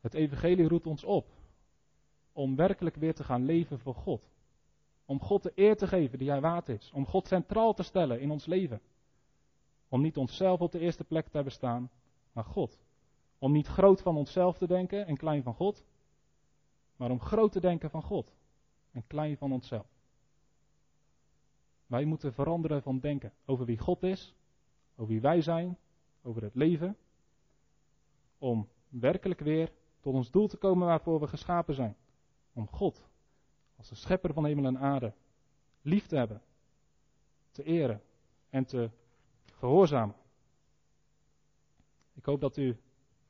Het 0.00 0.14
evangelie 0.14 0.68
roept 0.68 0.86
ons 0.86 1.04
op 1.04 1.26
om 2.32 2.56
werkelijk 2.56 2.96
weer 2.96 3.14
te 3.14 3.24
gaan 3.24 3.44
leven 3.44 3.78
voor 3.78 3.94
God. 3.94 4.30
Om 5.04 5.20
God 5.20 5.42
de 5.42 5.52
eer 5.54 5.76
te 5.76 5.86
geven 5.86 6.18
die 6.18 6.30
hij 6.30 6.40
waard 6.40 6.68
is. 6.68 6.90
Om 6.94 7.06
God 7.06 7.26
centraal 7.26 7.74
te 7.74 7.82
stellen 7.82 8.20
in 8.20 8.30
ons 8.30 8.46
leven. 8.46 8.80
Om 9.88 10.00
niet 10.00 10.16
onszelf 10.16 10.60
op 10.60 10.72
de 10.72 10.78
eerste 10.78 11.04
plek 11.04 11.24
te 11.24 11.34
hebben 11.34 11.52
staan, 11.52 11.90
maar 12.32 12.44
God. 12.44 12.80
Om 13.38 13.52
niet 13.52 13.66
groot 13.66 14.02
van 14.02 14.16
onszelf 14.16 14.58
te 14.58 14.66
denken 14.66 15.06
en 15.06 15.16
klein 15.16 15.42
van 15.42 15.54
God, 15.54 15.84
maar 17.00 17.10
om 17.10 17.20
groot 17.20 17.52
te 17.52 17.60
denken 17.60 17.90
van 17.90 18.02
God 18.02 18.32
en 18.92 19.06
klein 19.06 19.36
van 19.36 19.52
onszelf. 19.52 19.86
Wij 21.86 22.04
moeten 22.04 22.32
veranderen 22.32 22.82
van 22.82 22.98
denken 22.98 23.32
over 23.44 23.64
wie 23.64 23.78
God 23.78 24.02
is, 24.02 24.34
over 24.96 25.12
wie 25.12 25.20
wij 25.20 25.40
zijn, 25.40 25.78
over 26.22 26.42
het 26.42 26.54
leven, 26.54 26.96
om 28.38 28.68
werkelijk 28.88 29.40
weer 29.40 29.72
tot 30.00 30.14
ons 30.14 30.30
doel 30.30 30.48
te 30.48 30.56
komen 30.56 30.86
waarvoor 30.86 31.20
we 31.20 31.26
geschapen 31.26 31.74
zijn. 31.74 31.96
Om 32.52 32.68
God, 32.68 33.08
als 33.76 33.88
de 33.88 33.94
schepper 33.94 34.32
van 34.32 34.44
hemel 34.44 34.64
en 34.64 34.78
aarde, 34.78 35.12
lief 35.82 36.06
te 36.06 36.16
hebben, 36.16 36.42
te 37.50 37.62
eren 37.62 38.02
en 38.50 38.64
te 38.64 38.90
gehoorzamen. 39.44 40.16
Ik 42.14 42.24
hoop 42.24 42.40
dat 42.40 42.56
u 42.56 42.76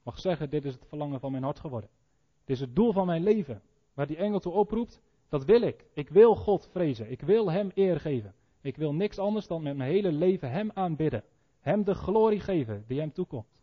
mag 0.03 0.19
zeggen, 0.19 0.51
dit 0.51 0.65
is 0.65 0.75
het 0.75 0.87
verlangen 0.87 1.21
van 1.21 1.31
mijn 1.31 1.45
hart 1.45 1.61
geworden. 1.61 1.91
Is 2.51 2.61
het 2.61 2.75
doel 2.75 2.93
van 2.93 3.07
mijn 3.07 3.23
leven. 3.23 3.63
Waar 3.95 4.07
die 4.07 4.17
engel 4.17 4.41
toe 4.41 4.53
oproept, 4.53 5.01
dat 5.29 5.45
wil 5.45 5.63
ik. 5.63 5.87
Ik 5.93 6.09
wil 6.09 6.37
God 6.37 6.69
vrezen. 6.71 7.11
Ik 7.11 7.21
wil 7.21 7.51
Hem 7.51 7.71
eer 7.75 8.01
geven. 8.01 8.35
Ik 8.61 8.77
wil 8.77 8.95
niks 8.95 9.19
anders 9.19 9.47
dan 9.47 9.63
met 9.63 9.77
mijn 9.77 9.91
hele 9.91 10.13
leven 10.13 10.51
Hem 10.51 10.71
aanbidden. 10.75 11.25
Hem 11.61 11.85
de 11.85 11.95
glorie 11.95 12.41
geven 12.41 12.85
die 12.87 12.99
Hem 12.99 13.13
toekomt. 13.13 13.63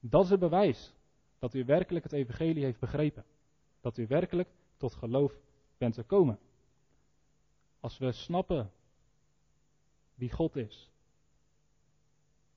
Dat 0.00 0.24
is 0.24 0.30
het 0.30 0.40
bewijs 0.40 0.94
dat 1.38 1.54
u 1.54 1.64
werkelijk 1.64 2.04
het 2.04 2.12
evangelie 2.12 2.64
heeft 2.64 2.80
begrepen. 2.80 3.24
Dat 3.80 3.96
u 3.96 4.06
werkelijk 4.06 4.48
tot 4.76 4.94
geloof 4.94 5.32
bent 5.78 5.94
gekomen. 5.94 6.38
Als 7.80 7.98
we 7.98 8.12
snappen 8.12 8.70
wie 10.14 10.32
God 10.32 10.56
is. 10.56 10.90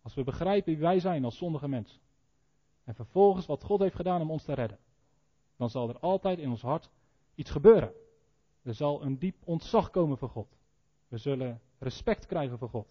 Als 0.02 0.14
we 0.14 0.24
begrijpen 0.24 0.74
wie 0.74 0.82
wij 0.82 1.00
zijn 1.00 1.26
als 1.26 1.38
zondige 1.38 1.68
mensen. 1.68 2.00
En 2.84 2.96
vervolgens 2.96 3.46
wat 3.46 3.64
God 3.64 3.80
heeft 3.80 3.96
gedaan 3.96 4.22
om 4.22 4.32
ons 4.32 4.44
te 4.44 4.54
redden. 4.54 4.78
Dan 5.62 5.70
zal 5.70 5.90
er 5.90 6.00
altijd 6.00 6.40
in 6.40 6.50
ons 6.50 6.62
hart 6.62 6.90
iets 7.36 7.52
gebeuren. 7.52 7.94
Er 8.62 8.74
zal 8.74 9.04
een 9.04 9.20
diep 9.20 9.36
ontzag 9.44 9.90
komen 9.90 10.18
voor 10.18 10.30
God. 10.30 10.58
We 11.08 11.18
zullen 11.18 11.62
respect 11.78 12.26
krijgen 12.26 12.58
voor 12.58 12.70
God. 12.70 12.88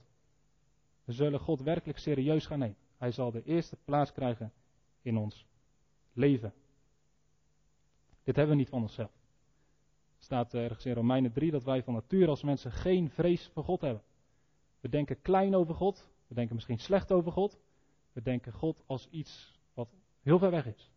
We 1.05 1.13
zullen 1.13 1.41
God 1.41 1.61
werkelijk 1.61 1.99
serieus 1.99 2.47
gaan 2.47 2.59
nemen. 2.59 2.77
Hij 2.97 3.11
zal 3.11 3.31
de 3.31 3.43
eerste 3.43 3.77
plaats 3.85 4.13
krijgen 4.13 4.53
in 5.03 5.17
ons 5.17 5.47
leven. 6.13 6.53
Dit 8.25 8.37
hebben 8.37 8.55
we 8.55 8.61
niet 8.61 8.71
van 8.71 8.83
onszelf. 8.83 9.13
Er 10.17 10.25
staat 10.25 10.55
ergens 10.55 10.87
in 10.87 10.95
Romeinen 10.95 11.33
3 11.33 11.51
dat 11.51 11.65
wij 11.65 11.83
van 11.83 11.95
nature 11.95 12.31
als 12.31 12.43
mensen 12.43 12.73
geen 12.73 13.11
vrees 13.11 13.51
voor 13.53 13.65
God 13.65 13.81
hebben. 13.81 14.03
We 14.81 14.89
denken 14.89 15.21
klein 15.21 15.55
over 15.55 15.75
God, 15.75 16.09
we 16.27 16.35
denken 16.35 16.55
misschien 16.55 16.79
slecht 16.79 17.13
over 17.13 17.33
God, 17.33 17.59
we 18.13 18.23
denken 18.23 18.53
God 18.53 18.83
als 18.87 19.09
iets 19.09 19.61
wat 19.75 19.89
heel 20.21 20.39
ver 20.39 20.51
weg 20.51 20.67
is. 20.67 20.91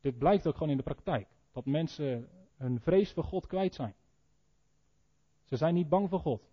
Dit 0.00 0.18
blijkt 0.18 0.46
ook 0.46 0.54
gewoon 0.54 0.70
in 0.70 0.76
de 0.76 0.82
praktijk, 0.82 1.28
dat 1.52 1.64
mensen 1.64 2.28
hun 2.56 2.80
vrees 2.80 3.12
voor 3.12 3.24
God 3.24 3.46
kwijt 3.46 3.74
zijn. 3.74 3.94
Ze 5.44 5.56
zijn 5.56 5.74
niet 5.74 5.88
bang 5.88 6.08
voor 6.08 6.20
God. 6.20 6.50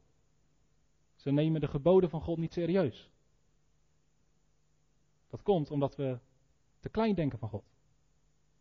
Ze 1.16 1.32
nemen 1.32 1.62
de 1.62 1.68
geboden 1.68 2.10
van 2.10 2.22
God 2.22 2.38
niet 2.38 2.54
serieus. 2.54 3.10
Dat 5.30 5.42
komt 5.42 5.72
omdat 5.72 5.96
we 5.96 6.20
te 6.80 6.90
klein 6.90 7.16
denken 7.16 7.40
van 7.40 7.50
God. 7.50 7.64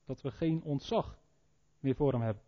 Dat 0.04 0.20
we 0.20 0.30
geen 0.30 0.62
ontzag 0.62 1.18
meer 1.78 1.94
voor 1.94 2.12
Hem 2.12 2.22
hebben. 2.22 2.42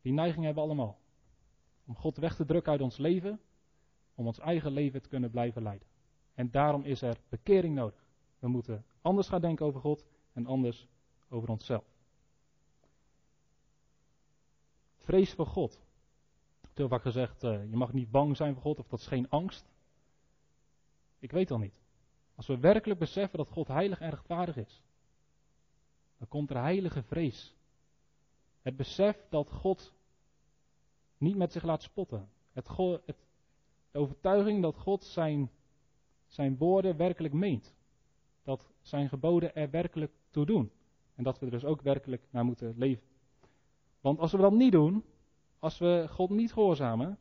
Die 0.00 0.12
neiging 0.12 0.44
hebben 0.44 0.62
we 0.62 0.68
allemaal. 0.68 0.98
Om 1.86 1.96
God 1.96 2.16
weg 2.16 2.36
te 2.36 2.44
drukken 2.44 2.72
uit 2.72 2.80
ons 2.80 2.96
leven, 2.96 3.40
om 4.14 4.26
ons 4.26 4.38
eigen 4.38 4.72
leven 4.72 5.02
te 5.02 5.08
kunnen 5.08 5.30
blijven 5.30 5.62
leiden. 5.62 5.88
En 6.34 6.50
daarom 6.50 6.84
is 6.84 7.02
er 7.02 7.20
bekering 7.28 7.74
nodig. 7.74 8.04
We 8.42 8.48
moeten 8.48 8.84
anders 9.02 9.28
gaan 9.28 9.40
denken 9.40 9.66
over 9.66 9.80
God 9.80 10.06
en 10.32 10.46
anders 10.46 10.88
over 11.28 11.48
onszelf. 11.48 11.84
Vrees 14.96 15.32
voor 15.32 15.46
God. 15.46 15.72
Ik 16.60 16.68
heb 16.68 16.76
heel 16.76 16.88
vaak 16.88 17.02
gezegd, 17.02 17.44
uh, 17.44 17.70
je 17.70 17.76
mag 17.76 17.92
niet 17.92 18.10
bang 18.10 18.36
zijn 18.36 18.52
voor 18.52 18.62
God 18.62 18.78
of 18.78 18.88
dat 18.88 18.98
is 18.98 19.06
geen 19.06 19.28
angst. 19.28 19.72
Ik 21.18 21.30
weet 21.30 21.50
al 21.50 21.58
niet. 21.58 21.82
Als 22.34 22.46
we 22.46 22.58
werkelijk 22.58 23.00
beseffen 23.00 23.38
dat 23.38 23.48
God 23.48 23.68
heilig 23.68 24.00
en 24.00 24.10
rechtvaardig 24.10 24.56
is, 24.56 24.82
dan 26.18 26.28
komt 26.28 26.50
er 26.50 26.60
heilige 26.60 27.02
vrees. 27.02 27.54
Het 28.62 28.76
besef 28.76 29.26
dat 29.28 29.50
God 29.50 29.92
niet 31.18 31.36
met 31.36 31.52
zich 31.52 31.62
laat 31.62 31.82
spotten. 31.82 32.28
Het, 32.52 32.68
het, 33.06 33.26
de 33.90 33.98
overtuiging 33.98 34.62
dat 34.62 34.76
God 34.76 35.04
zijn, 35.04 35.50
zijn 36.26 36.56
woorden 36.56 36.96
werkelijk 36.96 37.34
meent. 37.34 37.74
Dat 38.42 38.72
zijn 38.80 39.08
geboden 39.08 39.54
er 39.54 39.70
werkelijk 39.70 40.12
toe 40.30 40.46
doen. 40.46 40.70
En 41.14 41.24
dat 41.24 41.38
we 41.38 41.44
er 41.44 41.52
dus 41.52 41.64
ook 41.64 41.82
werkelijk 41.82 42.22
naar 42.30 42.44
moeten 42.44 42.74
leven. 42.76 43.04
Want 44.00 44.18
als 44.18 44.32
we 44.32 44.38
dat 44.38 44.52
niet 44.52 44.72
doen, 44.72 45.04
als 45.58 45.78
we 45.78 46.06
God 46.10 46.30
niet 46.30 46.52
gehoorzamen, 46.52 47.18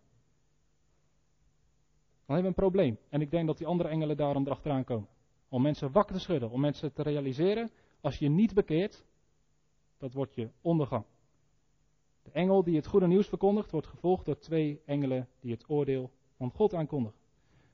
dan 2.26 2.36
hebben 2.36 2.42
we 2.42 2.48
een 2.48 2.70
probleem. 2.72 2.98
En 3.10 3.22
ik 3.22 3.32
denk 3.32 3.48
dat 3.48 3.58
die 3.58 3.68
andere 3.68 3.90
engelen 3.90 4.18
daarom 4.18 4.46
erachteraan 4.46 4.84
komen. 4.84 5.08
Om 5.50 5.62
mensen 5.62 5.92
wakker 5.92 6.16
te 6.16 6.22
schudden, 6.22 6.50
om 6.50 6.60
mensen 6.60 6.94
te 6.94 7.02
realiseren, 7.02 7.72
als 8.02 8.18
je 8.18 8.30
niet 8.30 8.54
bekeert, 8.54 9.06
dat 9.98 10.14
wordt 10.14 10.36
je 10.36 10.50
ondergang. 10.62 11.06
De 12.24 12.32
engel 12.32 12.64
die 12.64 12.76
het 12.76 12.88
goede 12.88 13.08
nieuws 13.08 13.28
verkondigt, 13.28 13.72
wordt 13.72 13.88
gevolgd 13.88 14.26
door 14.26 14.38
twee 14.38 14.82
engelen 14.86 15.28
die 15.40 15.52
het 15.52 15.70
oordeel 15.70 16.12
van 16.38 16.52
God 16.52 16.74
aankondigen. 16.74 17.18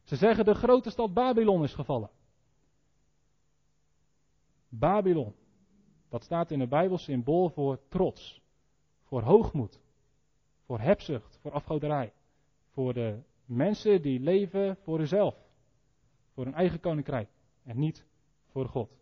Ze 0.03 0.15
zeggen 0.15 0.45
de 0.45 0.53
grote 0.53 0.89
stad 0.89 1.13
Babylon 1.13 1.63
is 1.63 1.73
gevallen. 1.73 2.09
Babylon, 4.69 5.35
dat 6.09 6.23
staat 6.23 6.51
in 6.51 6.59
de 6.59 6.67
Bijbel 6.67 6.97
symbool 6.97 7.49
voor 7.49 7.79
trots, 7.87 8.41
voor 9.03 9.21
hoogmoed, 9.21 9.79
voor 10.65 10.79
hebzucht, 10.79 11.37
voor 11.41 11.51
afgoderij, 11.51 12.13
voor 12.69 12.93
de 12.93 13.19
mensen 13.45 14.01
die 14.01 14.19
leven 14.19 14.77
voor 14.77 14.99
zichzelf, 14.99 15.35
voor 16.33 16.43
hun 16.43 16.53
eigen 16.53 16.79
koninkrijk 16.79 17.29
en 17.63 17.79
niet 17.79 18.05
voor 18.45 18.67
God. 18.67 18.97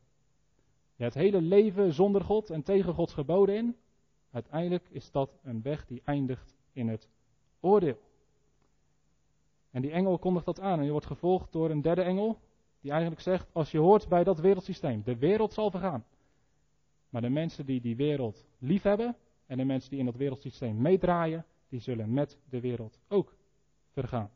Het 0.96 1.14
hele 1.14 1.42
leven 1.42 1.94
zonder 1.94 2.22
God 2.22 2.50
en 2.50 2.64
tegen 2.64 2.94
Gods 2.94 3.14
geboden 3.14 3.56
in, 3.56 3.76
uiteindelijk 4.32 4.90
is 4.90 5.12
dat 5.12 5.38
een 5.44 5.62
weg 5.62 5.86
die 5.86 6.02
eindigt 6.06 6.56
in 6.74 6.88
het 6.88 7.10
oordeel. 7.60 7.98
En 9.72 9.82
die 9.82 9.92
engel 9.92 10.20
kondigt 10.20 10.46
dat 10.46 10.60
aan 10.60 10.80
en 10.80 10.86
je 10.86 10.92
wordt 10.92 11.06
gevolgd 11.06 11.52
door 11.52 11.70
een 11.70 11.82
derde 11.82 12.02
engel, 12.02 12.40
die 12.86 12.94
eigenlijk 12.94 13.24
zegt, 13.24 13.48
als 13.52 13.72
je 13.72 13.78
hoort 13.78 14.08
bij 14.08 14.24
dat 14.24 14.40
wereldsysteem, 14.40 15.04
de 15.04 15.18
wereld 15.18 15.54
zal 15.54 15.72
vergaan. 15.72 16.06
Maar 17.10 17.22
de 17.22 17.30
mensen 17.30 17.66
die 17.66 17.82
die 17.82 17.96
wereld 17.96 18.46
lief 18.58 18.82
hebben 18.82 19.16
en 19.46 19.58
de 19.58 19.64
mensen 19.64 19.90
die 19.90 20.00
in 20.00 20.06
dat 20.06 20.16
wereldsysteem 20.16 20.82
meedraaien, 20.82 21.46
die 21.70 21.80
zullen 21.80 22.14
met 22.14 22.40
de 22.50 22.60
wereld 22.60 23.00
ook 23.08 23.36
vergaan. 23.92 24.32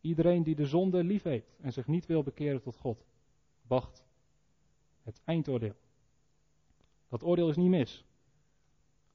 Iedereen 0.00 0.42
die 0.42 0.54
de 0.54 0.66
zonde 0.66 1.04
lief 1.04 1.22
heeft 1.22 1.56
en 1.60 1.72
zich 1.72 1.86
niet 1.86 2.06
wil 2.06 2.22
bekeren 2.22 2.62
tot 2.62 2.76
God, 2.76 3.06
wacht 3.66 4.04
het 5.02 5.20
eindoordeel. 5.24 5.76
Dat 7.08 7.22
oordeel 7.22 7.48
is 7.48 7.56
niet 7.56 7.70
mis. 7.70 8.04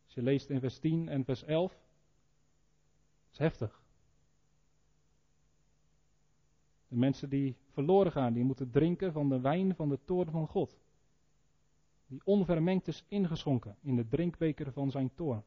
Als 0.06 0.14
je 0.14 0.22
leest 0.22 0.50
in 0.50 0.60
vers 0.60 0.80
10 0.80 1.10
en 1.10 1.24
vers 1.24 1.44
11, 1.44 1.80
is 3.32 3.38
heftig. 3.38 3.82
De 6.90 6.96
mensen 6.96 7.30
die 7.30 7.56
verloren 7.70 8.12
gaan, 8.12 8.34
die 8.34 8.44
moeten 8.44 8.72
drinken 8.72 9.12
van 9.12 9.30
de 9.30 9.40
wijn 9.40 9.76
van 9.76 9.90
de 9.90 10.00
toorn 10.06 10.32
van 10.32 10.48
God. 10.48 10.78
Die 12.08 12.22
onvermengd 12.24 12.88
is 12.88 13.04
ingeschonken 13.08 13.76
in 13.82 13.96
de 13.96 14.08
drinkbeker 14.08 14.72
van 14.72 14.92
zijn 14.92 15.12
toorn. 15.16 15.44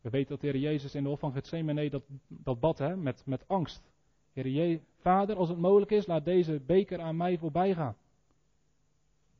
We 0.00 0.10
weten 0.10 0.28
dat 0.30 0.40
de 0.40 0.46
Heer 0.46 0.60
Jezus 0.60 0.94
in 0.94 1.02
de 1.02 1.08
hof 1.08 1.18
van 1.18 1.32
Gethsemane 1.32 1.90
dat, 1.90 2.02
dat 2.26 2.60
bad 2.60 2.78
hè, 2.78 2.96
met, 2.96 3.26
met 3.26 3.48
angst. 3.48 3.90
Heer 4.32 4.48
Je, 4.48 4.80
Vader, 4.96 5.36
als 5.36 5.48
het 5.48 5.58
mogelijk 5.58 5.90
is, 5.90 6.06
laat 6.06 6.24
deze 6.24 6.60
beker 6.66 7.00
aan 7.00 7.16
mij 7.16 7.38
voorbij 7.38 7.74
gaan. 7.74 7.96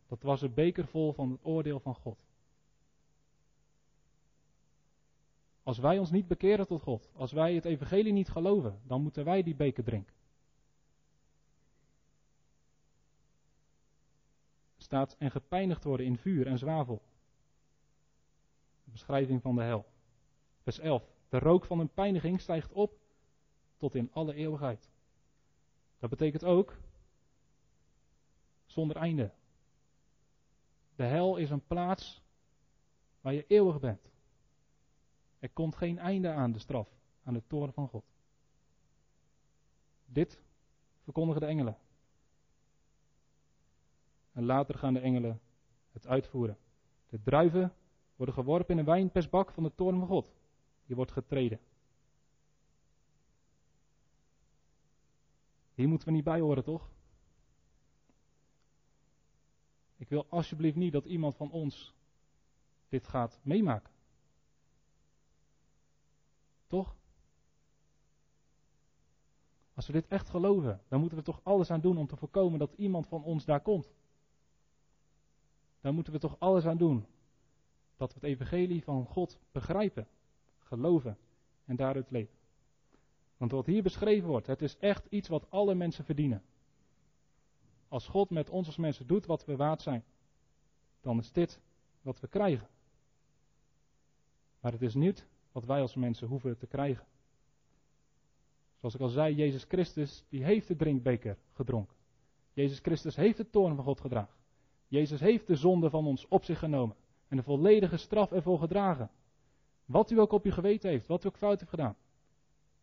Dat 0.09 0.23
was 0.23 0.43
een 0.43 0.55
beker 0.55 0.87
vol 0.87 1.12
van 1.12 1.31
het 1.31 1.41
oordeel 1.43 1.81
van 1.81 1.95
God. 1.95 2.25
Als 5.67 5.79
wij 5.79 5.99
ons 5.99 6.11
niet 6.11 6.29
bekeren 6.29 6.67
tot 6.67 6.83
God, 6.83 7.11
als 7.14 7.33
wij 7.33 7.55
het 7.55 7.64
evangelie 7.64 8.12
niet 8.12 8.29
geloven, 8.29 8.81
dan 8.83 9.03
moeten 9.03 9.25
wij 9.25 9.43
die 9.43 9.55
beker 9.55 9.85
drinken. 9.85 10.14
Staat 14.77 15.17
en 15.19 15.31
gepijnigd 15.31 15.85
worden 15.85 16.07
in 16.07 16.17
vuur 16.17 16.47
en 16.47 16.59
zwavel. 16.59 17.03
Beschrijving 18.85 19.43
van 19.43 19.55
de 19.55 19.62
hel. 19.62 19.87
Vers 20.62 20.79
11. 20.79 21.05
De 21.29 21.39
rook 21.39 21.64
van 21.64 21.79
een 21.79 21.93
pijniging 21.93 22.41
stijgt 22.41 22.73
op 22.73 22.99
tot 23.77 23.95
in 23.95 24.12
alle 24.12 24.35
eeuwigheid. 24.35 24.91
Dat 25.99 26.11
betekent 26.11 26.45
ook 26.45 26.77
zonder 28.67 28.97
einde. 28.97 29.33
De 30.97 31.05
hel 31.05 31.37
is 31.37 31.51
een 31.51 31.67
plaats 31.67 32.23
waar 33.21 33.33
je 33.33 33.47
eeuwig 33.47 33.81
bent. 33.81 34.14
Er 35.39 35.51
komt 35.51 35.76
geen 35.76 35.99
einde 35.99 36.30
aan 36.30 36.53
de 36.53 36.59
straf, 36.59 36.89
aan 37.22 37.34
de 37.34 37.43
toren 37.47 37.72
van 37.72 37.89
God. 37.89 38.05
Dit 40.07 40.43
verkondigen 41.03 41.41
de 41.41 41.47
engelen. 41.47 41.76
En 44.32 44.45
later 44.45 44.78
gaan 44.78 44.95
de 44.95 45.01
engelen 45.01 45.41
het 45.93 46.07
uitvoeren. 46.07 46.59
De 47.09 47.22
druiven 47.22 47.74
worden 48.16 48.34
geworpen 48.34 48.74
in 48.74 48.78
een 48.78 48.84
wijnpersbak 48.84 49.53
van 49.53 49.62
de 49.62 49.74
toren 49.74 49.99
van 49.99 50.09
God. 50.09 50.34
Die 50.87 50.97
wordt 50.97 51.12
getreden. 51.12 51.61
Hier 55.74 55.89
moeten 55.89 56.09
we 56.09 56.14
niet 56.14 56.24
bij 56.24 56.41
horen, 56.41 56.64
toch? 56.64 56.91
Ik 59.97 60.09
wil 60.09 60.26
alsjeblieft 60.28 60.76
niet 60.76 60.93
dat 60.93 61.05
iemand 61.05 61.37
van 61.37 61.51
ons 61.51 61.95
dit 62.89 63.07
gaat 63.07 63.41
meemaken. 63.43 63.93
Toch? 66.67 66.97
Als 69.75 69.87
we 69.87 69.93
dit 69.93 70.07
echt 70.07 70.29
geloven, 70.29 70.81
dan 70.89 71.01
moeten 71.01 71.19
we 71.19 71.25
toch 71.25 71.41
alles 71.43 71.71
aan 71.71 71.81
doen 71.81 71.99
om 71.99 72.07
te 72.07 72.17
voorkomen 72.17 72.59
dat 72.59 72.73
iemand 72.73 73.07
van 73.07 73.23
ons 73.23 73.45
daar 73.45 73.61
komt. 73.61 73.93
Dan 75.81 75.95
moeten 75.95 76.12
we 76.12 76.19
toch 76.19 76.37
alles 76.39 76.67
aan 76.67 76.77
doen 76.77 77.07
dat 77.97 78.09
we 78.09 78.21
het 78.21 78.29
evangelie 78.29 78.83
van 78.83 79.07
God 79.07 79.39
begrijpen, 79.53 80.09
geloven 80.59 81.19
en 81.64 81.77
daaruit 81.77 82.11
leven. 82.11 82.35
Want 83.37 83.51
wat 83.51 83.67
hier 83.67 83.83
beschreven 83.83 84.29
wordt, 84.29 84.47
het 84.47 84.62
is 84.62 84.77
echt 84.79 85.07
iets 85.09 85.29
wat 85.29 85.51
alle 85.51 85.75
mensen 85.75 86.05
verdienen. 86.05 86.43
Als 87.89 88.07
God 88.07 88.31
met 88.31 88.51
ons 88.51 88.67
als 88.67 88.77
mensen 88.77 89.07
doet 89.07 89.27
wat 89.27 89.45
we 89.45 89.57
waard 89.57 89.83
zijn, 89.83 90.05
dan 91.01 91.19
is 91.19 91.33
dit 91.33 91.61
wat 92.03 92.21
we 92.21 92.29
krijgen. 92.29 92.69
Maar 94.61 94.73
het 94.73 94.83
is 94.83 94.95
niet 94.95 95.27
wat 95.57 95.65
wij 95.65 95.81
als 95.81 95.95
mensen 95.95 96.29
hoeven 96.29 96.59
te 96.59 96.67
krijgen. 96.67 97.07
Zoals 98.77 98.95
ik 98.95 99.01
al 99.01 99.09
zei, 99.09 99.35
Jezus 99.35 99.65
Christus, 99.65 100.25
die 100.29 100.45
heeft 100.45 100.69
de 100.69 100.77
drinkbeker 100.77 101.39
gedronken. 101.53 101.97
Jezus 102.53 102.79
Christus 102.79 103.17
heeft 103.17 103.37
de 103.37 103.51
toorn 103.51 103.75
van 103.75 103.85
God 103.85 104.01
gedragen. 104.01 104.35
Jezus 104.89 105.21
heeft 105.21 105.47
de 105.47 105.55
zonde 105.55 105.91
van 105.91 106.07
ons 106.07 106.29
op 106.29 106.45
zich 106.45 106.59
genomen. 106.59 106.97
En 107.29 107.37
de 107.37 107.43
volledige 107.43 107.97
straf 107.97 108.33
ervoor 108.33 108.59
gedragen. 108.59 109.11
Wat 109.85 110.11
u 110.11 110.21
ook 110.21 110.33
op 110.33 110.45
uw 110.45 110.53
geweten 110.53 110.91
heeft, 110.91 111.07
wat 111.07 111.25
u 111.25 111.29
ook 111.29 111.37
fout 111.37 111.59
heeft 111.59 111.71
gedaan. 111.71 111.97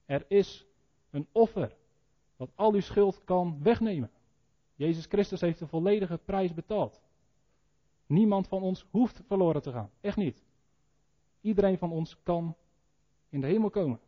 Er 0.05 0.25
is 0.27 0.65
een 1.09 1.27
offer 1.31 1.75
wat 2.35 2.51
al 2.55 2.73
uw 2.73 2.81
schuld 2.81 3.23
kan 3.23 3.63
wegnemen. 3.63 4.11
Jezus 4.75 5.05
Christus 5.05 5.41
heeft 5.41 5.59
de 5.59 5.67
volledige 5.67 6.17
prijs 6.17 6.53
betaald. 6.53 7.01
Niemand 8.05 8.47
van 8.47 8.61
ons 8.61 8.85
hoeft 8.91 9.21
verloren 9.25 9.61
te 9.61 9.71
gaan. 9.71 9.89
Echt 10.01 10.17
niet. 10.17 10.43
Iedereen 11.41 11.77
van 11.77 11.91
ons 11.91 12.23
kan 12.23 12.55
in 13.33 13.41
de 13.41 13.47
hemel 13.47 13.69
komen. 13.69 13.99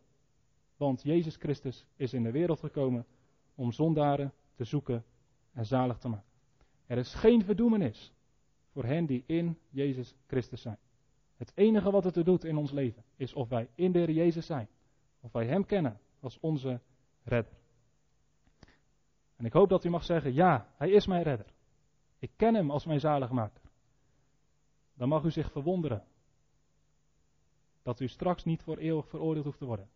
Want 0.78 1.02
Jezus 1.04 1.36
Christus 1.36 1.86
is 1.96 2.14
in 2.14 2.24
de 2.24 2.32
wereld 2.32 2.60
gekomen 2.60 3.06
om 3.56 3.72
zondaren 3.72 4.34
te 4.56 4.64
zoeken 4.64 5.04
en 5.52 5.66
zalig 5.66 5.98
te 5.98 6.08
maken. 6.08 6.30
Er 6.86 6.98
is 6.98 7.14
geen 7.14 7.44
verdoemenis 7.44 8.14
voor 8.72 8.84
hen 8.84 9.06
die 9.06 9.24
in 9.26 9.58
Jezus 9.70 10.16
Christus 10.28 10.62
zijn. 10.62 10.78
Het 11.38 11.52
enige 11.56 11.92
wat 11.92 12.04
het 12.04 12.16
er 12.16 12.24
doet 12.24 12.44
in 12.44 12.58
ons 12.58 12.72
leven 12.72 13.04
is 13.16 13.34
of 13.34 13.50
wij 13.50 13.70
in 13.76 13.92
de 13.92 14.00
Heer 14.00 14.12
Jezus 14.12 14.46
zijn. 14.46 14.68
Of 15.20 15.32
wij 15.32 15.46
Hem 15.46 15.66
kennen 15.66 16.00
als 16.20 16.40
onze 16.40 16.80
redder. 17.24 17.54
En 19.36 19.46
ik 19.46 19.54
hoop 19.54 19.70
dat 19.70 19.84
u 19.84 19.90
mag 19.90 20.04
zeggen, 20.04 20.34
ja, 20.34 20.74
Hij 20.78 20.90
is 20.90 21.08
mijn 21.08 21.24
redder. 21.24 21.54
Ik 22.20 22.32
ken 22.36 22.56
Hem 22.56 22.72
als 22.72 22.86
mijn 22.86 23.00
zaligmaker. 23.00 23.62
Dan 24.94 25.10
mag 25.10 25.24
u 25.24 25.32
zich 25.32 25.52
verwonderen 25.52 26.04
dat 27.86 28.00
u 28.00 28.08
straks 28.08 28.44
niet 28.44 28.64
voor 28.64 28.78
eeuwig 28.78 29.08
veroordeeld 29.08 29.46
hoeft 29.46 29.58
te 29.58 29.66
worden. 29.66 29.90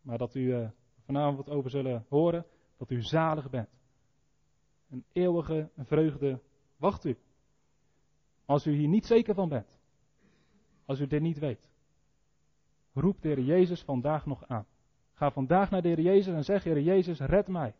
Maar 0.00 0.18
dat 0.18 0.34
u 0.34 0.40
uh, 0.40 0.70
vanavond 1.04 1.50
over 1.50 1.70
zullen 1.70 2.04
horen 2.08 2.46
dat 2.76 2.90
u 2.90 3.02
zalig 3.02 3.50
bent. 3.50 3.68
Een 4.90 5.04
eeuwige 5.12 5.70
vreugde 5.76 6.40
wacht 6.76 7.04
u. 7.04 7.18
Als 8.44 8.66
u 8.66 8.72
hier 8.72 8.88
niet 8.88 9.06
zeker 9.06 9.34
van 9.34 9.48
bent. 9.48 9.78
Als 10.84 11.00
u 11.00 11.06
dit 11.06 11.20
niet 11.20 11.38
weet. 11.38 11.70
Roep 12.92 13.22
de 13.22 13.28
Heer 13.28 13.40
Jezus 13.40 13.82
vandaag 13.82 14.26
nog 14.26 14.48
aan. 14.48 14.66
Ga 15.12 15.30
vandaag 15.30 15.70
naar 15.70 15.82
de 15.82 15.88
Heer 15.88 16.00
Jezus 16.00 16.34
en 16.34 16.44
zeg, 16.44 16.64
Heer 16.64 16.80
Jezus, 16.80 17.18
red 17.18 17.48
mij. 17.48 17.74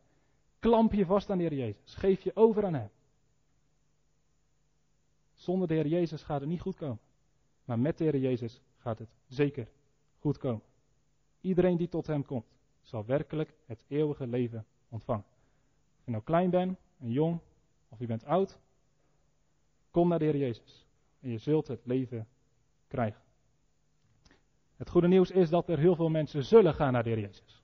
Klamp 0.58 0.92
je 0.92 1.06
vast 1.06 1.30
aan 1.30 1.38
de 1.38 1.44
Heer 1.44 1.58
Jezus. 1.58 1.94
Geef 1.94 2.20
je 2.20 2.36
over 2.36 2.64
aan 2.64 2.74
Hem. 2.74 2.90
Zonder 5.34 5.68
de 5.68 5.74
Heer 5.74 5.86
Jezus 5.86 6.22
gaat 6.22 6.40
het 6.40 6.48
niet 6.48 6.60
goed 6.60 6.76
komen. 6.76 7.00
Maar 7.64 7.78
met 7.78 7.98
de 7.98 8.04
Heer 8.04 8.18
Jezus 8.18 8.62
gaat 8.78 8.98
het 8.98 9.08
zeker 9.26 9.68
goed 10.18 10.38
komen. 10.38 10.62
Iedereen 11.40 11.76
die 11.76 11.88
tot 11.88 12.06
Hem 12.06 12.24
komt, 12.24 12.56
zal 12.82 13.04
werkelijk 13.04 13.54
het 13.66 13.84
eeuwige 13.88 14.26
leven 14.26 14.66
ontvangen. 14.88 15.24
Of 15.98 16.04
je 16.04 16.10
nou 16.10 16.22
klein 16.22 16.50
bent, 16.50 16.78
en 16.98 17.10
jong, 17.10 17.40
of 17.88 17.98
je 17.98 18.06
bent 18.06 18.24
oud, 18.24 18.58
kom 19.90 20.08
naar 20.08 20.18
de 20.18 20.24
Heer 20.24 20.36
Jezus. 20.36 20.86
En 21.20 21.30
je 21.30 21.38
zult 21.38 21.68
het 21.68 21.86
leven 21.86 22.28
krijgen. 22.88 23.22
Het 24.76 24.90
goede 24.90 25.08
nieuws 25.08 25.30
is 25.30 25.48
dat 25.48 25.68
er 25.68 25.78
heel 25.78 25.94
veel 25.94 26.08
mensen 26.08 26.44
zullen 26.44 26.74
gaan 26.74 26.92
naar 26.92 27.02
de 27.02 27.08
Heer 27.08 27.20
Jezus. 27.20 27.62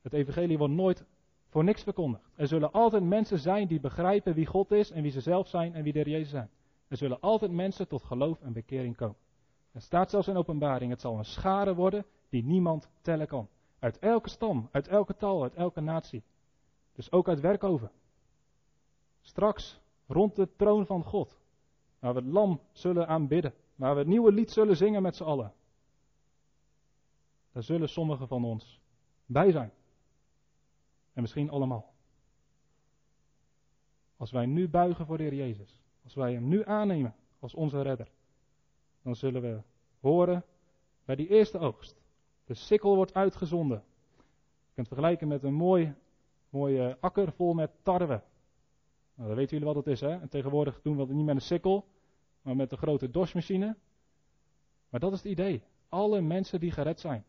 Het 0.00 0.12
evangelie 0.12 0.58
wordt 0.58 0.74
nooit 0.74 1.04
voor 1.48 1.64
niks 1.64 1.82
verkondigd. 1.82 2.30
Er 2.34 2.46
zullen 2.46 2.72
altijd 2.72 3.02
mensen 3.02 3.38
zijn 3.38 3.68
die 3.68 3.80
begrijpen 3.80 4.34
wie 4.34 4.46
God 4.46 4.70
is 4.70 4.90
en 4.90 5.02
wie 5.02 5.10
ze 5.10 5.20
zelf 5.20 5.48
zijn 5.48 5.74
en 5.74 5.82
wie 5.82 5.92
de 5.92 5.98
Heer 5.98 6.08
Jezus 6.08 6.30
zijn. 6.30 6.50
Er 6.88 6.96
zullen 6.96 7.20
altijd 7.20 7.50
mensen 7.50 7.88
tot 7.88 8.02
geloof 8.02 8.40
en 8.40 8.52
bekering 8.52 8.96
komen. 8.96 9.16
Er 9.72 9.80
staat 9.80 10.10
zelfs 10.10 10.28
in 10.28 10.36
openbaring, 10.36 10.90
het 10.90 11.00
zal 11.00 11.18
een 11.18 11.24
schare 11.24 11.74
worden 11.74 12.04
die 12.28 12.44
niemand 12.44 12.90
tellen 13.00 13.26
kan. 13.26 13.48
Uit 13.78 13.98
elke 13.98 14.28
stam, 14.28 14.68
uit 14.72 14.88
elke 14.88 15.16
taal, 15.16 15.42
uit 15.42 15.54
elke 15.54 15.80
natie. 15.80 16.22
Dus 16.92 17.12
ook 17.12 17.28
uit 17.28 17.40
Werkoven. 17.40 17.90
Straks 19.20 19.80
rond 20.06 20.36
de 20.36 20.48
troon 20.56 20.86
van 20.86 21.04
God. 21.04 21.38
Waar 21.98 22.14
we 22.14 22.20
het 22.20 22.28
lam 22.28 22.60
zullen 22.72 23.08
aanbidden. 23.08 23.54
Waar 23.74 23.92
we 23.92 23.98
het 23.98 24.08
nieuwe 24.08 24.32
lied 24.32 24.50
zullen 24.50 24.76
zingen 24.76 25.02
met 25.02 25.16
z'n 25.16 25.22
allen. 25.22 25.52
Daar 27.52 27.62
zullen 27.62 27.88
sommigen 27.88 28.28
van 28.28 28.44
ons 28.44 28.80
bij 29.26 29.50
zijn. 29.50 29.72
En 31.12 31.20
misschien 31.20 31.50
allemaal. 31.50 31.92
Als 34.16 34.30
wij 34.30 34.46
nu 34.46 34.68
buigen 34.68 35.06
voor 35.06 35.16
de 35.16 35.22
Heer 35.22 35.34
Jezus. 35.34 35.82
Als 36.04 36.14
wij 36.14 36.32
Hem 36.32 36.48
nu 36.48 36.64
aannemen 36.64 37.14
als 37.38 37.54
onze 37.54 37.82
redder. 37.82 38.10
Dan 39.02 39.16
zullen 39.16 39.42
we 39.42 39.60
horen 40.00 40.44
bij 41.04 41.16
die 41.16 41.28
eerste 41.28 41.58
oogst. 41.58 42.02
De 42.44 42.54
sikkel 42.54 42.94
wordt 42.94 43.14
uitgezonden. 43.14 43.82
Je 44.66 44.74
kunt 44.74 44.86
vergelijken 44.86 45.28
met 45.28 45.42
een 45.42 45.54
mooi, 45.54 45.94
mooie 46.50 46.96
akker 47.00 47.32
vol 47.32 47.54
met 47.54 47.70
tarwe. 47.82 48.22
Nou, 49.14 49.28
dan 49.28 49.36
weten 49.36 49.58
jullie 49.58 49.74
wat 49.74 49.84
het 49.84 49.86
is, 49.86 50.00
hè? 50.00 50.20
En 50.20 50.28
tegenwoordig 50.28 50.80
doen 50.82 50.94
we 50.94 51.00
het 51.00 51.10
niet 51.10 51.24
met 51.24 51.34
een 51.34 51.40
sikkel, 51.40 51.84
maar 52.42 52.56
met 52.56 52.72
een 52.72 52.78
grote 52.78 53.10
dorsmachine. 53.10 53.76
Maar 54.88 55.00
dat 55.00 55.12
is 55.12 55.22
het 55.22 55.32
idee. 55.32 55.62
Alle 55.88 56.20
mensen 56.20 56.60
die 56.60 56.70
gered 56.70 57.00
zijn. 57.00 57.24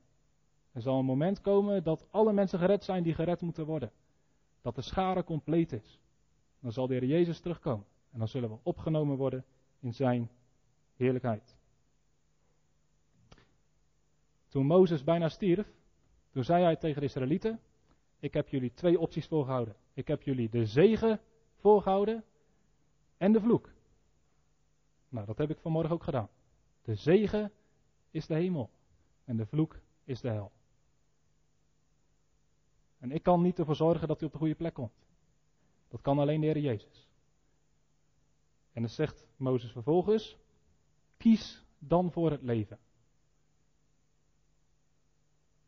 Er 0.71 0.81
zal 0.81 0.99
een 0.99 1.05
moment 1.05 1.41
komen 1.41 1.83
dat 1.83 2.05
alle 2.11 2.33
mensen 2.33 2.59
gered 2.59 2.83
zijn 2.83 3.03
die 3.03 3.13
gered 3.13 3.41
moeten 3.41 3.65
worden. 3.65 3.91
Dat 4.61 4.75
de 4.75 4.81
schare 4.81 5.23
compleet 5.23 5.71
is. 5.71 5.99
Dan 6.59 6.71
zal 6.71 6.87
de 6.87 6.93
Heer 6.93 7.05
Jezus 7.05 7.39
terugkomen. 7.39 7.85
En 8.11 8.19
dan 8.19 8.27
zullen 8.27 8.49
we 8.49 8.57
opgenomen 8.63 9.17
worden 9.17 9.45
in 9.79 9.93
zijn 9.93 10.29
heerlijkheid. 10.95 11.55
Toen 14.53 14.65
Mozes 14.65 15.03
bijna 15.03 15.29
stierf, 15.29 15.73
toen 16.29 16.43
zei 16.43 16.63
hij 16.63 16.75
tegen 16.75 16.99
de 16.99 17.07
Israëlieten: 17.07 17.59
Ik 18.19 18.33
heb 18.33 18.47
jullie 18.49 18.73
twee 18.73 18.99
opties 18.99 19.27
voorgehouden. 19.27 19.75
Ik 19.93 20.07
heb 20.07 20.21
jullie 20.21 20.49
de 20.49 20.65
zegen 20.65 21.21
voorgehouden 21.55 22.23
en 23.17 23.31
de 23.31 23.41
vloek. 23.41 23.69
Nou, 25.09 25.25
dat 25.25 25.37
heb 25.37 25.49
ik 25.49 25.59
vanmorgen 25.59 25.93
ook 25.93 26.03
gedaan. 26.03 26.29
De 26.81 26.95
zegen 26.95 27.51
is 28.11 28.27
de 28.27 28.33
hemel 28.33 28.69
en 29.25 29.37
de 29.37 29.45
vloek 29.45 29.79
is 30.03 30.21
de 30.21 30.29
hel. 30.29 30.51
En 32.99 33.11
ik 33.11 33.23
kan 33.23 33.41
niet 33.41 33.59
ervoor 33.59 33.75
zorgen 33.75 34.07
dat 34.07 34.21
u 34.21 34.25
op 34.25 34.31
de 34.31 34.37
goede 34.37 34.55
plek 34.55 34.73
komt. 34.73 35.05
Dat 35.87 36.01
kan 36.01 36.19
alleen 36.19 36.41
de 36.41 36.47
Heer 36.47 36.59
Jezus. 36.59 37.07
En 38.73 38.81
dan 38.81 38.91
zegt 38.91 39.27
Mozes 39.35 39.71
vervolgens: 39.71 40.37
Kies 41.17 41.65
dan 41.79 42.11
voor 42.11 42.31
het 42.31 42.41
leven. 42.41 42.79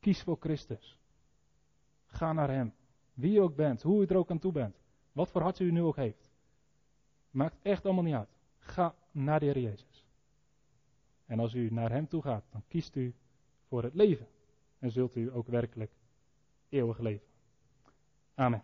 Kies 0.05 0.23
voor 0.23 0.37
Christus. 0.39 0.99
Ga 2.05 2.33
naar 2.33 2.49
Hem. 2.49 2.73
Wie 3.13 3.35
u 3.35 3.37
ook 3.37 3.55
bent, 3.55 3.81
hoe 3.81 4.03
u 4.03 4.05
er 4.05 4.17
ook 4.17 4.31
aan 4.31 4.39
toe 4.39 4.51
bent. 4.51 4.75
Wat 5.11 5.29
voor 5.29 5.41
hart 5.41 5.59
u 5.59 5.71
nu 5.71 5.81
ook 5.81 5.95
heeft. 5.95 6.31
Maakt 7.29 7.55
echt 7.61 7.85
allemaal 7.85 8.03
niet 8.03 8.13
uit. 8.13 8.37
Ga 8.57 8.95
naar 9.11 9.39
de 9.39 9.45
Heer 9.45 9.59
Jezus. 9.59 10.05
En 11.25 11.39
als 11.39 11.53
u 11.53 11.69
naar 11.69 11.91
Hem 11.91 12.07
toe 12.07 12.21
gaat, 12.21 12.45
dan 12.51 12.63
kiest 12.67 12.95
u 12.95 13.13
voor 13.67 13.83
het 13.83 13.93
leven. 13.93 14.27
En 14.79 14.91
zult 14.91 15.15
u 15.15 15.33
ook 15.33 15.47
werkelijk 15.47 15.91
eeuwig 16.69 16.99
leven. 16.99 17.27
Amen. 18.35 18.63